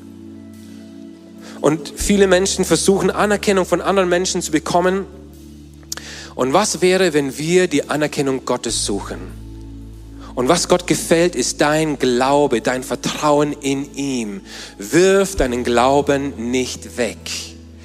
Und 1.62 1.94
viele 1.96 2.28
Menschen 2.28 2.66
versuchen 2.66 3.12
Anerkennung 3.12 3.66
von 3.66 3.82
anderen 3.82 4.10
Menschen 4.10 4.42
zu 4.42 4.52
bekommen. 4.52 5.06
Und 6.36 6.54
was 6.54 6.82
wäre, 6.82 7.14
wenn 7.14 7.38
wir 7.38 7.68
die 7.68 7.90
Anerkennung 7.90 8.46
Gottes 8.46 8.86
suchen? 8.86 9.20
Und 10.36 10.48
was 10.48 10.70
Gott 10.70 10.88
gefällt, 10.88 11.36
ist 11.36 11.60
dein 11.60 12.00
Glaube, 12.00 12.62
dein 12.62 12.84
Vertrauen 12.84 13.52
in 13.52 13.94
ihm. 13.96 14.42
Wirf 14.78 15.36
deinen 15.36 15.66
Glauben 15.66 16.52
nicht 16.52 16.98
weg. 16.98 17.18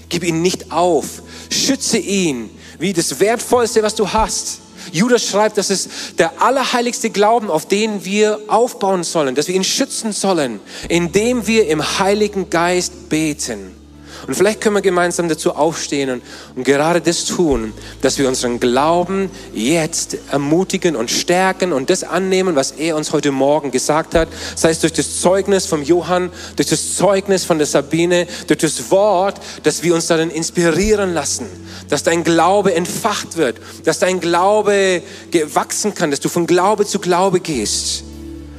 Gib 0.08 0.22
ihn 0.22 0.40
nicht 0.40 0.70
auf. 0.70 1.22
Schütze 1.50 1.98
ihn 1.98 2.50
wie 2.78 2.92
das 2.92 3.18
Wertvollste, 3.18 3.82
was 3.82 3.96
du 3.96 4.12
hast. 4.12 4.60
Judas 4.92 5.28
schreibt, 5.28 5.58
das 5.58 5.70
ist 5.70 6.18
der 6.18 6.42
allerheiligste 6.42 7.10
Glauben, 7.10 7.50
auf 7.50 7.66
den 7.66 8.04
wir 8.04 8.40
aufbauen 8.48 9.04
sollen, 9.04 9.34
dass 9.34 9.48
wir 9.48 9.54
ihn 9.54 9.64
schützen 9.64 10.12
sollen, 10.12 10.60
indem 10.88 11.46
wir 11.46 11.68
im 11.68 11.98
Heiligen 11.98 12.50
Geist 12.50 13.08
beten. 13.08 13.83
Und 14.26 14.34
vielleicht 14.34 14.60
können 14.60 14.76
wir 14.76 14.82
gemeinsam 14.82 15.28
dazu 15.28 15.54
aufstehen 15.54 16.10
und, 16.10 16.22
und 16.56 16.64
gerade 16.64 17.00
das 17.00 17.24
tun, 17.24 17.72
dass 18.02 18.18
wir 18.18 18.28
unseren 18.28 18.60
Glauben 18.60 19.30
jetzt 19.52 20.16
ermutigen 20.30 20.96
und 20.96 21.10
stärken 21.10 21.72
und 21.72 21.90
das 21.90 22.04
annehmen, 22.04 22.56
was 22.56 22.72
er 22.72 22.96
uns 22.96 23.12
heute 23.12 23.32
Morgen 23.32 23.70
gesagt 23.70 24.14
hat, 24.14 24.28
sei 24.54 24.70
es 24.70 24.80
durch 24.80 24.92
das 24.92 25.20
Zeugnis 25.20 25.66
vom 25.66 25.82
Johann, 25.82 26.30
durch 26.56 26.68
das 26.68 26.96
Zeugnis 26.96 27.44
von 27.44 27.58
der 27.58 27.66
Sabine, 27.66 28.26
durch 28.46 28.60
das 28.60 28.90
Wort, 28.90 29.40
dass 29.62 29.82
wir 29.82 29.94
uns 29.94 30.06
darin 30.06 30.30
inspirieren 30.30 31.12
lassen, 31.12 31.46
dass 31.88 32.02
dein 32.02 32.24
Glaube 32.24 32.74
entfacht 32.74 33.36
wird, 33.36 33.58
dass 33.84 33.98
dein 33.98 34.20
Glaube 34.20 35.02
gewachsen 35.30 35.94
kann, 35.94 36.10
dass 36.10 36.20
du 36.20 36.28
von 36.28 36.46
Glaube 36.46 36.86
zu 36.86 36.98
Glaube 36.98 37.40
gehst. 37.40 38.04